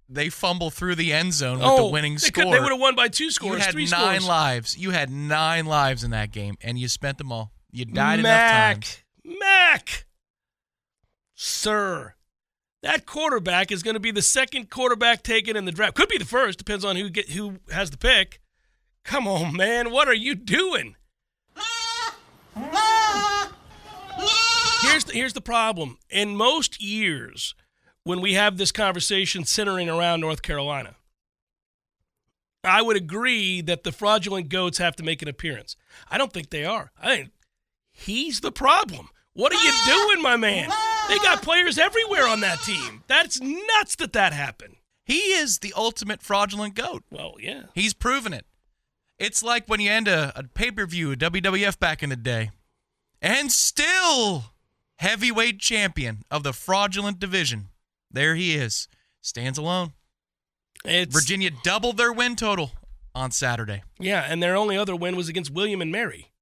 they 0.08 0.28
fumble 0.30 0.70
through 0.70 0.96
the 0.96 1.12
end 1.12 1.34
zone 1.34 1.58
with 1.58 1.66
oh, 1.68 1.86
the 1.86 1.92
winning 1.92 2.14
they 2.14 2.30
could- 2.30 2.42
score. 2.42 2.52
they 2.52 2.60
would 2.60 2.72
have 2.72 2.80
won 2.80 2.96
by 2.96 3.06
two 3.08 3.30
scores, 3.30 3.58
You 3.58 3.64
had 3.64 3.72
three 3.72 3.86
nine 3.86 4.20
scores. 4.20 4.28
lives. 4.28 4.76
You 4.76 4.90
had 4.90 5.08
nine 5.08 5.66
lives 5.66 6.02
in 6.02 6.10
that 6.10 6.32
game, 6.32 6.56
and 6.62 6.78
you 6.78 6.88
spent 6.88 7.16
them 7.18 7.30
all. 7.30 7.52
You 7.70 7.84
died 7.84 8.18
enough 8.18 8.28
Mack. 8.32 8.74
times. 8.74 9.02
Mack. 9.24 10.04
Sir. 11.40 12.14
That 12.82 13.06
quarterback 13.06 13.70
is 13.70 13.84
going 13.84 13.94
to 13.94 14.00
be 14.00 14.10
the 14.10 14.22
second 14.22 14.70
quarterback 14.70 15.22
taken 15.22 15.56
in 15.56 15.66
the 15.66 15.72
draft. 15.72 15.94
Could 15.94 16.08
be 16.08 16.18
the 16.18 16.24
first, 16.24 16.58
depends 16.58 16.84
on 16.84 16.96
who 16.96 17.08
get 17.08 17.30
who 17.30 17.60
has 17.70 17.90
the 17.90 17.96
pick. 17.96 18.40
Come 19.04 19.28
on, 19.28 19.56
man. 19.56 19.92
What 19.92 20.08
are 20.08 20.14
you 20.14 20.34
doing? 20.34 20.96
Here's 24.82 25.04
the, 25.04 25.12
here's 25.12 25.32
the 25.32 25.40
problem. 25.40 25.98
In 26.10 26.34
most 26.34 26.82
years, 26.82 27.54
when 28.02 28.20
we 28.20 28.34
have 28.34 28.56
this 28.56 28.72
conversation 28.72 29.44
centering 29.44 29.88
around 29.88 30.20
North 30.20 30.42
Carolina, 30.42 30.96
I 32.64 32.82
would 32.82 32.96
agree 32.96 33.60
that 33.60 33.84
the 33.84 33.92
fraudulent 33.92 34.48
goats 34.48 34.78
have 34.78 34.96
to 34.96 35.04
make 35.04 35.22
an 35.22 35.28
appearance. 35.28 35.76
I 36.10 36.18
don't 36.18 36.32
think 36.32 36.50
they 36.50 36.64
are. 36.64 36.90
I 37.00 37.28
he's 37.92 38.40
the 38.40 38.50
problem. 38.50 39.10
What 39.38 39.54
are 39.54 39.64
you 39.64 39.72
doing, 39.86 40.20
my 40.20 40.34
man? 40.34 40.68
They 41.08 41.18
got 41.18 41.42
players 41.42 41.78
everywhere 41.78 42.26
on 42.26 42.40
that 42.40 42.58
team. 42.62 43.04
That's 43.06 43.40
nuts 43.40 43.94
that 44.00 44.12
that 44.14 44.32
happened. 44.32 44.74
He 45.04 45.18
is 45.18 45.60
the 45.60 45.72
ultimate 45.76 46.24
fraudulent 46.24 46.74
goat. 46.74 47.04
Well, 47.08 47.36
yeah. 47.38 47.66
He's 47.72 47.94
proven 47.94 48.32
it. 48.32 48.46
It's 49.16 49.40
like 49.40 49.68
when 49.68 49.78
you 49.78 49.92
end 49.92 50.08
a, 50.08 50.32
a 50.36 50.42
pay 50.42 50.72
per 50.72 50.86
view, 50.86 51.14
WWF 51.14 51.78
back 51.78 52.02
in 52.02 52.10
the 52.10 52.16
day, 52.16 52.50
and 53.22 53.52
still 53.52 54.46
heavyweight 54.96 55.60
champion 55.60 56.24
of 56.32 56.42
the 56.42 56.52
fraudulent 56.52 57.20
division. 57.20 57.68
There 58.10 58.34
he 58.34 58.56
is. 58.56 58.88
Stands 59.20 59.56
alone. 59.56 59.92
It's 60.84 61.14
Virginia 61.14 61.52
doubled 61.62 61.96
their 61.96 62.12
win 62.12 62.34
total 62.34 62.72
on 63.14 63.30
Saturday. 63.30 63.84
Yeah, 64.00 64.26
and 64.28 64.42
their 64.42 64.56
only 64.56 64.76
other 64.76 64.96
win 64.96 65.14
was 65.14 65.28
against 65.28 65.52
William 65.52 65.80
and 65.80 65.92
Mary. 65.92 66.32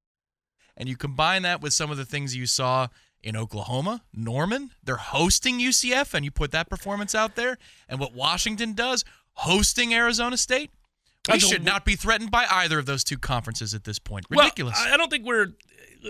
And 0.77 0.89
you 0.89 0.97
combine 0.97 1.43
that 1.43 1.61
with 1.61 1.73
some 1.73 1.91
of 1.91 1.97
the 1.97 2.05
things 2.05 2.37
you 2.37 2.47
saw 2.47 2.89
in 3.23 3.37
Oklahoma, 3.37 4.03
Norman, 4.13 4.71
they're 4.85 4.97
hosting 4.97 5.59
UCF, 5.59 6.15
and 6.15 6.25
you 6.25 6.31
put 6.31 6.53
that 6.53 6.69
performance 6.69 7.15
out 7.15 7.35
there, 7.35 7.59
and 7.89 7.99
what 7.99 8.15
Washington 8.15 8.75
does, 8.75 9.05
hosting 9.33 9.95
Arizona 9.95 10.37
State. 10.37 10.71
We 11.29 11.35
I 11.35 11.39
should 11.39 11.65
not 11.65 11.85
be 11.85 11.97
threatened 11.97 12.31
by 12.31 12.47
either 12.51 12.79
of 12.79 12.87
those 12.87 13.05
two 13.05 13.19
conferences 13.19 13.75
at 13.75 13.85
this 13.85 13.99
point. 13.99 14.27
Ridiculous. 14.31 14.79
I 14.79 14.95
I 14.95 14.97
don't 14.97 15.11
think 15.11 15.27
we're. 15.27 15.55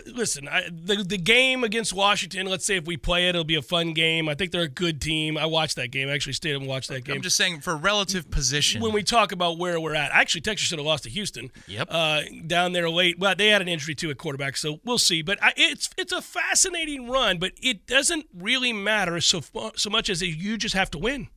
Listen, 0.07 0.47
I, 0.47 0.69
the 0.71 0.97
the 0.97 1.17
game 1.17 1.65
against 1.65 1.95
Washington. 1.95 2.47
Let's 2.47 2.67
say 2.67 2.77
if 2.77 2.85
we 2.85 2.99
play 2.99 3.27
it, 3.27 3.31
it'll 3.31 3.45
be 3.45 3.55
a 3.55 3.63
fun 3.63 3.95
game. 3.95 4.29
I 4.29 4.35
think 4.35 4.51
they're 4.51 4.63
a 4.63 4.69
good 4.69 5.01
team. 5.01 5.39
I 5.39 5.47
watched 5.47 5.77
that 5.77 5.91
game. 5.91 6.09
I 6.09 6.13
actually 6.13 6.35
stayed 6.35 6.55
and 6.55 6.67
watched 6.67 6.91
that 6.91 7.05
game. 7.05 7.17
I'm 7.17 7.23
just 7.23 7.37
saying 7.37 7.61
for 7.61 7.75
relative 7.77 8.31
position. 8.31 8.83
when 8.83 8.93
we 8.93 9.03
talk 9.03 9.33
about 9.33 9.57
where 9.59 9.81
we're 9.81 9.95
at, 9.95 10.11
actually, 10.13 10.43
Texas 10.43 10.69
should 10.69 10.79
have 10.79 10.85
lost 10.87 11.05
to 11.05 11.11
Houston. 11.11 11.51
Yep. 11.67 11.89
Uh, 11.91 12.23
down 12.47 12.73
there 12.73 12.91
late. 12.91 13.19
Well, 13.19 13.35
they 13.37 13.49
had 13.49 13.63
an 13.63 13.69
injury 13.69 13.95
to 13.95 14.11
a 14.11 14.15
quarterback, 14.15 14.59
so 14.59 14.81
we'll 14.85 14.99
see. 14.99 15.23
But 15.23 15.43
I, 15.43 15.55
it's 15.57 15.89
it's 15.97 16.13
a 16.13 16.21
fascinating 16.21 17.09
run, 17.09 17.39
but 17.39 17.53
it 17.63 17.87
doesn't 17.87 18.27
really 18.35 18.75
matter 18.75 19.19
so 19.23 19.41
so 19.77 19.89
much 19.89 20.11
as 20.11 20.21
you 20.21 20.59
just 20.59 20.75
have 20.75 20.91
to 20.91 20.99
win. 20.99 21.29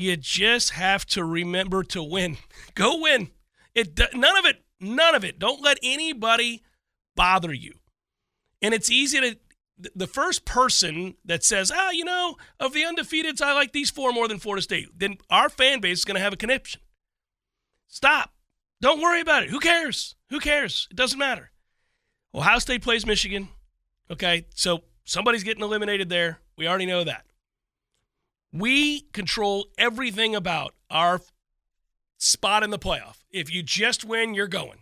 You 0.00 0.16
just 0.16 0.70
have 0.70 1.04
to 1.08 1.22
remember 1.22 1.84
to 1.84 2.02
win. 2.02 2.38
Go 2.74 3.00
win. 3.00 3.28
It 3.74 4.00
none 4.14 4.38
of 4.38 4.46
it. 4.46 4.64
None 4.80 5.14
of 5.14 5.24
it. 5.24 5.38
Don't 5.38 5.62
let 5.62 5.78
anybody 5.82 6.62
bother 7.14 7.52
you. 7.52 7.74
And 8.62 8.72
it's 8.72 8.90
easy 8.90 9.20
to. 9.20 9.36
The 9.94 10.06
first 10.06 10.44
person 10.44 11.14
that 11.24 11.42
says, 11.42 11.72
ah, 11.74 11.90
you 11.90 12.04
know, 12.04 12.36
of 12.58 12.74
the 12.74 12.82
undefeateds, 12.82 13.40
I 13.40 13.54
like 13.54 13.72
these 13.72 13.90
four 13.90 14.12
more 14.12 14.28
than 14.28 14.38
Florida 14.38 14.60
State, 14.60 14.88
then 14.94 15.16
our 15.30 15.48
fan 15.48 15.80
base 15.80 16.00
is 16.00 16.04
going 16.04 16.16
to 16.16 16.20
have 16.20 16.34
a 16.34 16.36
conniption. 16.36 16.82
Stop. 17.88 18.34
Don't 18.82 19.00
worry 19.00 19.22
about 19.22 19.42
it. 19.42 19.48
Who 19.48 19.58
cares? 19.58 20.16
Who 20.28 20.38
cares? 20.38 20.86
It 20.90 20.98
doesn't 20.98 21.18
matter. 21.18 21.50
Ohio 22.34 22.58
State 22.58 22.82
plays 22.82 23.06
Michigan. 23.06 23.48
Okay, 24.10 24.46
so 24.54 24.80
somebody's 25.04 25.44
getting 25.44 25.64
eliminated 25.64 26.10
there. 26.10 26.40
We 26.58 26.68
already 26.68 26.84
know 26.84 27.04
that. 27.04 27.24
We 28.52 29.02
control 29.12 29.66
everything 29.78 30.34
about 30.34 30.74
our 30.90 31.20
spot 32.18 32.62
in 32.62 32.70
the 32.70 32.78
playoff. 32.78 33.18
If 33.30 33.52
you 33.52 33.62
just 33.62 34.04
win, 34.04 34.34
you're 34.34 34.48
going. 34.48 34.80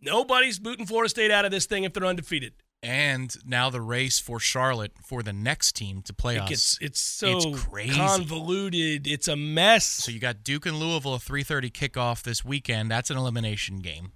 Nobody's 0.00 0.58
booting 0.58 0.84
Florida 0.86 1.08
State 1.08 1.30
out 1.30 1.44
of 1.44 1.50
this 1.50 1.66
thing 1.66 1.84
if 1.84 1.92
they're 1.92 2.04
undefeated. 2.06 2.54
and 2.82 3.34
now 3.46 3.70
the 3.70 3.80
race 3.80 4.18
for 4.18 4.38
Charlotte 4.38 4.92
for 5.02 5.22
the 5.22 5.32
next 5.32 5.72
team 5.74 6.02
to 6.02 6.12
play 6.12 6.36
It 6.36 6.42
us. 6.42 6.76
it's 6.82 7.00
so 7.00 7.38
It's 7.38 7.62
crazy. 7.64 7.94
convoluted. 7.96 9.06
It's 9.06 9.26
a 9.26 9.36
mess. 9.36 9.86
So 9.86 10.10
you 10.12 10.18
got 10.18 10.44
Duke 10.44 10.66
and 10.66 10.78
Louisville 10.78 11.14
a 11.14 11.18
3:30 11.18 11.70
kickoff 11.70 12.22
this 12.22 12.44
weekend. 12.44 12.90
That's 12.90 13.08
an 13.10 13.16
elimination 13.16 13.78
game. 13.78 14.12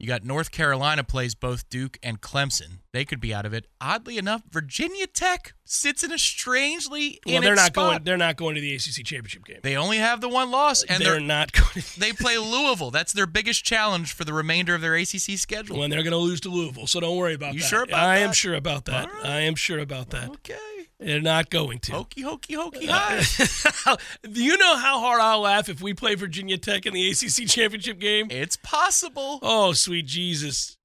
You 0.00 0.06
got 0.06 0.22
North 0.22 0.52
Carolina 0.52 1.02
plays 1.02 1.34
both 1.34 1.68
Duke 1.68 1.98
and 2.04 2.20
Clemson. 2.20 2.78
They 2.92 3.04
could 3.04 3.18
be 3.20 3.34
out 3.34 3.44
of 3.44 3.52
it. 3.52 3.66
Oddly 3.80 4.16
enough, 4.16 4.42
Virginia 4.48 5.08
Tech 5.08 5.54
sits 5.64 6.04
in 6.04 6.12
a 6.12 6.18
strangely 6.18 7.18
well, 7.26 7.40
they're 7.40 7.56
not 7.56 7.72
spot. 7.72 7.74
going. 7.90 8.04
They're 8.04 8.16
not 8.16 8.36
going 8.36 8.54
to 8.54 8.60
the 8.60 8.74
ACC 8.76 9.04
championship 9.04 9.44
game. 9.44 9.58
They 9.62 9.76
only 9.76 9.96
have 9.96 10.20
the 10.20 10.28
one 10.28 10.52
loss, 10.52 10.84
and 10.84 11.02
they're 11.02 11.14
they're, 11.14 11.20
not 11.20 11.50
going. 11.52 11.82
To, 11.82 12.00
they 12.00 12.12
play 12.12 12.38
Louisville. 12.38 12.92
That's 12.92 13.12
their 13.12 13.26
biggest 13.26 13.64
challenge 13.64 14.12
for 14.12 14.22
the 14.24 14.32
remainder 14.32 14.74
of 14.76 14.82
their 14.82 14.94
ACC 14.94 15.36
schedule. 15.36 15.78
when 15.80 15.90
they're 15.90 16.04
going 16.04 16.12
to 16.12 16.16
lose 16.16 16.40
to 16.42 16.48
Louisville, 16.48 16.86
so 16.86 17.00
don't 17.00 17.16
worry 17.16 17.34
about 17.34 17.54
You 17.54 17.60
that. 17.60 17.66
sure 17.66 17.82
about 17.82 17.98
I 18.04 18.18
am 18.18 18.32
sure 18.32 18.54
about 18.54 18.84
that. 18.84 19.12
Right. 19.12 19.26
I 19.26 19.40
am 19.40 19.56
sure 19.56 19.80
about 19.80 20.10
that. 20.10 20.30
Okay. 20.30 20.54
They're 21.00 21.20
not 21.20 21.48
going 21.48 21.78
to. 21.80 21.92
Hokey, 21.92 22.22
hokey, 22.22 22.54
hokey. 22.54 22.88
Uh. 22.90 23.96
Do 24.22 24.42
you 24.42 24.58
know 24.58 24.76
how 24.76 24.98
hard 24.98 25.20
I'll 25.20 25.40
laugh 25.40 25.68
if 25.68 25.80
we 25.80 25.94
play 25.94 26.16
Virginia 26.16 26.58
Tech 26.58 26.86
in 26.86 26.92
the 26.92 27.08
ACC 27.10 27.46
championship 27.48 28.00
game? 28.00 28.26
It's 28.30 28.56
possible. 28.56 29.38
Oh, 29.42 29.72
sweet 29.72 30.06
Jesus. 30.06 30.76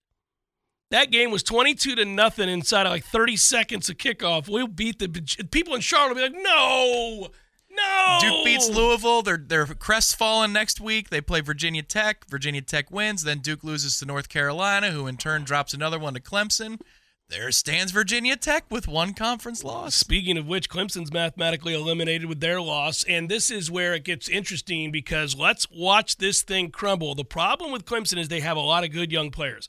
That 0.92 1.10
game 1.10 1.32
was 1.32 1.42
22 1.42 1.96
to 1.96 2.06
nothing 2.06 2.48
inside 2.48 2.86
of 2.86 2.92
like 2.92 3.04
30 3.04 3.38
seconds 3.38 3.90
of 3.90 3.98
kickoff. 3.98 4.48
We'll 4.48 4.68
beat 4.68 5.00
the 5.00 5.10
people 5.50 5.74
in 5.74 5.82
Charlotte 5.82 6.10
will 6.10 6.30
be 6.30 6.34
like, 6.36 6.44
no, 6.44 7.30
no. 7.72 8.18
Duke 8.22 8.46
beats 8.46 8.70
Louisville. 8.70 9.24
They're 9.24 9.44
they're 9.44 9.66
crestfallen 9.66 10.54
next 10.54 10.80
week. 10.80 11.10
They 11.10 11.22
play 11.22 11.42
Virginia 11.42 11.82
Tech. 11.82 12.30
Virginia 12.30 12.62
Tech 12.62 12.92
wins. 12.92 13.24
Then 13.24 13.40
Duke 13.40 13.64
loses 13.64 13.98
to 13.98 14.06
North 14.06 14.30
Carolina, 14.30 14.92
who 14.92 15.08
in 15.08 15.18
turn 15.18 15.44
drops 15.44 15.74
another 15.74 15.98
one 15.98 16.14
to 16.14 16.20
Clemson. 16.20 16.80
There 17.30 17.52
stands 17.52 17.92
Virginia 17.92 18.36
Tech 18.36 18.66
with 18.70 18.88
one 18.88 19.14
conference 19.14 19.64
loss. 19.64 19.96
Speaking 19.96 20.38
of 20.38 20.48
which, 20.48 20.70
Clemson's 20.70 21.12
mathematically 21.12 21.74
eliminated 21.74 22.26
with 22.26 22.42
their 22.42 22.62
loss. 22.62 23.04
And 23.06 23.28
this 23.28 23.50
is 23.50 23.72
where 23.72 23.94
it 23.94 24.04
gets 24.04 24.30
interesting 24.30 24.92
because 24.92 25.36
let's 25.36 25.66
watch 25.72 26.18
this 26.18 26.44
thing 26.44 26.70
crumble. 26.70 27.16
The 27.16 27.26
problem 27.26 27.72
with 27.72 27.86
Clemson 27.86 28.20
is 28.20 28.28
they 28.28 28.42
have 28.42 28.58
a 28.58 28.62
lot 28.62 28.84
of 28.84 28.92
good 28.92 29.12
young 29.12 29.32
players. 29.32 29.68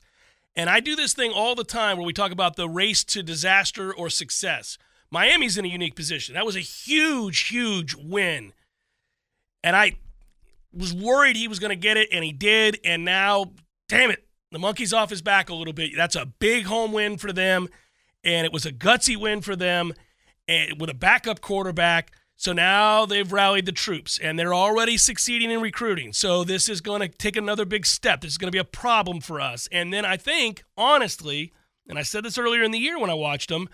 And 0.55 0.69
I 0.69 0.79
do 0.79 0.95
this 0.95 1.13
thing 1.13 1.31
all 1.31 1.55
the 1.55 1.63
time 1.63 1.97
where 1.97 2.05
we 2.05 2.13
talk 2.13 2.31
about 2.31 2.55
the 2.55 2.69
race 2.69 3.03
to 3.05 3.23
disaster 3.23 3.93
or 3.93 4.09
success. 4.09 4.77
Miami's 5.09 5.57
in 5.57 5.65
a 5.65 5.69
unique 5.69 5.95
position. 5.95 6.35
That 6.35 6.45
was 6.45 6.55
a 6.55 6.61
huge, 6.61 7.47
huge 7.47 7.95
win. 7.95 8.53
And 9.63 9.75
I 9.75 9.97
was 10.71 10.93
worried 10.93 11.35
he 11.35 11.47
was 11.47 11.59
going 11.59 11.69
to 11.69 11.75
get 11.75 11.97
it, 11.97 12.09
and 12.11 12.23
he 12.23 12.31
did. 12.31 12.79
And 12.83 13.03
now, 13.03 13.53
damn 13.89 14.11
it, 14.11 14.24
the 14.55 14.59
monkey's 14.59 14.93
off 14.93 15.09
his 15.09 15.21
back 15.21 15.49
a 15.49 15.53
little 15.53 15.73
bit. 15.73 15.91
That's 15.95 16.15
a 16.15 16.25
big 16.25 16.65
home 16.65 16.93
win 16.93 17.17
for 17.17 17.33
them. 17.33 17.67
And 18.23 18.45
it 18.45 18.53
was 18.53 18.65
a 18.65 18.71
gutsy 18.71 19.17
win 19.17 19.41
for 19.41 19.55
them 19.55 19.93
and 20.47 20.79
with 20.79 20.89
a 20.89 20.93
backup 20.93 21.41
quarterback. 21.41 22.11
So 22.37 22.53
now 22.53 23.05
they've 23.05 23.31
rallied 23.31 23.65
the 23.65 23.71
troops 23.71 24.17
and 24.17 24.39
they're 24.39 24.53
already 24.53 24.97
succeeding 24.97 25.51
in 25.51 25.61
recruiting. 25.61 26.13
So 26.13 26.43
this 26.43 26.69
is 26.69 26.81
going 26.81 27.01
to 27.01 27.07
take 27.09 27.35
another 27.35 27.65
big 27.65 27.85
step. 27.85 28.21
This 28.21 28.31
is 28.31 28.37
going 28.37 28.47
to 28.47 28.55
be 28.55 28.59
a 28.59 28.63
problem 28.63 29.21
for 29.21 29.41
us. 29.41 29.67
And 29.71 29.93
then 29.93 30.05
I 30.05 30.17
think, 30.17 30.63
honestly, 30.77 31.51
and 31.87 31.99
I 31.99 32.03
said 32.03 32.23
this 32.23 32.37
earlier 32.37 32.63
in 32.63 32.71
the 32.71 32.79
year 32.79 32.97
when 32.97 33.09
I 33.09 33.13
watched 33.13 33.49
them, 33.49 33.69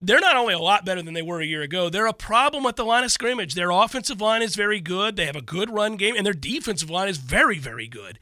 they're 0.00 0.20
not 0.20 0.36
only 0.36 0.54
a 0.54 0.58
lot 0.58 0.86
better 0.86 1.02
than 1.02 1.12
they 1.12 1.22
were 1.22 1.40
a 1.40 1.46
year 1.46 1.60
ago, 1.60 1.90
they're 1.90 2.06
a 2.06 2.14
problem 2.14 2.64
at 2.64 2.76
the 2.76 2.84
line 2.84 3.04
of 3.04 3.12
scrimmage. 3.12 3.54
Their 3.54 3.70
offensive 3.70 4.20
line 4.20 4.40
is 4.40 4.56
very 4.56 4.80
good. 4.80 5.16
They 5.16 5.26
have 5.26 5.36
a 5.36 5.42
good 5.42 5.70
run 5.70 5.96
game, 5.96 6.16
and 6.16 6.24
their 6.24 6.32
defensive 6.32 6.88
line 6.88 7.08
is 7.08 7.18
very, 7.18 7.58
very 7.58 7.86
good. 7.86 8.18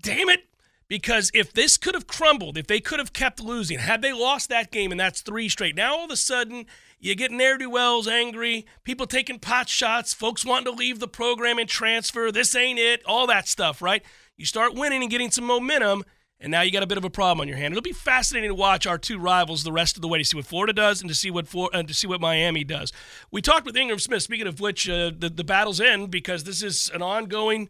Damn 0.00 0.28
it. 0.28 0.44
Because 0.88 1.30
if 1.32 1.54
this 1.54 1.78
could 1.78 1.94
have 1.94 2.06
crumbled, 2.06 2.58
if 2.58 2.66
they 2.66 2.78
could 2.78 2.98
have 2.98 3.14
kept 3.14 3.40
losing, 3.40 3.78
had 3.78 4.02
they 4.02 4.12
lost 4.12 4.50
that 4.50 4.70
game, 4.70 4.90
and 4.90 5.00
that's 5.00 5.22
three 5.22 5.48
straight, 5.48 5.74
now 5.74 5.96
all 5.96 6.04
of 6.04 6.10
a 6.10 6.16
sudden 6.16 6.66
you 7.00 7.14
get 7.14 7.30
ne'er 7.30 7.56
do 7.56 7.70
wells 7.70 8.06
angry, 8.06 8.66
people 8.84 9.06
taking 9.06 9.38
pot 9.38 9.70
shots, 9.70 10.12
folks 10.12 10.44
wanting 10.44 10.70
to 10.70 10.78
leave 10.78 10.98
the 10.98 11.08
program 11.08 11.58
and 11.58 11.66
transfer, 11.66 12.30
this 12.30 12.54
ain't 12.54 12.78
it, 12.78 13.02
all 13.06 13.26
that 13.26 13.48
stuff, 13.48 13.80
right? 13.80 14.02
You 14.36 14.44
start 14.44 14.74
winning 14.74 15.00
and 15.00 15.10
getting 15.10 15.30
some 15.30 15.46
momentum, 15.46 16.04
and 16.38 16.50
now 16.50 16.60
you 16.60 16.70
got 16.70 16.82
a 16.82 16.86
bit 16.86 16.98
of 16.98 17.04
a 17.04 17.10
problem 17.10 17.40
on 17.40 17.48
your 17.48 17.56
hand. 17.56 17.72
It'll 17.72 17.80
be 17.80 17.92
fascinating 17.92 18.50
to 18.50 18.54
watch 18.54 18.86
our 18.86 18.98
two 18.98 19.18
rivals 19.18 19.64
the 19.64 19.72
rest 19.72 19.96
of 19.96 20.02
the 20.02 20.08
way 20.08 20.18
to 20.18 20.24
see 20.26 20.36
what 20.36 20.44
Florida 20.44 20.74
does 20.74 21.00
and 21.00 21.08
to 21.08 21.14
see 21.14 21.30
what 21.30 21.46
and 21.72 21.88
to 21.88 21.94
see 21.94 22.06
what 22.06 22.20
Miami 22.20 22.64
does. 22.64 22.92
We 23.30 23.40
talked 23.40 23.64
with 23.64 23.76
Ingram 23.76 24.00
Smith. 24.00 24.24
Speaking 24.24 24.46
of 24.46 24.60
which, 24.60 24.88
uh, 24.88 25.12
the 25.16 25.30
the 25.32 25.44
battle's 25.44 25.80
end 25.80 26.10
because 26.10 26.44
this 26.44 26.62
is 26.62 26.90
an 26.92 27.00
ongoing 27.00 27.68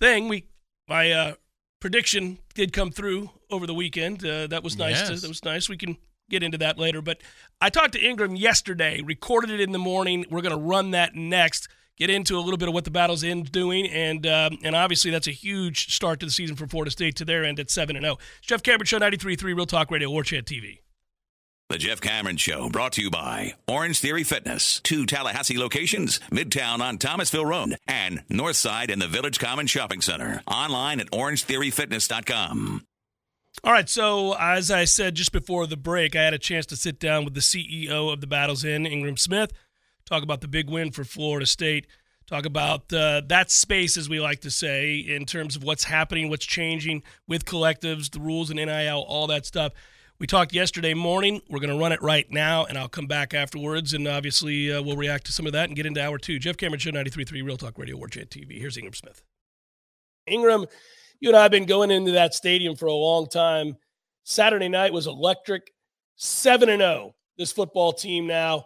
thing. 0.00 0.28
We 0.28 0.46
my 0.88 1.10
uh, 1.10 1.34
prediction 1.80 2.38
did 2.54 2.72
come 2.72 2.90
through 2.90 3.30
over 3.50 3.66
the 3.66 3.74
weekend. 3.74 4.24
Uh, 4.24 4.46
that 4.48 4.62
was 4.62 4.76
nice. 4.78 5.08
To, 5.08 5.14
that 5.16 5.28
was 5.28 5.44
nice. 5.44 5.68
We 5.68 5.76
can 5.76 5.96
get 6.30 6.42
into 6.42 6.58
that 6.58 6.78
later. 6.78 7.02
But 7.02 7.20
I 7.60 7.70
talked 7.70 7.92
to 7.92 8.00
Ingram 8.00 8.36
yesterday, 8.36 9.00
recorded 9.02 9.50
it 9.50 9.60
in 9.60 9.72
the 9.72 9.78
morning. 9.78 10.24
We're 10.30 10.42
going 10.42 10.56
to 10.56 10.62
run 10.62 10.92
that 10.92 11.14
next. 11.14 11.68
Get 11.96 12.10
into 12.10 12.38
a 12.38 12.40
little 12.40 12.58
bit 12.58 12.68
of 12.68 12.74
what 12.74 12.84
the 12.84 12.92
Battle's 12.92 13.24
End 13.24 13.50
doing, 13.50 13.88
and 13.88 14.24
um, 14.24 14.58
and 14.62 14.76
obviously 14.76 15.10
that's 15.10 15.26
a 15.26 15.32
huge 15.32 15.92
start 15.92 16.20
to 16.20 16.26
the 16.26 16.32
season 16.32 16.54
for 16.54 16.68
Florida 16.68 16.92
State 16.92 17.16
to 17.16 17.24
their 17.24 17.44
end 17.44 17.58
at 17.58 17.72
seven 17.72 17.96
and 17.96 18.04
zero. 18.04 18.18
Jeff 18.40 18.62
Cameron 18.62 18.86
Show 18.86 19.00
93.3 19.00 19.42
Real 19.42 19.66
Talk 19.66 19.90
Radio, 19.90 20.08
War 20.08 20.22
Chant 20.22 20.46
TV. 20.46 20.78
The 21.70 21.76
Jeff 21.76 22.00
Cameron 22.00 22.38
Show, 22.38 22.70
brought 22.70 22.92
to 22.92 23.02
you 23.02 23.10
by 23.10 23.52
Orange 23.66 23.98
Theory 23.98 24.24
Fitness, 24.24 24.80
two 24.80 25.04
Tallahassee 25.04 25.58
locations, 25.58 26.18
Midtown 26.32 26.80
on 26.80 26.96
Thomasville 26.96 27.44
Road, 27.44 27.76
and 27.86 28.26
Northside 28.30 28.88
in 28.88 29.00
the 29.00 29.06
Village 29.06 29.38
Common 29.38 29.66
Shopping 29.66 30.00
Center. 30.00 30.40
Online 30.46 30.98
at 30.98 31.10
orangetheoryfitness.com. 31.10 32.86
All 33.62 33.72
right, 33.72 33.86
so 33.86 34.34
as 34.40 34.70
I 34.70 34.86
said 34.86 35.14
just 35.14 35.30
before 35.30 35.66
the 35.66 35.76
break, 35.76 36.16
I 36.16 36.22
had 36.22 36.32
a 36.32 36.38
chance 36.38 36.64
to 36.66 36.76
sit 36.76 36.98
down 36.98 37.26
with 37.26 37.34
the 37.34 37.40
CEO 37.40 38.10
of 38.10 38.22
the 38.22 38.26
Battles 38.26 38.64
End, 38.64 38.86
Ingram 38.86 39.18
Smith, 39.18 39.52
talk 40.06 40.22
about 40.22 40.40
the 40.40 40.48
big 40.48 40.70
win 40.70 40.90
for 40.90 41.04
Florida 41.04 41.44
State, 41.44 41.86
talk 42.26 42.46
about 42.46 42.90
uh, 42.94 43.20
that 43.26 43.50
space, 43.50 43.98
as 43.98 44.08
we 44.08 44.20
like 44.20 44.40
to 44.40 44.50
say, 44.50 44.96
in 44.96 45.26
terms 45.26 45.54
of 45.54 45.64
what's 45.64 45.84
happening, 45.84 46.30
what's 46.30 46.46
changing 46.46 47.02
with 47.26 47.44
collectives, 47.44 48.10
the 48.10 48.20
rules 48.20 48.48
and 48.48 48.56
NIL, 48.56 49.04
all 49.06 49.26
that 49.26 49.44
stuff. 49.44 49.74
We 50.20 50.26
talked 50.26 50.52
yesterday 50.52 50.94
morning. 50.94 51.42
We're 51.48 51.60
going 51.60 51.72
to 51.72 51.78
run 51.78 51.92
it 51.92 52.02
right 52.02 52.28
now, 52.28 52.64
and 52.64 52.76
I'll 52.76 52.88
come 52.88 53.06
back 53.06 53.34
afterwards, 53.34 53.94
and 53.94 54.08
obviously 54.08 54.72
uh, 54.72 54.82
we'll 54.82 54.96
react 54.96 55.26
to 55.26 55.32
some 55.32 55.46
of 55.46 55.52
that 55.52 55.68
and 55.68 55.76
get 55.76 55.86
into 55.86 56.02
hour 56.02 56.18
two. 56.18 56.40
Jeff 56.40 56.56
Cameron 56.56 56.80
Show 56.80 56.90
93.3 56.90 57.44
Real 57.44 57.56
Talk 57.56 57.78
Radio, 57.78 57.96
War 57.96 58.08
Chant 58.08 58.28
TV. 58.28 58.58
Here's 58.58 58.76
Ingram 58.76 58.94
Smith. 58.94 59.22
Ingram, 60.26 60.66
you 61.20 61.28
and 61.28 61.36
I 61.36 61.42
have 61.42 61.52
been 61.52 61.66
going 61.66 61.92
into 61.92 62.10
that 62.12 62.34
stadium 62.34 62.74
for 62.74 62.86
a 62.86 62.92
long 62.92 63.28
time. 63.28 63.76
Saturday 64.24 64.68
night 64.68 64.92
was 64.92 65.06
electric. 65.06 65.70
7 66.16 66.68
and 66.68 66.80
0, 66.80 67.14
this 67.36 67.52
football 67.52 67.92
team 67.92 68.26
now. 68.26 68.64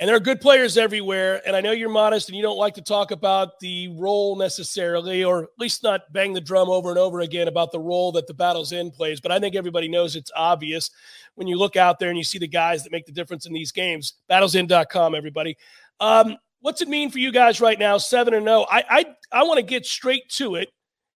And 0.00 0.08
there 0.08 0.16
are 0.16 0.20
good 0.20 0.40
players 0.40 0.76
everywhere. 0.76 1.40
And 1.46 1.54
I 1.54 1.60
know 1.60 1.70
you're 1.70 1.88
modest 1.88 2.28
and 2.28 2.36
you 2.36 2.42
don't 2.42 2.56
like 2.56 2.74
to 2.74 2.82
talk 2.82 3.12
about 3.12 3.60
the 3.60 3.88
role 3.88 4.36
necessarily, 4.36 5.22
or 5.22 5.44
at 5.44 5.48
least 5.58 5.84
not 5.84 6.12
bang 6.12 6.32
the 6.32 6.40
drum 6.40 6.68
over 6.68 6.90
and 6.90 6.98
over 6.98 7.20
again 7.20 7.46
about 7.46 7.70
the 7.70 7.78
role 7.78 8.10
that 8.12 8.26
the 8.26 8.34
Battles 8.34 8.72
End 8.72 8.92
plays. 8.92 9.20
But 9.20 9.30
I 9.30 9.38
think 9.38 9.54
everybody 9.54 9.88
knows 9.88 10.16
it's 10.16 10.32
obvious 10.34 10.90
when 11.36 11.46
you 11.46 11.56
look 11.56 11.76
out 11.76 12.00
there 12.00 12.08
and 12.08 12.18
you 12.18 12.24
see 12.24 12.38
the 12.38 12.48
guys 12.48 12.82
that 12.82 12.92
make 12.92 13.06
the 13.06 13.12
difference 13.12 13.46
in 13.46 13.52
these 13.52 13.70
games. 13.70 14.14
BattlesEnd.com, 14.28 15.14
everybody. 15.14 15.56
Um, 16.00 16.36
what's 16.60 16.82
it 16.82 16.88
mean 16.88 17.10
for 17.10 17.20
you 17.20 17.30
guys 17.30 17.60
right 17.60 17.78
now, 17.78 17.96
7 17.96 18.34
and 18.34 18.44
0? 18.44 18.66
I, 18.68 18.84
I, 18.90 19.06
I 19.30 19.42
want 19.44 19.58
to 19.58 19.62
get 19.62 19.86
straight 19.86 20.28
to 20.30 20.56
it. 20.56 20.70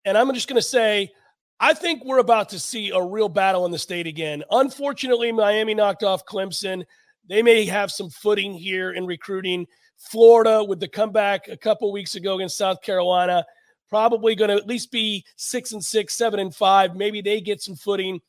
And 0.05 0.19
I'm 0.19 0.33
just 0.35 0.49
going 0.49 0.61
to 0.61 0.63
say, 0.63 1.11
I 1.59 1.73
think 1.73 2.05
we're 2.05 2.19
about 2.19 2.51
to 2.51 2.59
see 2.59 2.91
a 2.91 3.01
real 3.01 3.31
battle 3.31 3.65
in 3.65 3.73
the 3.73 3.79
state 3.79 4.07
again. 4.07 4.45
Unfortunately, 4.51 5.33
Miami 5.33 5.73
knocked 5.73 6.03
off 6.03 6.27
Clemson. 6.27 6.85
They 7.29 7.43
may 7.43 7.65
have 7.67 7.91
some 7.91 8.11
footing 8.11 8.55
here 8.55 8.93
in 8.93 9.07
recruiting. 9.07 9.67
Florida, 9.99 10.63
with 10.63 10.81
the 10.81 10.89
comeback 10.89 11.49
a 11.49 11.57
couple 11.57 11.91
weeks 11.91 12.15
ago 12.15 12.37
against 12.37 12.59
South 12.59 12.83
Carolina, 12.83 13.45
probably 13.89 14.35
going 14.35 14.51
to 14.51 14.57
at 14.57 14.67
least 14.67 14.91
be 14.91 15.25
six 15.37 15.73
and 15.73 15.85
six, 15.85 16.17
seven 16.17 16.41
and 16.41 16.55
five. 16.55 16.95
Maybe 16.95 17.21
they 17.21 17.41
get 17.41 17.63
some 17.63 17.77
footing. 17.77 18.21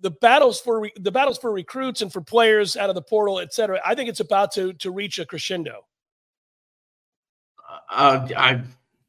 The 0.00 0.10
battles 0.10 0.60
for 0.60 0.90
the 0.96 1.12
battles 1.12 1.38
for 1.38 1.52
recruits 1.52 2.02
and 2.02 2.12
for 2.12 2.20
players 2.20 2.76
out 2.76 2.90
of 2.90 2.94
the 2.94 3.02
portal, 3.02 3.40
et 3.40 3.54
cetera. 3.54 3.80
I 3.84 3.94
think 3.94 4.10
it's 4.10 4.20
about 4.20 4.52
to 4.52 4.74
to 4.74 4.90
reach 4.90 5.18
a 5.18 5.24
crescendo. 5.24 5.86
Uh, 7.90 8.28
I 8.36 8.62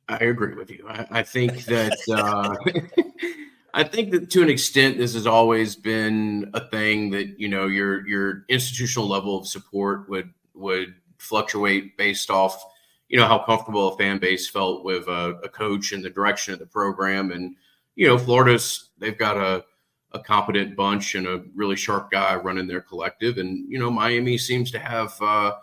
I 0.07 0.17
agree 0.17 0.55
with 0.55 0.71
you. 0.71 0.85
I, 0.87 1.05
I 1.11 1.23
think 1.23 1.65
that 1.65 1.97
uh, 2.09 2.55
I 3.77 3.83
think 3.83 4.09
that 4.09 4.31
to 4.31 4.41
an 4.41 4.49
extent, 4.49 4.97
this 4.97 5.13
has 5.13 5.27
always 5.27 5.75
been 5.75 6.49
a 6.55 6.67
thing 6.67 7.11
that 7.11 7.39
you 7.39 7.47
know 7.47 7.67
your 7.67 8.07
your 8.07 8.43
institutional 8.49 9.07
level 9.07 9.37
of 9.37 9.47
support 9.47 10.09
would 10.09 10.33
would 10.55 10.95
fluctuate 11.19 11.95
based 11.95 12.31
off 12.31 12.59
you 13.07 13.19
know 13.19 13.27
how 13.27 13.37
comfortable 13.37 13.93
a 13.93 13.97
fan 13.97 14.17
base 14.17 14.49
felt 14.49 14.83
with 14.83 15.07
a, 15.07 15.39
a 15.43 15.49
coach 15.49 15.91
and 15.91 16.03
the 16.03 16.09
direction 16.09 16.55
of 16.55 16.59
the 16.59 16.65
program, 16.65 17.31
and 17.31 17.55
you 17.95 18.07
know 18.07 18.17
Florida's 18.17 18.89
they've 18.97 19.17
got 19.17 19.37
a 19.37 19.63
a 20.11 20.19
competent 20.19 20.75
bunch 20.75 21.13
and 21.13 21.27
a 21.27 21.43
really 21.53 21.75
sharp 21.75 22.09
guy 22.09 22.35
running 22.35 22.65
their 22.65 22.81
collective, 22.81 23.37
and 23.37 23.71
you 23.71 23.77
know 23.77 23.91
Miami 23.91 24.39
seems 24.39 24.71
to 24.71 24.79
have. 24.79 25.15
Uh, 25.21 25.53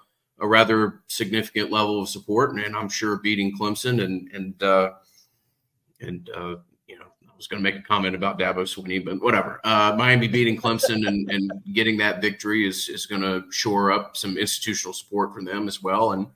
a 0.41 0.47
rather 0.49 1.01
significant 1.07 1.71
level 1.71 2.03
of 2.03 2.09
support, 2.09 2.51
and, 2.51 2.59
and 2.59 2.75
I'm 2.75 2.89
sure 2.89 3.21
beating 3.21 3.57
Clemson 3.57 4.03
and 4.03 4.29
and 4.33 4.61
uh, 4.65 4.91
and 6.01 6.29
uh, 6.35 6.57
was 7.37 7.47
going 7.47 7.63
to 7.63 7.71
make 7.71 7.79
a 7.79 7.87
comment 7.87 8.15
about 8.15 8.39
Dabo 8.39 8.63
Swinney, 8.63 9.05
but 9.05 9.21
whatever. 9.21 9.61
Uh, 9.65 9.95
Miami 9.97 10.29
beating 10.29 10.57
Clemson 10.57 11.07
and, 11.07 11.31
and 11.31 11.53
getting 11.73 11.97
that 11.99 12.21
victory 12.21 12.67
is 12.67 12.89
is 12.89 13.07
going 13.07 13.23
to 13.23 13.45
shore 13.51 13.93
up 13.93 14.17
some 14.17 14.39
institutional 14.39 14.93
support 14.93 15.35
from 15.35 15.45
them 15.45 15.69
as 15.69 15.83
well. 15.83 16.13
And 16.13 16.27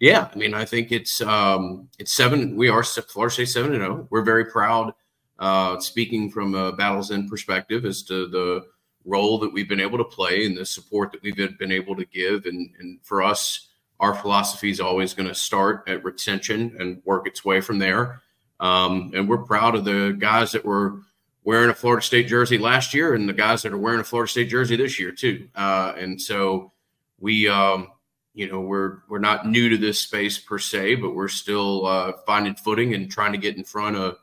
yeah, 0.00 0.28
I 0.32 0.36
mean, 0.36 0.54
I 0.54 0.64
think 0.64 0.92
it's 0.92 1.20
um, 1.20 1.88
it's 1.98 2.12
seven. 2.12 2.56
We 2.56 2.68
are 2.68 2.82
Florida 2.82 3.32
State 3.32 3.48
seven 3.48 3.72
and 3.72 3.82
zero. 3.82 4.00
Oh. 4.00 4.06
We're 4.10 4.22
very 4.22 4.46
proud. 4.46 4.94
Uh, 5.38 5.78
speaking 5.80 6.30
from 6.30 6.54
a 6.54 6.72
Battles 6.72 7.10
End 7.10 7.28
perspective 7.28 7.84
as 7.84 8.02
to 8.04 8.26
the 8.28 8.66
role 9.04 9.38
that 9.38 9.52
we've 9.52 9.68
been 9.68 9.80
able 9.80 9.96
to 9.96 10.04
play 10.04 10.44
and 10.44 10.56
the 10.56 10.66
support 10.66 11.12
that 11.12 11.22
we've 11.22 11.58
been 11.58 11.72
able 11.72 11.96
to 11.96 12.04
give, 12.06 12.46
and 12.46 12.70
and 12.78 12.98
for 13.02 13.22
us, 13.22 13.68
our 14.00 14.14
philosophy 14.14 14.70
is 14.70 14.80
always 14.80 15.14
going 15.14 15.28
to 15.28 15.34
start 15.34 15.84
at 15.86 16.04
retention 16.04 16.76
and 16.78 17.02
work 17.04 17.26
its 17.26 17.44
way 17.44 17.60
from 17.60 17.78
there. 17.78 18.22
Um, 18.60 19.12
and 19.14 19.28
we're 19.28 19.38
proud 19.38 19.74
of 19.74 19.84
the 19.84 20.14
guys 20.18 20.52
that 20.52 20.64
were 20.64 21.00
wearing 21.44 21.70
a 21.70 21.74
Florida 21.74 22.04
State 22.04 22.28
jersey 22.28 22.58
last 22.58 22.92
year 22.92 23.14
and 23.14 23.28
the 23.28 23.32
guys 23.32 23.62
that 23.62 23.72
are 23.72 23.78
wearing 23.78 24.00
a 24.00 24.04
Florida 24.04 24.30
State 24.30 24.50
jersey 24.50 24.76
this 24.76 25.00
year 25.00 25.12
too. 25.12 25.48
Uh, 25.54 25.94
and 25.96 26.20
so 26.20 26.72
we, 27.18 27.48
um, 27.48 27.88
you 28.34 28.48
know, 28.48 28.60
we're 28.60 28.98
we're 29.08 29.18
not 29.18 29.48
new 29.48 29.70
to 29.70 29.78
this 29.78 30.00
space 30.00 30.38
per 30.38 30.58
se, 30.58 30.96
but 30.96 31.14
we're 31.14 31.28
still 31.28 31.86
uh, 31.86 32.12
finding 32.26 32.54
footing 32.54 32.94
and 32.94 33.10
trying 33.10 33.32
to 33.32 33.38
get 33.38 33.56
in 33.56 33.64
front 33.64 33.96
of, 33.96 34.18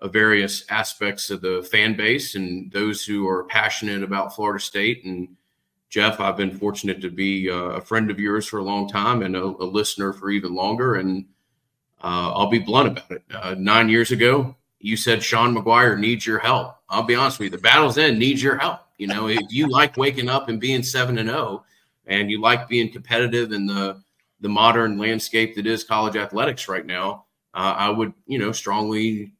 of 0.00 0.12
various 0.12 0.64
aspects 0.70 1.30
of 1.30 1.40
the 1.40 1.66
fan 1.70 1.96
base 1.96 2.34
and 2.34 2.70
those 2.72 3.04
who 3.04 3.26
are 3.26 3.44
passionate 3.44 4.02
about 4.02 4.34
Florida 4.34 4.62
State. 4.62 5.04
And 5.04 5.36
Jeff, 5.88 6.20
I've 6.20 6.36
been 6.36 6.56
fortunate 6.56 7.00
to 7.00 7.10
be 7.10 7.50
uh, 7.50 7.54
a 7.54 7.80
friend 7.80 8.10
of 8.10 8.20
yours 8.20 8.46
for 8.46 8.58
a 8.58 8.64
long 8.64 8.88
time 8.88 9.22
and 9.22 9.34
a, 9.34 9.42
a 9.42 9.66
listener 9.66 10.12
for 10.12 10.30
even 10.30 10.54
longer. 10.54 10.94
And 10.94 11.24
uh, 12.02 12.32
I'll 12.32 12.50
be 12.50 12.58
blunt 12.58 12.88
about 12.88 13.10
it. 13.10 13.22
Uh, 13.32 13.54
nine 13.58 13.88
years 13.88 14.10
ago, 14.10 14.56
you 14.78 14.96
said 14.96 15.22
Sean 15.22 15.54
McGuire 15.54 15.98
needs 15.98 16.26
your 16.26 16.38
help. 16.38 16.76
I'll 16.88 17.02
be 17.02 17.14
honest 17.14 17.38
with 17.38 17.46
you, 17.46 17.50
the 17.50 17.62
battle's 17.62 17.98
end 17.98 18.18
needs 18.18 18.42
your 18.42 18.56
help. 18.56 18.80
You 18.98 19.06
know, 19.06 19.28
if 19.28 19.40
you 19.50 19.68
like 19.68 19.96
waking 19.96 20.28
up 20.28 20.48
and 20.48 20.60
being 20.60 20.82
seven 20.82 21.18
and 21.18 21.28
zero, 21.28 21.38
oh, 21.38 21.64
and 22.06 22.30
you 22.30 22.40
like 22.40 22.68
being 22.68 22.90
competitive 22.90 23.52
in 23.52 23.66
the 23.66 24.02
the 24.40 24.48
modern 24.48 24.98
landscape 24.98 25.54
that 25.54 25.66
is 25.66 25.84
college 25.84 26.16
athletics 26.16 26.68
right 26.68 26.86
now, 26.86 27.26
uh, 27.54 27.74
I 27.76 27.90
would 27.90 28.12
you 28.26 28.38
know 28.38 28.52
strongly 28.52 29.32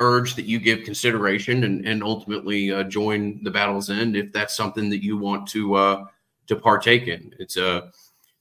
urge 0.00 0.34
that 0.34 0.46
you 0.46 0.58
give 0.58 0.84
consideration 0.84 1.64
and 1.64 1.86
and 1.86 2.02
ultimately 2.02 2.72
uh, 2.72 2.84
join 2.84 3.42
the 3.44 3.50
battle's 3.50 3.90
end 3.90 4.16
if 4.16 4.32
that's 4.32 4.56
something 4.56 4.90
that 4.90 5.02
you 5.02 5.16
want 5.16 5.48
to 5.48 5.74
uh, 5.74 6.04
to 6.46 6.56
partake 6.56 7.06
in. 7.06 7.34
It's 7.38 7.56
a 7.56 7.90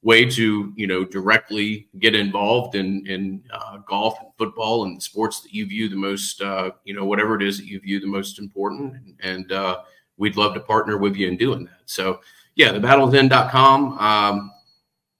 way 0.04 0.26
to 0.26 0.74
you 0.76 0.88
know 0.88 1.06
directly 1.06 1.88
get 2.00 2.16
involved 2.16 2.76
in 2.76 3.06
in 3.08 3.44
uh, 3.54 3.78
golf 3.88 4.18
and 4.20 4.30
football 4.38 4.86
and 4.86 5.02
sports 5.02 5.42
that 5.42 5.54
you 5.54 5.66
view 5.68 5.90
the 5.90 5.96
most 5.96 6.42
uh, 6.42 6.72
you 6.84 6.94
know 6.94 7.06
whatever 7.06 7.36
it 7.36 7.44
is 7.44 7.58
that 7.58 7.68
you 7.68 7.80
view 7.80 8.00
the 8.00 8.08
most 8.08 8.40
important. 8.40 8.96
And, 9.22 9.52
uh, 9.52 9.82
we'd 10.18 10.38
love 10.38 10.54
to 10.54 10.60
partner 10.60 10.98
with 10.98 11.16
you 11.16 11.28
in 11.28 11.38
doing 11.38 11.66
that. 11.66 11.82
So 11.86 12.20
yeah 12.56 12.72
the 12.72 12.80
battlesend.com 12.80 13.98
um, 13.98 14.52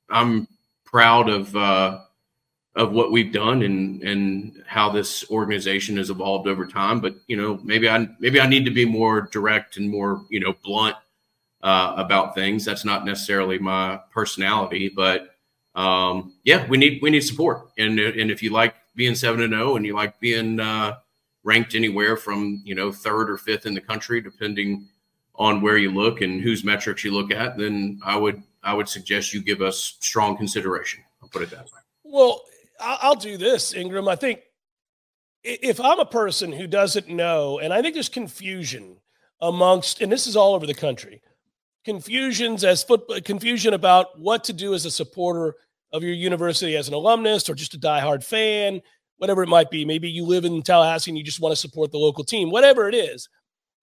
i'm 0.10 0.48
proud 0.86 1.30
of 1.30 1.56
uh, 1.56 2.00
of 2.76 2.92
what 2.92 3.12
we've 3.12 3.34
done 3.34 3.64
and 3.64 4.02
and 4.04 4.64
how 4.66 4.90
this 4.90 5.30
organization 5.30 5.98
has 5.98 6.10
evolved 6.10 6.48
over 6.48 6.66
time. 6.66 7.00
But 7.00 7.16
you 7.28 7.38
know 7.38 7.60
maybe 7.64 7.90
i 7.90 8.08
maybe 8.20 8.40
i 8.40 8.48
need 8.48 8.66
to 8.66 8.72
be 8.72 8.86
more 8.86 9.22
direct 9.32 9.78
and 9.78 9.90
more 9.90 10.26
you 10.30 10.40
know 10.40 10.54
blunt 10.64 10.96
uh, 11.64 11.94
about 11.98 12.36
things. 12.36 12.66
That's 12.66 12.86
not 12.86 13.06
necessarily 13.06 13.60
my 13.60 14.00
personality, 14.12 14.90
but 14.90 15.36
um, 15.76 16.34
yeah, 16.44 16.68
we 16.68 16.78
need 16.78 17.02
we 17.02 17.10
need 17.10 17.22
support. 17.22 17.70
And 17.78 18.00
and 18.00 18.32
if 18.32 18.44
you 18.44 18.52
like 18.52 18.76
being 18.96 19.16
seven 19.16 19.42
and 19.42 19.54
zero, 19.54 19.76
and 19.76 19.86
you 19.86 19.96
like 19.96 20.20
being 20.20 20.60
uh, 20.60 20.98
ranked 21.44 21.76
anywhere 21.76 22.18
from 22.18 22.62
you 22.64 22.76
know 22.76 22.92
third 22.92 23.30
or 23.30 23.38
fifth 23.38 23.66
in 23.66 23.74
the 23.74 23.82
country, 23.82 24.22
depending 24.22 24.88
on 25.36 25.62
where 25.62 25.78
you 25.78 25.92
look 25.92 26.22
and 26.22 26.42
whose 26.42 26.64
metrics 26.64 27.04
you 27.04 27.12
look 27.12 27.32
at, 27.32 27.58
then 27.58 28.00
I 28.04 28.18
would 28.18 28.42
I 28.64 28.74
would 28.74 28.90
suggest 28.90 29.34
you 29.34 29.42
give 29.42 29.62
us 29.62 29.98
strong 30.00 30.38
consideration. 30.38 31.04
I'll 31.22 31.30
put 31.30 31.42
it 31.42 31.50
that 31.52 31.66
way. 31.66 31.80
Well, 32.04 32.42
I'll 32.80 33.16
do 33.16 33.38
this, 33.38 33.74
Ingram. 33.74 34.08
I 34.08 34.16
think 34.16 34.42
if 35.44 35.80
I'm 35.80 36.00
a 36.00 36.06
person 36.06 36.52
who 36.52 36.68
doesn't 36.68 37.08
know, 37.08 37.60
and 37.60 37.74
I 37.74 37.82
think 37.82 37.94
there's 37.94 38.10
confusion 38.10 38.98
amongst, 39.40 40.02
and 40.02 40.12
this 40.12 40.28
is 40.28 40.36
all 40.36 40.54
over 40.54 40.68
the 40.68 40.74
country, 40.74 41.22
confusions 41.86 42.64
as 42.64 42.84
football 42.84 43.20
confusion 43.22 43.74
about 43.74 44.20
what 44.20 44.44
to 44.46 44.54
do 44.54 44.74
as 44.74 44.86
a 44.86 44.92
supporter 44.92 45.56
of 45.94 46.04
your 46.04 46.14
university 46.14 46.76
as 46.76 46.88
an 46.88 46.94
alumnus 46.94 47.50
or 47.50 47.56
just 47.56 47.74
a 47.74 47.80
diehard 47.80 48.24
fan, 48.24 48.82
whatever 49.18 49.44
it 49.44 49.50
might 49.50 49.70
be. 49.70 49.84
Maybe 49.84 50.10
you 50.10 50.26
live 50.26 50.46
in 50.46 50.62
Tallahassee 50.62 51.12
and 51.12 51.18
you 51.18 51.24
just 51.24 51.40
want 51.40 51.52
to 51.52 51.60
support 51.60 51.92
the 51.92 51.98
local 51.98 52.24
team, 52.24 52.50
whatever 52.50 52.88
it 52.88 52.96
is. 52.96 53.28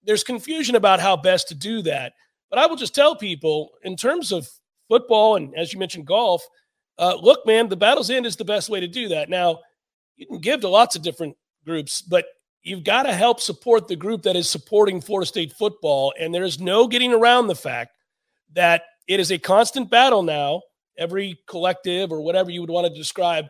There's 0.03 0.23
confusion 0.23 0.75
about 0.75 0.99
how 0.99 1.17
best 1.17 1.49
to 1.49 1.55
do 1.55 1.81
that. 1.83 2.13
But 2.49 2.59
I 2.59 2.65
will 2.65 2.77
just 2.77 2.95
tell 2.95 3.15
people 3.15 3.71
in 3.83 3.95
terms 3.95 4.31
of 4.31 4.49
football 4.87 5.35
and 5.35 5.53
as 5.55 5.71
you 5.71 5.79
mentioned, 5.79 6.07
golf, 6.07 6.43
uh, 6.97 7.15
look, 7.21 7.45
man, 7.45 7.69
the 7.69 7.77
battle's 7.77 8.09
end 8.09 8.25
is 8.25 8.35
the 8.35 8.45
best 8.45 8.69
way 8.69 8.79
to 8.79 8.87
do 8.87 9.09
that. 9.09 9.29
Now, 9.29 9.59
you 10.17 10.25
can 10.25 10.39
give 10.39 10.61
to 10.61 10.67
lots 10.67 10.95
of 10.95 11.03
different 11.03 11.37
groups, 11.65 12.01
but 12.01 12.25
you've 12.63 12.83
got 12.83 13.03
to 13.03 13.13
help 13.13 13.39
support 13.39 13.87
the 13.87 13.95
group 13.95 14.23
that 14.23 14.35
is 14.35 14.49
supporting 14.49 15.01
Florida 15.01 15.25
State 15.25 15.53
football. 15.53 16.13
And 16.19 16.33
there 16.33 16.43
is 16.43 16.59
no 16.59 16.87
getting 16.87 17.13
around 17.13 17.47
the 17.47 17.55
fact 17.55 17.91
that 18.53 18.83
it 19.07 19.19
is 19.19 19.31
a 19.31 19.37
constant 19.37 19.89
battle 19.89 20.23
now. 20.23 20.61
Every 20.97 21.39
collective 21.47 22.11
or 22.11 22.21
whatever 22.21 22.51
you 22.51 22.61
would 22.61 22.69
want 22.69 22.85
to 22.87 22.93
describe 22.93 23.45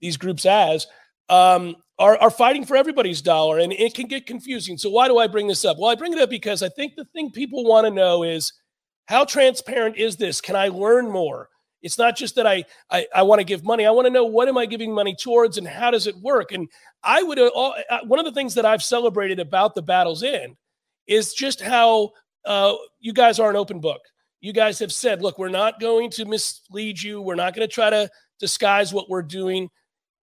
these 0.00 0.16
groups 0.16 0.46
as 0.46 0.86
um, 1.28 1.76
are, 1.98 2.16
are 2.18 2.30
fighting 2.30 2.64
for 2.64 2.76
everybody's 2.76 3.22
dollar, 3.22 3.58
and 3.58 3.72
it 3.72 3.94
can 3.94 4.06
get 4.06 4.26
confusing. 4.26 4.76
So, 4.78 4.90
why 4.90 5.08
do 5.08 5.18
I 5.18 5.26
bring 5.26 5.46
this 5.46 5.64
up? 5.64 5.78
Well, 5.78 5.90
I 5.90 5.94
bring 5.94 6.12
it 6.12 6.18
up 6.18 6.30
because 6.30 6.62
I 6.62 6.68
think 6.70 6.94
the 6.96 7.04
thing 7.06 7.30
people 7.30 7.64
want 7.64 7.86
to 7.86 7.90
know 7.90 8.22
is 8.22 8.52
how 9.06 9.24
transparent 9.24 9.96
is 9.96 10.16
this? 10.16 10.40
Can 10.40 10.56
I 10.56 10.68
learn 10.68 11.10
more? 11.10 11.48
It's 11.84 11.98
not 11.98 12.16
just 12.16 12.34
that 12.34 12.46
I 12.46 12.64
I, 12.90 13.06
I 13.14 13.22
want 13.22 13.38
to 13.38 13.44
give 13.44 13.62
money. 13.62 13.86
I 13.86 13.90
want 13.90 14.06
to 14.06 14.12
know 14.12 14.24
what 14.24 14.48
am 14.48 14.58
I 14.58 14.66
giving 14.66 14.92
money 14.92 15.14
towards 15.14 15.58
and 15.58 15.68
how 15.68 15.92
does 15.92 16.08
it 16.08 16.16
work. 16.16 16.50
And 16.50 16.68
I 17.04 17.22
would 17.22 17.38
uh, 17.38 17.48
uh, 17.48 18.00
one 18.06 18.18
of 18.18 18.24
the 18.24 18.32
things 18.32 18.54
that 18.54 18.66
I've 18.66 18.82
celebrated 18.82 19.38
about 19.38 19.76
the 19.76 19.82
battle's 19.82 20.24
end 20.24 20.56
is 21.06 21.34
just 21.34 21.60
how 21.60 22.10
uh, 22.44 22.74
you 22.98 23.12
guys 23.12 23.38
are 23.38 23.50
an 23.50 23.56
open 23.56 23.80
book. 23.80 24.00
You 24.40 24.52
guys 24.52 24.78
have 24.80 24.92
said, 24.92 25.22
look, 25.22 25.38
we're 25.38 25.48
not 25.48 25.80
going 25.80 26.10
to 26.10 26.24
mislead 26.24 27.00
you. 27.00 27.22
We're 27.22 27.34
not 27.34 27.54
going 27.54 27.66
to 27.66 27.72
try 27.72 27.90
to 27.90 28.10
disguise 28.40 28.92
what 28.92 29.08
we're 29.08 29.22
doing. 29.22 29.70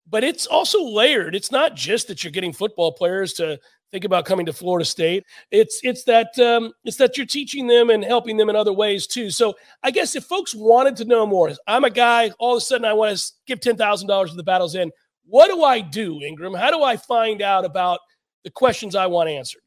But 0.08 0.24
it's 0.24 0.46
also 0.46 0.82
layered. 0.82 1.34
It's 1.34 1.52
not 1.52 1.76
just 1.76 2.08
that 2.08 2.24
you're 2.24 2.32
getting 2.32 2.52
football 2.52 2.92
players 2.92 3.34
to 3.34 3.60
think 3.90 4.04
about 4.04 4.24
coming 4.24 4.46
to 4.46 4.52
Florida 4.52 4.84
State. 4.84 5.24
It's 5.50 5.80
it's 5.82 6.04
that 6.04 6.38
um, 6.38 6.72
it's 6.84 6.96
that 6.98 7.16
you're 7.16 7.26
teaching 7.26 7.66
them 7.66 7.90
and 7.90 8.04
helping 8.04 8.36
them 8.36 8.48
in 8.48 8.56
other 8.56 8.72
ways 8.72 9.06
too. 9.06 9.30
So 9.30 9.54
I 9.82 9.90
guess 9.90 10.14
if 10.16 10.24
folks 10.24 10.54
wanted 10.54 10.96
to 10.96 11.04
know 11.04 11.26
more, 11.26 11.50
I'm 11.66 11.84
a 11.84 11.90
guy. 11.90 12.30
All 12.38 12.54
of 12.54 12.58
a 12.58 12.60
sudden, 12.60 12.84
I 12.84 12.92
want 12.92 13.16
to 13.16 13.32
give 13.46 13.60
ten 13.60 13.76
thousand 13.76 14.08
dollars 14.08 14.30
to 14.30 14.36
the 14.36 14.42
Battle's 14.42 14.76
End. 14.76 14.92
What 15.26 15.48
do 15.48 15.62
I 15.62 15.80
do, 15.80 16.20
Ingram? 16.22 16.54
How 16.54 16.70
do 16.70 16.82
I 16.82 16.96
find 16.96 17.42
out 17.42 17.64
about 17.64 18.00
the 18.44 18.50
questions 18.50 18.94
I 18.94 19.06
want 19.06 19.28
answered? 19.28 19.62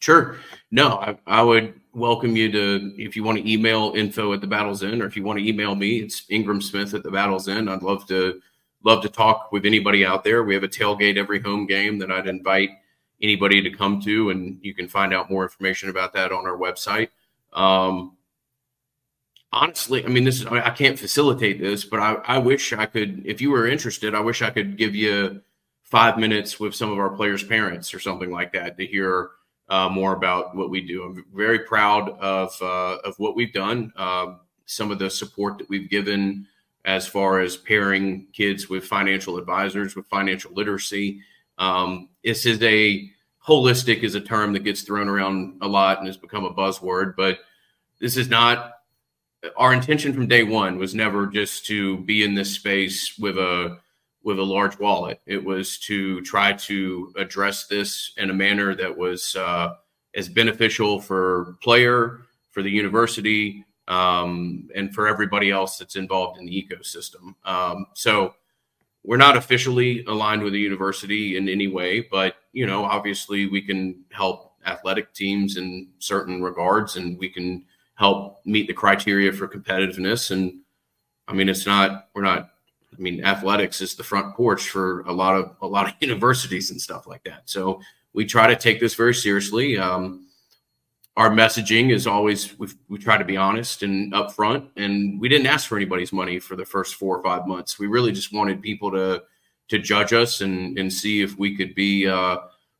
Sure. 0.00 0.36
No, 0.70 0.98
I, 0.98 1.18
I 1.26 1.42
would 1.42 1.74
welcome 1.92 2.36
you 2.36 2.52
to 2.52 2.92
if 2.96 3.16
you 3.16 3.24
want 3.24 3.38
to 3.38 3.50
email 3.50 3.92
info 3.96 4.32
at 4.32 4.40
the 4.40 4.46
Battle's 4.46 4.82
End, 4.84 5.02
or 5.02 5.06
if 5.06 5.16
you 5.16 5.24
want 5.24 5.38
to 5.38 5.46
email 5.46 5.74
me, 5.74 5.98
it's 5.98 6.24
Ingram 6.30 6.60
Smith 6.60 6.94
at 6.94 7.02
the 7.02 7.10
Battle's 7.10 7.48
End. 7.48 7.68
I'd 7.68 7.82
love 7.82 8.06
to 8.08 8.40
love 8.84 9.02
to 9.02 9.08
talk 9.08 9.50
with 9.50 9.66
anybody 9.66 10.06
out 10.06 10.22
there. 10.22 10.44
We 10.44 10.54
have 10.54 10.62
a 10.62 10.68
tailgate 10.68 11.16
every 11.16 11.40
home 11.40 11.66
game 11.66 11.98
that 11.98 12.12
I'd 12.12 12.28
invite 12.28 12.70
anybody 13.22 13.62
to 13.62 13.70
come 13.70 14.00
to, 14.02 14.30
and 14.30 14.58
you 14.62 14.74
can 14.74 14.88
find 14.88 15.12
out 15.12 15.30
more 15.30 15.42
information 15.42 15.88
about 15.88 16.12
that 16.12 16.32
on 16.32 16.46
our 16.46 16.56
website. 16.56 17.08
Um, 17.52 18.16
honestly, 19.52 20.04
I 20.04 20.08
mean, 20.08 20.24
this 20.24 20.40
is 20.40 20.46
I 20.46 20.70
can't 20.70 20.98
facilitate 20.98 21.60
this, 21.60 21.84
but 21.84 22.00
I, 22.00 22.14
I 22.26 22.38
wish 22.38 22.72
I 22.72 22.86
could. 22.86 23.22
If 23.26 23.40
you 23.40 23.50
were 23.50 23.66
interested, 23.66 24.14
I 24.14 24.20
wish 24.20 24.42
I 24.42 24.50
could 24.50 24.76
give 24.76 24.94
you 24.94 25.40
five 25.82 26.18
minutes 26.18 26.60
with 26.60 26.74
some 26.74 26.92
of 26.92 26.98
our 26.98 27.10
players' 27.10 27.42
parents 27.42 27.94
or 27.94 27.98
something 27.98 28.30
like 28.30 28.52
that 28.52 28.76
to 28.76 28.86
hear 28.86 29.30
uh, 29.68 29.88
more 29.88 30.12
about 30.12 30.54
what 30.54 30.70
we 30.70 30.80
do. 30.80 31.02
I'm 31.02 31.24
very 31.34 31.60
proud 31.60 32.10
of 32.20 32.56
uh, 32.60 32.98
of 33.04 33.18
what 33.18 33.36
we've 33.36 33.52
done. 33.52 33.92
Uh, 33.96 34.34
some 34.66 34.90
of 34.90 34.98
the 34.98 35.08
support 35.08 35.58
that 35.58 35.68
we've 35.70 35.88
given 35.88 36.46
as 36.84 37.06
far 37.06 37.40
as 37.40 37.56
pairing 37.56 38.26
kids 38.32 38.68
with 38.68 38.84
financial 38.84 39.36
advisors 39.38 39.96
with 39.96 40.06
financial 40.06 40.52
literacy 40.52 41.20
um, 41.58 42.08
this 42.24 42.46
is 42.46 42.62
a 42.62 43.10
holistic 43.46 44.02
is 44.02 44.14
a 44.14 44.20
term 44.20 44.52
that 44.52 44.64
gets 44.64 44.82
thrown 44.82 45.08
around 45.08 45.58
a 45.62 45.68
lot 45.68 45.98
and 45.98 46.06
has 46.06 46.16
become 46.16 46.44
a 46.44 46.54
buzzword, 46.54 47.14
but 47.16 47.38
this 48.00 48.16
is 48.16 48.28
not 48.28 48.72
our 49.56 49.72
intention 49.72 50.12
from 50.12 50.26
day 50.26 50.42
one 50.42 50.78
was 50.78 50.94
never 50.94 51.26
just 51.26 51.64
to 51.66 51.98
be 51.98 52.24
in 52.24 52.34
this 52.34 52.52
space 52.54 53.18
with 53.18 53.38
a 53.38 53.78
with 54.22 54.38
a 54.38 54.42
large 54.42 54.78
wallet. 54.78 55.20
It 55.26 55.42
was 55.42 55.78
to 55.80 56.20
try 56.22 56.52
to 56.52 57.12
address 57.16 57.66
this 57.66 58.12
in 58.16 58.30
a 58.30 58.34
manner 58.34 58.74
that 58.74 58.96
was 58.96 59.36
uh, 59.36 59.74
as 60.14 60.28
beneficial 60.28 61.00
for 61.00 61.56
player, 61.62 62.22
for 62.50 62.62
the 62.62 62.70
university, 62.70 63.64
um, 63.86 64.68
and 64.74 64.92
for 64.92 65.06
everybody 65.06 65.50
else 65.50 65.78
that's 65.78 65.96
involved 65.96 66.38
in 66.38 66.46
the 66.46 66.52
ecosystem. 66.52 67.34
Um, 67.44 67.86
so 67.94 68.34
we're 69.08 69.16
not 69.16 69.38
officially 69.38 70.04
aligned 70.04 70.42
with 70.42 70.52
the 70.52 70.58
university 70.58 71.38
in 71.38 71.48
any 71.48 71.66
way, 71.66 72.02
but 72.10 72.34
you 72.52 72.66
know, 72.66 72.84
obviously 72.84 73.46
we 73.46 73.62
can 73.62 74.04
help 74.12 74.52
athletic 74.66 75.14
teams 75.14 75.56
in 75.56 75.88
certain 75.98 76.42
regards, 76.42 76.96
and 76.96 77.18
we 77.18 77.30
can 77.30 77.64
help 77.94 78.42
meet 78.44 78.66
the 78.66 78.74
criteria 78.74 79.32
for 79.32 79.48
competitiveness. 79.48 80.30
And 80.30 80.60
I 81.26 81.32
mean, 81.32 81.48
it's 81.48 81.64
not 81.64 82.08
we're 82.14 82.20
not. 82.20 82.50
I 82.92 83.00
mean, 83.00 83.24
athletics 83.24 83.80
is 83.80 83.94
the 83.94 84.04
front 84.04 84.36
porch 84.36 84.68
for 84.68 85.00
a 85.02 85.12
lot 85.12 85.36
of 85.36 85.56
a 85.62 85.66
lot 85.66 85.88
of 85.88 85.94
universities 86.00 86.70
and 86.70 86.78
stuff 86.78 87.06
like 87.06 87.24
that. 87.24 87.44
So 87.46 87.80
we 88.12 88.26
try 88.26 88.46
to 88.46 88.56
take 88.56 88.78
this 88.78 88.94
very 88.94 89.14
seriously. 89.14 89.78
Um, 89.78 90.27
our 91.18 91.30
messaging 91.30 91.90
is 91.90 92.06
always 92.06 92.56
we 92.60 92.68
we 92.88 92.96
try 92.96 93.18
to 93.18 93.24
be 93.24 93.36
honest 93.36 93.82
and 93.82 94.12
upfront 94.12 94.68
and 94.76 95.20
we 95.20 95.28
didn't 95.28 95.48
ask 95.48 95.68
for 95.68 95.76
anybody's 95.76 96.12
money 96.12 96.38
for 96.38 96.54
the 96.54 96.64
first 96.64 96.94
four 96.94 97.18
or 97.18 97.22
five 97.24 97.44
months. 97.44 97.76
We 97.76 97.88
really 97.88 98.12
just 98.12 98.32
wanted 98.32 98.62
people 98.62 98.92
to 98.92 99.24
to 99.66 99.78
judge 99.80 100.12
us 100.12 100.40
and 100.42 100.78
and 100.78 100.92
see 100.92 101.20
if 101.20 101.36
we 101.36 101.56
could 101.56 101.74
be 101.74 102.06
uh, 102.06 102.38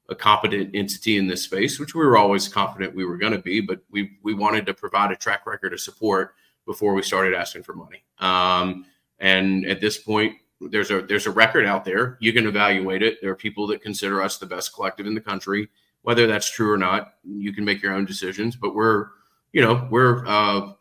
a 0.09 0.15
competent 0.15 0.71
entity 0.73 1.19
in 1.19 1.27
this 1.27 1.43
space 1.43 1.81
which 1.81 1.95
we 1.97 2.07
were 2.07 2.17
always 2.17 2.49
confident 2.49 2.95
we 2.95 3.05
were 3.05 3.19
going 3.19 3.33
to 3.33 3.41
be 3.41 3.61
but 3.61 3.81
we 3.91 4.13
we 4.23 4.35
wanted 4.35 4.65
to 4.67 4.73
provide 4.73 5.11
a 5.11 5.17
track 5.17 5.45
record 5.45 5.73
of 5.73 5.81
support 5.81 6.35
before 6.65 6.95
we 6.95 7.03
started 7.03 7.35
asking 7.35 7.65
for 7.65 7.75
money. 7.75 8.05
Um, 8.21 8.87
and 9.19 9.67
at 9.67 9.81
this 9.81 9.99
point 9.99 10.37
there's 10.61 10.93
a 10.93 11.03
there's 11.03 11.27
a 11.27 11.33
record 11.33 11.67
out 11.67 11.85
there. 11.85 12.17
You 12.21 12.33
can 12.33 12.47
evaluate 12.47 13.03
it. 13.03 13.19
There 13.21 13.33
are 13.33 13.37
people 13.37 13.67
that 13.67 13.83
consider 13.83 14.23
us 14.23 14.39
the 14.39 14.47
best 14.47 14.73
collective 14.75 15.07
in 15.07 15.15
the 15.15 15.21
country 15.21 15.69
whether 16.03 16.27
that's 16.27 16.51
true 16.51 16.71
or 16.71 16.79
not, 16.79 17.15
you 17.25 17.53
can 17.53 17.65
make 17.65 17.83
your 17.83 17.93
own 17.93 18.05
decisions. 18.05 18.57
But 18.57 18.75
we're, 18.75 19.09
you 19.53 19.63
know, 19.63 19.87
we're 19.91 20.27
uh, 20.27 20.73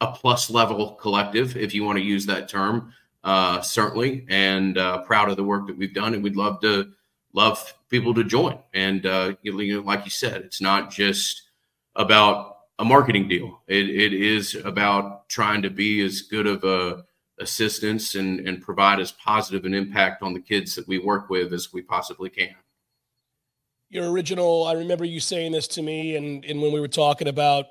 a 0.00 0.12
plus 0.12 0.50
level 0.50 0.92
collective, 0.94 1.56
if 1.56 1.74
you 1.74 1.84
want 1.84 1.98
to 1.98 2.04
use 2.04 2.26
that 2.26 2.48
term, 2.48 2.92
uh, 3.24 3.60
certainly, 3.60 4.26
and 4.28 4.78
uh, 4.78 5.02
proud 5.02 5.30
of 5.30 5.36
the 5.36 5.44
work 5.44 5.66
that 5.66 5.76
we've 5.76 5.94
done. 5.94 6.14
And 6.14 6.22
we'd 6.22 6.36
love 6.36 6.60
to 6.60 6.92
love 7.32 7.74
people 7.88 8.14
to 8.14 8.24
join. 8.24 8.58
And 8.74 9.06
uh, 9.06 9.34
you 9.42 9.52
know, 9.52 9.80
like 9.80 10.04
you 10.04 10.10
said, 10.10 10.42
it's 10.42 10.60
not 10.60 10.90
just 10.90 11.42
about 11.94 12.56
a 12.78 12.84
marketing 12.84 13.28
deal. 13.28 13.62
It, 13.66 13.88
it 13.88 14.12
is 14.12 14.54
about 14.54 15.28
trying 15.28 15.62
to 15.62 15.70
be 15.70 16.04
as 16.04 16.22
good 16.22 16.46
of 16.46 16.64
a 16.64 17.04
assistance 17.38 18.14
and, 18.14 18.40
and 18.48 18.62
provide 18.62 18.98
as 18.98 19.12
positive 19.12 19.66
an 19.66 19.74
impact 19.74 20.22
on 20.22 20.32
the 20.32 20.40
kids 20.40 20.74
that 20.74 20.88
we 20.88 20.98
work 20.98 21.28
with 21.28 21.52
as 21.52 21.72
we 21.72 21.82
possibly 21.82 22.30
can 22.30 22.54
your 23.88 24.10
original 24.10 24.64
i 24.64 24.72
remember 24.72 25.04
you 25.04 25.20
saying 25.20 25.52
this 25.52 25.68
to 25.68 25.82
me 25.82 26.16
and, 26.16 26.44
and 26.44 26.60
when 26.60 26.72
we 26.72 26.80
were 26.80 26.88
talking 26.88 27.28
about 27.28 27.66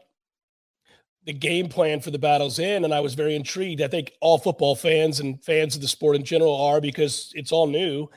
the 1.25 1.33
game 1.33 1.67
plan 1.67 1.99
for 1.99 2.11
the 2.11 2.19
battles 2.19 2.59
end 2.59 2.85
and 2.85 2.93
i 2.93 2.99
was 2.99 3.15
very 3.15 3.35
intrigued. 3.35 3.81
I 3.81 3.87
think 3.87 4.11
all 4.21 4.37
football 4.37 4.75
fans 4.75 5.19
and 5.19 5.43
fans 5.43 5.75
of 5.75 5.81
the 5.81 5.87
sport 5.87 6.15
in 6.15 6.23
general 6.23 6.55
are 6.55 6.79
because 6.79 7.31
it's 7.33 7.51
all 7.51 7.67
new. 7.67 8.07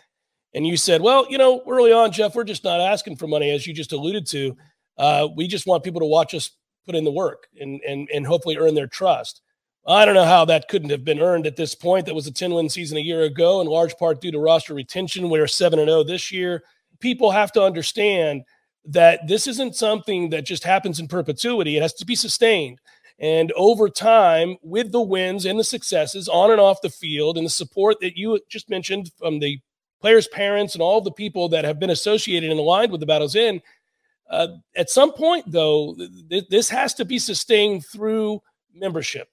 And 0.55 0.67
you 0.67 0.77
said 0.77 1.01
well 1.01 1.27
you 1.29 1.39
know 1.39 1.63
early 1.67 1.93
on 1.93 2.13
jeff 2.13 2.35
we're 2.35 2.45
just 2.45 2.65
not 2.65 2.81
asking 2.81 3.17
for 3.17 3.27
money 3.27 3.51
as 3.51 3.67
you 3.67 3.75
just 3.75 3.93
alluded 3.93 4.27
to. 4.29 4.57
Uh, 4.97 5.29
we 5.37 5.47
just 5.47 5.67
want 5.67 5.85
people 5.85 6.01
to 6.01 6.07
watch 6.07 6.35
us 6.35 6.51
put 6.85 6.95
in 6.95 7.05
the 7.05 7.11
work 7.11 7.49
and 7.61 7.81
and 7.87 8.09
and 8.13 8.27
hopefully 8.27 8.57
earn 8.57 8.75
their 8.75 8.87
trust. 8.87 9.43
I 9.87 10.05
don't 10.05 10.15
know 10.15 10.25
how 10.25 10.45
that 10.47 10.69
couldn't 10.69 10.91
have 10.91 11.05
been 11.05 11.21
earned 11.21 11.47
at 11.47 11.57
this 11.57 11.75
point. 11.75 12.05
That 12.05 12.15
was 12.15 12.27
a 12.27 12.33
10 12.33 12.53
win 12.53 12.69
season 12.69 12.99
a 12.99 13.01
year 13.01 13.23
ago, 13.23 13.63
in 13.63 13.67
large 13.67 13.97
part 13.97 14.21
due 14.21 14.31
to 14.33 14.39
roster 14.39 14.75
retention. 14.75 15.31
We're 15.31 15.47
7 15.47 15.79
0 15.79 16.05
this 16.05 16.31
year 16.31 16.63
people 17.01 17.31
have 17.31 17.53
to 17.53 17.63
understand 17.63 18.43
that 18.85 19.27
this 19.29 19.47
isn't 19.47 19.77
something 19.77 20.31
that 20.31 20.47
just 20.47 20.65
happens 20.65 20.99
in 20.99 21.09
perpetuity. 21.09 21.77
It 21.77 21.83
has 21.83 21.95
to 21.95 22.07
be 22.07 22.15
sustained. 22.15 22.81
And 23.19 23.53
over 23.53 23.89
time, 23.89 24.57
with 24.63 24.93
the 24.93 25.01
wins 25.01 25.45
and 25.45 25.59
the 25.59 25.65
successes 25.65 26.29
on 26.29 26.51
and 26.51 26.61
off 26.61 26.83
the 26.83 26.89
field, 26.89 27.37
and 27.37 27.45
the 27.45 27.51
support 27.51 28.01
that 28.01 28.17
you 28.17 28.39
just 28.49 28.71
mentioned 28.71 29.11
from 29.19 29.41
the 29.41 29.59
players' 30.01 30.29
parents 30.29 30.75
and 30.75 30.83
all 30.83 31.01
the 31.01 31.11
people 31.11 31.49
that 31.49 31.65
have 31.65 31.81
been 31.81 31.91
associated 31.91 32.51
and 32.51 32.61
aligned 32.61 32.93
with 32.93 33.01
the 33.01 33.07
Battles 33.07 33.35
End, 33.35 33.61
uh, 34.31 34.49
at 34.77 34.91
some 34.91 35.13
point, 35.13 35.51
though, 35.51 35.97
th- 36.31 36.49
this 36.49 36.69
has 36.69 36.95
to 36.95 37.05
be 37.05 37.19
sustained 37.19 37.85
through 37.85 38.41
membership. 38.73 39.29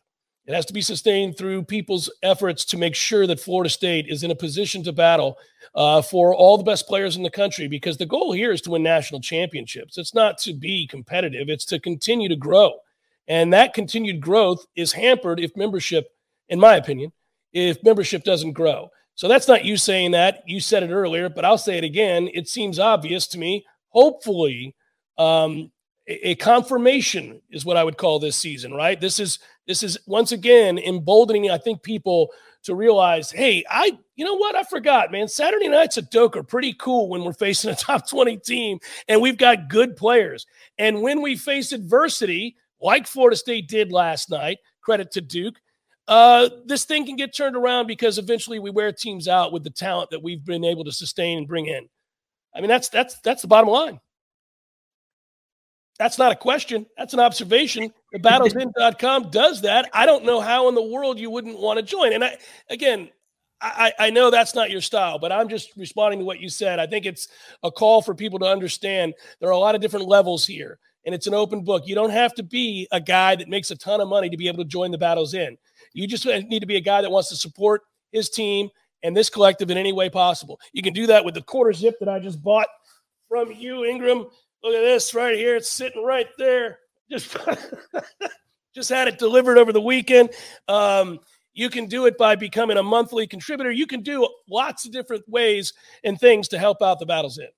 It 0.47 0.53
has 0.53 0.65
to 0.67 0.73
be 0.73 0.81
sustained 0.81 1.37
through 1.37 1.63
people's 1.63 2.09
efforts 2.23 2.65
to 2.65 2.77
make 2.77 2.95
sure 2.95 3.27
that 3.27 3.39
Florida 3.39 3.69
State 3.69 4.07
is 4.07 4.23
in 4.23 4.31
a 4.31 4.35
position 4.35 4.83
to 4.83 4.93
battle 4.93 5.37
uh, 5.75 6.01
for 6.01 6.33
all 6.33 6.57
the 6.57 6.63
best 6.63 6.87
players 6.87 7.17
in 7.17 7.23
the 7.23 7.29
country 7.29 7.67
because 7.67 7.97
the 7.97 8.05
goal 8.05 8.31
here 8.31 8.51
is 8.51 8.61
to 8.61 8.71
win 8.71 8.83
national 8.83 9.19
championships. 9.19 9.97
It's 9.97 10.13
not 10.13 10.37
to 10.39 10.53
be 10.53 10.87
competitive, 10.87 11.49
it's 11.49 11.65
to 11.65 11.79
continue 11.79 12.29
to 12.29 12.35
grow. 12.35 12.73
And 13.27 13.51
that 13.53 13.73
continued 13.73 14.21
growth 14.21 14.65
is 14.75 14.93
hampered 14.93 15.39
if 15.39 15.55
membership, 15.57 16.07
in 16.49 16.59
my 16.59 16.75
opinion, 16.75 17.11
if 17.53 17.83
membership 17.83 18.23
doesn't 18.23 18.53
grow. 18.53 18.89
So 19.15 19.27
that's 19.27 19.47
not 19.47 19.65
you 19.65 19.77
saying 19.77 20.11
that. 20.11 20.43
You 20.45 20.59
said 20.59 20.83
it 20.83 20.91
earlier, 20.91 21.29
but 21.29 21.45
I'll 21.45 21.57
say 21.57 21.77
it 21.77 21.83
again. 21.83 22.29
It 22.33 22.47
seems 22.47 22.79
obvious 22.79 23.27
to 23.27 23.39
me. 23.39 23.65
Hopefully, 23.89 24.75
um, 25.17 25.71
a, 26.07 26.35
confirmation 26.35 27.41
is 27.49 27.65
what 27.65 27.77
I 27.77 27.83
would 27.83 27.97
call 27.97 28.19
this 28.19 28.35
season, 28.35 28.73
right? 28.73 28.99
This 28.99 29.19
is 29.19 29.39
this 29.67 29.81
is 29.81 29.97
once 30.05 30.31
again 30.31 30.77
emboldening, 30.77 31.49
I 31.49 31.57
think, 31.57 31.81
people 31.81 32.29
to 32.65 32.75
realize, 32.75 33.31
hey, 33.31 33.63
I, 33.69 33.97
you 34.15 34.25
know 34.25 34.35
what? 34.35 34.55
I 34.55 34.63
forgot, 34.63 35.11
man. 35.11 35.27
Saturday 35.27 35.67
nights 35.67 35.97
at 35.97 36.11
Doak 36.11 36.35
are 36.35 36.43
pretty 36.43 36.73
cool 36.73 37.09
when 37.09 37.23
we're 37.23 37.33
facing 37.33 37.71
a 37.71 37.75
top 37.75 38.07
20 38.07 38.37
team 38.37 38.79
and 39.07 39.21
we've 39.21 39.37
got 39.37 39.69
good 39.69 39.95
players. 39.95 40.45
And 40.77 41.01
when 41.01 41.21
we 41.21 41.35
face 41.35 41.71
adversity, 41.71 42.55
like 42.81 43.07
Florida 43.07 43.35
State 43.35 43.67
did 43.67 43.91
last 43.91 44.29
night, 44.29 44.59
credit 44.81 45.11
to 45.11 45.21
Duke, 45.21 45.55
uh, 46.07 46.49
this 46.65 46.85
thing 46.85 47.05
can 47.05 47.15
get 47.15 47.35
turned 47.35 47.55
around 47.55 47.87
because 47.87 48.17
eventually 48.17 48.59
we 48.59 48.69
wear 48.69 48.91
teams 48.91 49.27
out 49.27 49.51
with 49.51 49.63
the 49.63 49.71
talent 49.71 50.11
that 50.11 50.21
we've 50.21 50.45
been 50.45 50.63
able 50.63 50.83
to 50.83 50.91
sustain 50.91 51.39
and 51.39 51.47
bring 51.47 51.65
in. 51.65 51.89
I 52.55 52.61
mean, 52.61 52.69
that's 52.69 52.89
that's 52.89 53.19
that's 53.21 53.41
the 53.41 53.47
bottom 53.47 53.69
line. 53.69 53.99
That's 55.97 56.17
not 56.17 56.31
a 56.31 56.35
question. 56.35 56.85
That's 56.97 57.13
an 57.13 57.19
observation. 57.19 57.91
The 58.15 58.21
battlesend.com 58.21 59.29
does 59.29 59.63
that. 59.63 59.89
I 59.93 60.05
don't 60.05 60.23
know 60.23 60.39
how 60.39 60.69
in 60.69 60.75
the 60.75 60.81
world 60.81 61.19
you 61.19 61.29
wouldn't 61.29 61.59
want 61.59 61.79
to 61.79 61.83
join. 61.83 62.13
And 62.13 62.23
I, 62.23 62.37
again, 62.69 63.09
I, 63.59 63.91
I 63.99 64.09
know 64.09 64.31
that's 64.31 64.55
not 64.55 64.71
your 64.71 64.79
style, 64.79 65.19
but 65.19 65.33
I'm 65.33 65.49
just 65.49 65.75
responding 65.75 66.19
to 66.19 66.25
what 66.25 66.39
you 66.39 66.47
said. 66.47 66.79
I 66.79 66.87
think 66.87 67.05
it's 67.05 67.27
a 67.61 67.69
call 67.69 68.01
for 68.01 68.15
people 68.15 68.39
to 68.39 68.45
understand 68.45 69.15
there 69.41 69.49
are 69.49 69.51
a 69.51 69.57
lot 69.57 69.75
of 69.75 69.81
different 69.81 70.07
levels 70.07 70.47
here, 70.47 70.79
and 71.05 71.13
it's 71.13 71.27
an 71.27 71.33
open 71.33 71.65
book. 71.65 71.83
You 71.85 71.93
don't 71.93 72.09
have 72.09 72.33
to 72.35 72.43
be 72.43 72.87
a 72.93 73.01
guy 73.01 73.35
that 73.35 73.49
makes 73.49 73.69
a 73.69 73.75
ton 73.75 73.99
of 73.99 74.07
money 74.07 74.29
to 74.29 74.37
be 74.37 74.47
able 74.47 74.63
to 74.63 74.69
join 74.69 74.91
the 74.91 74.97
Battles 74.97 75.33
End. 75.33 75.57
You 75.91 76.07
just 76.07 76.25
need 76.25 76.61
to 76.61 76.65
be 76.65 76.77
a 76.77 76.81
guy 76.81 77.01
that 77.01 77.11
wants 77.11 77.27
to 77.29 77.35
support 77.35 77.81
his 78.13 78.29
team 78.29 78.69
and 79.03 79.15
this 79.15 79.29
collective 79.29 79.69
in 79.69 79.77
any 79.77 79.91
way 79.91 80.09
possible. 80.09 80.57
You 80.71 80.81
can 80.81 80.93
do 80.93 81.07
that 81.07 81.25
with 81.25 81.33
the 81.33 81.41
quarter 81.41 81.73
zip 81.73 81.95
that 81.99 82.07
I 82.07 82.19
just 82.19 82.41
bought 82.41 82.67
from 83.27 83.51
you, 83.51 83.83
Ingram. 83.83 84.19
Look 84.63 84.73
at 84.73 84.81
this 84.83 85.13
right 85.13 85.35
here. 85.35 85.57
It's 85.57 85.69
sitting 85.69 86.01
right 86.01 86.29
there. 86.37 86.79
Just, 87.09 87.37
just 88.75 88.89
had 88.89 89.07
it 89.07 89.17
delivered 89.17 89.57
over 89.57 89.71
the 89.71 89.81
weekend. 89.81 90.31
Um, 90.67 91.19
you 91.55 91.69
can 91.69 91.85
do 91.85 92.05
it 92.05 92.17
by 92.17 92.35
becoming 92.35 92.77
a 92.77 92.83
monthly 92.83 93.25
contributor. 93.25 93.71
You 93.71 93.87
can 93.87 94.01
do 94.01 94.27
lots 94.49 94.85
of 94.85 94.91
different 94.91 95.27
ways 95.27 95.73
and 96.03 96.19
things 96.19 96.49
to 96.49 96.59
help 96.59 96.81
out 96.81 96.99
the 96.99 97.05
Battles 97.05 97.39
End. 97.39 97.49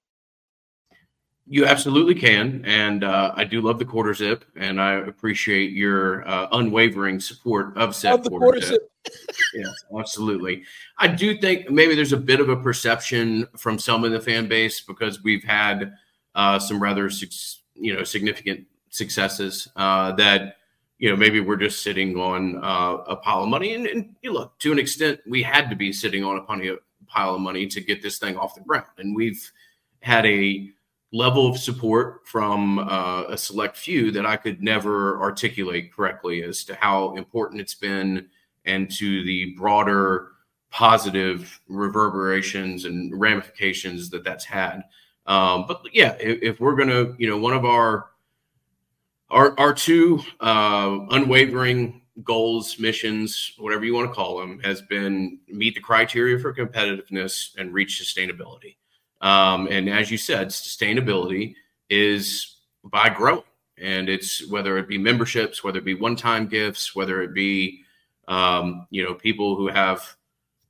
You 1.50 1.66
absolutely 1.66 2.14
can, 2.14 2.62
and 2.66 3.06
uh, 3.06 3.32
I 3.34 3.46
do 3.46 3.62
love 3.62 3.80
the 3.80 3.86
quarter 3.86 4.14
zip, 4.14 4.44
and 4.58 4.82
I 4.82 4.96
appreciate 4.96 5.72
your 5.72 6.28
uh, 6.28 6.50
unwavering 6.52 7.22
support 7.22 7.76
of 7.78 7.96
said 7.96 8.22
quarter, 8.24 8.38
quarter, 8.38 8.60
zip. 8.60 8.82
zip. 9.08 9.16
yes, 9.54 9.74
absolutely. 9.98 10.64
I 10.98 11.08
do 11.08 11.38
think 11.38 11.70
maybe 11.70 11.96
there's 11.96 12.12
a 12.12 12.18
bit 12.18 12.42
of 12.42 12.50
a 12.50 12.58
perception 12.58 13.48
from 13.56 13.80
some 13.80 14.04
in 14.04 14.12
the 14.12 14.20
fan 14.20 14.50
base 14.50 14.82
because 14.82 15.24
we've 15.24 15.44
had 15.44 15.94
uh, 16.36 16.60
some 16.60 16.84
rather 16.84 17.10
you 17.76 17.96
know 17.96 18.04
significant 18.04 18.68
successes 18.90 19.68
uh, 19.76 20.12
that 20.14 20.58
you 20.98 21.10
know 21.10 21.16
maybe 21.16 21.40
we're 21.40 21.58
just 21.58 21.84
sitting 21.84 22.18
on 22.18 22.64
uh, 22.64 23.04
a 23.08 23.16
pile 23.16 23.44
of 23.44 23.50
money, 23.50 23.76
and, 23.76 23.88
and 23.88 24.16
you 24.22 24.34
look 24.34 24.58
to 24.60 24.72
an 24.72 24.80
extent 24.80 25.20
we 25.28 25.44
had 25.44 25.70
to 25.70 25.76
be 25.76 25.92
sitting 25.92 26.24
on 26.24 26.38
a 26.38 26.78
pile 27.08 27.36
of 27.36 27.42
money 27.42 27.68
to 27.68 27.82
get 27.82 28.02
this 28.02 28.18
thing 28.18 28.38
off 28.38 28.56
the 28.56 28.62
ground, 28.62 28.88
and 28.98 29.16
we've 29.16 29.52
had 30.02 30.26
a 30.26 30.70
level 31.14 31.48
of 31.48 31.58
support 31.58 32.28
from 32.28 32.80
uh, 32.80 33.24
a 33.30 33.38
select 33.38 33.78
few 33.78 34.12
that 34.12 34.26
I 34.26 34.36
could 34.36 34.62
never 34.62 35.20
articulate 35.22 35.94
correctly 35.94 36.44
as 36.44 36.64
to 36.66 36.76
how 36.76 37.16
important 37.16 37.62
it's 37.62 37.76
been 37.76 38.28
and 38.66 38.92
to 38.98 39.24
the 39.24 39.54
broader 39.58 40.30
positive 40.70 41.62
reverberations 41.70 42.86
and 42.86 43.18
ramifications 43.20 44.10
that 44.10 44.24
that's 44.24 44.46
had. 44.46 44.84
Um, 45.26 45.66
but 45.68 45.82
yeah, 45.94 46.16
if, 46.20 46.42
if 46.42 46.60
we're 46.60 46.76
to, 46.86 47.16
you 47.18 47.30
know, 47.30 47.38
one 47.38 47.54
of 47.54 47.66
our 47.66 48.08
our 49.30 49.60
our 49.60 49.74
two 49.74 50.22
uh, 50.40 51.00
unwavering 51.12 52.02
goals, 52.24 52.80
missions, 52.80 53.54
whatever 53.58 53.86
you 53.86 53.94
want 53.94 54.10
to 54.10 54.14
call 54.14 54.40
them, 54.40 54.60
has 54.64 54.82
been 54.82 55.40
meet 55.48 55.76
the 55.76 55.82
criteria 55.82 56.40
for 56.40 56.54
competitiveness 56.54 57.56
and 57.58 57.74
reach 57.74 58.02
sustainability. 58.02 58.76
Um, 59.22 59.68
and 59.70 59.90
as 59.90 60.10
you 60.12 60.18
said, 60.18 60.48
sustainability 60.48 61.56
is 61.90 62.58
by 62.84 63.10
growing. 63.10 63.44
And 63.80 64.10
it's 64.10 64.48
whether 64.50 64.78
it 64.80 64.88
be 64.88 64.98
memberships, 64.98 65.64
whether 65.64 65.78
it 65.80 65.86
be 65.86 65.94
one-time 65.94 66.48
gifts, 66.48 66.96
whether 66.96 67.22
it 67.22 67.34
be 67.34 67.84
um, 68.28 68.88
you 68.90 69.04
know 69.04 69.14
people 69.14 69.56
who 69.56 69.68
have 69.68 70.18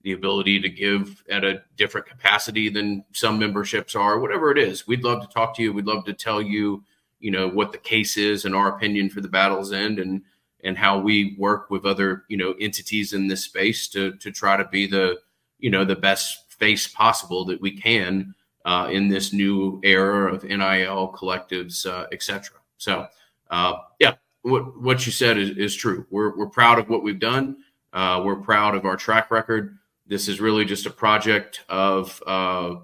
the 0.02 0.12
ability 0.12 0.60
to 0.62 0.70
give 0.70 1.24
at 1.30 1.44
a 1.44 1.64
different 1.76 2.08
capacity 2.08 2.70
than 2.70 3.04
some 3.14 3.40
memberships 3.40 3.96
are, 3.96 4.20
whatever 4.20 4.52
it 4.52 4.58
is. 4.58 4.88
We'd 4.88 5.04
love 5.04 5.22
to 5.22 5.28
talk 5.28 5.56
to 5.56 5.64
you. 5.64 5.74
We'd 5.74 5.86
love 5.86 6.06
to 6.06 6.14
tell 6.14 6.42
you, 6.42 6.84
you 7.20 7.32
know, 7.32 7.48
what 7.48 7.72
the 7.72 7.78
case 7.78 8.18
is 8.18 8.46
and 8.46 8.56
our 8.56 8.76
opinion 8.76 9.10
for 9.10 9.22
the 9.22 9.28
Battles 9.28 9.74
End 9.74 10.00
and 10.00 10.22
and 10.64 10.78
how 10.78 11.00
we 11.00 11.36
work 11.38 11.70
with 11.70 11.86
other 11.86 12.24
you 12.28 12.38
know 12.38 12.54
entities 12.60 13.14
in 13.14 13.28
this 13.28 13.44
space 13.44 13.88
to 13.90 14.14
to 14.18 14.32
try 14.32 14.58
to 14.58 14.66
be 14.66 14.88
the 14.88 15.20
you 15.60 15.70
know 15.70 15.86
the 15.86 15.96
best 15.96 16.52
face 16.52 16.88
possible 16.88 17.46
that 17.46 17.62
we 17.62 17.72
can 17.72 18.34
uh, 18.66 18.90
in 18.92 19.08
this 19.08 19.32
new 19.32 19.80
era 19.84 20.34
of 20.34 20.44
NIL 20.44 21.14
collectives, 21.16 21.86
uh, 21.86 22.06
etc. 22.12 22.58
So, 22.78 23.08
uh, 23.50 23.78
yeah, 24.00 24.16
what 24.42 24.80
what 24.82 25.06
you 25.06 25.12
said 25.12 25.38
is, 25.38 25.52
is 25.52 25.76
true. 25.76 26.06
We're 26.12 26.38
we're 26.38 26.50
proud 26.50 26.78
of 26.78 26.90
what 26.90 27.02
we've 27.02 27.20
done. 27.20 27.58
Uh, 27.94 28.22
we're 28.26 28.36
proud 28.36 28.76
of 28.76 28.86
our 28.86 28.98
track 28.98 29.32
record. 29.32 29.78
This 30.06 30.28
is 30.28 30.42
really 30.42 30.66
just 30.66 30.86
a 30.86 30.90
project 30.90 31.64
of 31.70 32.22
uh, 32.28 32.76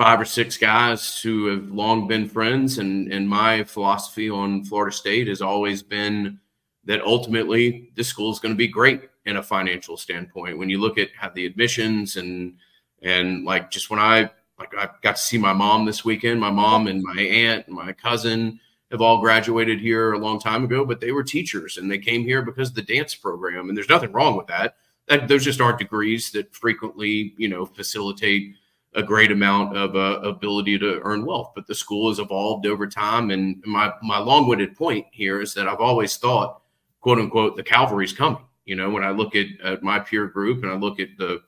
five 0.00 0.18
or 0.18 0.24
six 0.24 0.56
guys 0.56 1.20
who 1.20 1.44
have 1.44 1.70
long 1.70 2.08
been 2.08 2.26
friends, 2.26 2.78
and 2.78 3.12
and 3.12 3.28
my 3.28 3.62
philosophy 3.64 4.30
on 4.30 4.64
Florida 4.64 4.96
State 4.96 5.28
has 5.28 5.42
always 5.42 5.82
been 5.82 6.40
that 6.84 7.02
ultimately 7.02 7.90
this 7.96 8.08
school 8.08 8.32
is 8.32 8.38
going 8.38 8.54
to 8.54 8.58
be 8.58 8.66
great 8.66 9.10
in 9.26 9.36
a 9.36 9.42
financial 9.42 9.98
standpoint. 9.98 10.56
When 10.56 10.70
you 10.70 10.80
look 10.80 10.96
at 10.96 11.10
how 11.14 11.28
the 11.28 11.44
admissions 11.44 12.16
and 12.16 12.54
and 13.02 13.44
like 13.44 13.70
just 13.70 13.90
when 13.90 14.00
I 14.00 14.30
like 14.58 14.74
I 14.74 14.88
got 15.02 15.16
to 15.16 15.22
see 15.22 15.36
my 15.36 15.52
mom 15.52 15.84
this 15.84 16.02
weekend. 16.02 16.40
My 16.40 16.50
mom 16.50 16.86
and 16.86 17.02
my 17.02 17.20
aunt 17.20 17.66
and 17.66 17.76
my 17.76 17.92
cousin 17.92 18.58
have 18.90 19.02
all 19.02 19.20
graduated 19.20 19.80
here 19.80 20.14
a 20.14 20.18
long 20.18 20.40
time 20.40 20.64
ago, 20.64 20.82
but 20.82 21.00
they 21.00 21.12
were 21.12 21.22
teachers 21.22 21.76
and 21.76 21.90
they 21.90 21.98
came 21.98 22.22
here 22.22 22.40
because 22.40 22.70
of 22.70 22.74
the 22.74 22.82
dance 22.82 23.14
program. 23.14 23.68
And 23.68 23.76
there's 23.76 23.90
nothing 23.90 24.12
wrong 24.12 24.34
with 24.34 24.46
that. 24.46 24.76
that 25.08 25.28
those 25.28 25.44
just 25.44 25.60
aren't 25.60 25.78
degrees 25.78 26.30
that 26.32 26.54
frequently, 26.54 27.34
you 27.36 27.48
know, 27.48 27.66
facilitate 27.66 28.54
a 28.94 29.02
great 29.02 29.30
amount 29.30 29.76
of 29.76 29.94
uh, 29.94 30.20
ability 30.28 30.78
to 30.78 31.00
earn 31.02 31.24
wealth. 31.24 31.52
But 31.54 31.66
the 31.66 31.74
school 31.74 32.10
has 32.10 32.18
evolved 32.18 32.66
over 32.66 32.86
time. 32.86 33.30
And 33.30 33.62
my 33.64 33.92
my 34.02 34.18
long-winded 34.18 34.76
point 34.76 35.06
here 35.12 35.40
is 35.40 35.54
that 35.54 35.68
I've 35.68 35.80
always 35.80 36.16
thought, 36.16 36.62
quote 37.00 37.18
unquote, 37.18 37.56
the 37.56 37.62
cavalry's 37.62 38.12
coming. 38.12 38.44
You 38.64 38.76
know, 38.76 38.90
when 38.90 39.04
I 39.04 39.10
look 39.10 39.34
at, 39.34 39.46
at 39.64 39.82
my 39.82 39.98
peer 39.98 40.26
group 40.26 40.62
and 40.62 40.72
I 40.72 40.76
look 40.76 41.00
at 41.00 41.08
the 41.18 41.42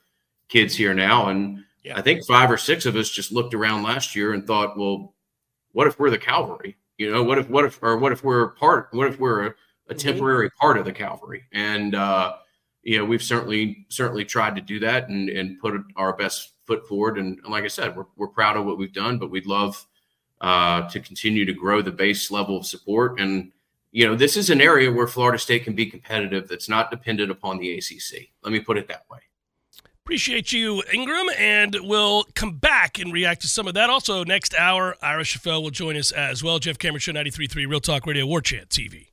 kids 0.49 0.75
here 0.75 0.93
now 0.93 1.29
and 1.29 1.65
yeah. 1.83 1.99
I 1.99 2.03
think 2.03 2.25
five 2.27 2.51
or 2.51 2.57
six 2.57 2.87
of 2.87 2.97
us 2.97 3.11
just 3.11 3.33
looked 3.33 3.55
around 3.55 3.83
last 3.83 4.15
year 4.15 4.35
and 4.35 4.47
thought, 4.47 4.79
well, 4.79 5.15
what 5.73 5.87
if 5.87 5.99
we're 5.99 6.11
the 6.11 6.19
cavalry? 6.19 6.77
You 6.99 7.11
know, 7.11 7.23
what 7.23 7.39
if 7.39 7.49
what 7.49 7.65
if 7.65 7.83
or 7.83 7.99
what 7.99 8.13
if 8.13 8.23
we're 8.23 8.49
part? 8.51 8.89
What 8.93 9.09
if 9.09 9.19
we're 9.19 9.47
a, 9.47 9.47
a 9.47 9.51
mm-hmm. 9.51 9.97
temporary 9.97 10.49
mm-hmm. 10.49 10.61
part 10.61 10.79
of 10.79 10.85
the 10.85 10.93
cavalry? 10.93 11.45
And 11.53 11.95
uh, 11.95 12.35
you 12.83 12.99
know, 12.99 13.05
we've 13.05 13.23
certainly 13.23 13.87
certainly 13.89 14.25
tried 14.25 14.55
to 14.57 14.63
do 14.63 14.79
that 14.81 15.09
and 15.09 15.29
and 15.29 15.59
put 15.59 15.75
our 15.97 16.15
best 16.17 16.52
foot 16.67 16.87
forward. 16.87 17.19
And, 17.19 17.39
and 17.39 17.49
like 17.53 17.65
I 17.65 17.69
said, 17.69 17.97
we're 17.97 18.07
we're 18.17 18.29
proud 18.29 18.57
of 18.57 18.65
what 18.65 18.79
we've 18.79 18.93
done, 18.93 19.19
but 19.19 19.31
we'd 19.31 19.47
love 19.47 19.87
uh, 20.41 20.89
to 20.89 21.01
continue 21.01 21.45
to 21.45 21.53
grow 21.53 21.83
the 21.83 21.93
base 21.93 22.31
level 22.31 22.57
of 22.57 22.67
support. 22.67 23.21
And 23.21 23.53
you 23.93 24.07
know, 24.07 24.15
this 24.15 24.37
is 24.37 24.51
an 24.51 24.61
area 24.61 24.91
where 24.91 25.07
Florida 25.07 25.39
State 25.39 25.65
can 25.65 25.75
be 25.75 25.87
competitive. 25.87 26.49
That's 26.49 26.69
not 26.69 26.91
dependent 26.91 27.31
upon 27.31 27.59
the 27.59 27.77
ACC. 27.77 28.31
Let 28.43 28.53
me 28.53 28.61
put 28.61 28.79
it 28.79 28.89
that 28.89 29.05
way. 29.11 29.19
Appreciate 30.05 30.51
you, 30.53 30.83
Ingram, 30.93 31.27
and 31.39 31.77
we'll 31.83 32.25
come 32.35 32.57
back 32.57 32.99
and 32.99 33.13
react 33.13 33.43
to 33.43 33.49
some 33.49 33.69
of 33.69 33.75
that. 33.75 33.89
Also, 33.89 34.25
next 34.25 34.53
hour, 34.59 34.97
Ira 35.01 35.23
Schoffel 35.23 35.63
will 35.63 35.71
join 35.71 35.97
us 35.97 36.11
as 36.11 36.43
well. 36.43 36.59
Jeff 36.59 36.77
Cameron 36.77 36.99
Show 36.99 37.13
93.3 37.13 37.69
Real 37.69 37.81
Talk 37.81 38.05
Radio 38.05 38.27
War 38.27 38.41
Chant 38.41 38.69
TV. 38.69 39.12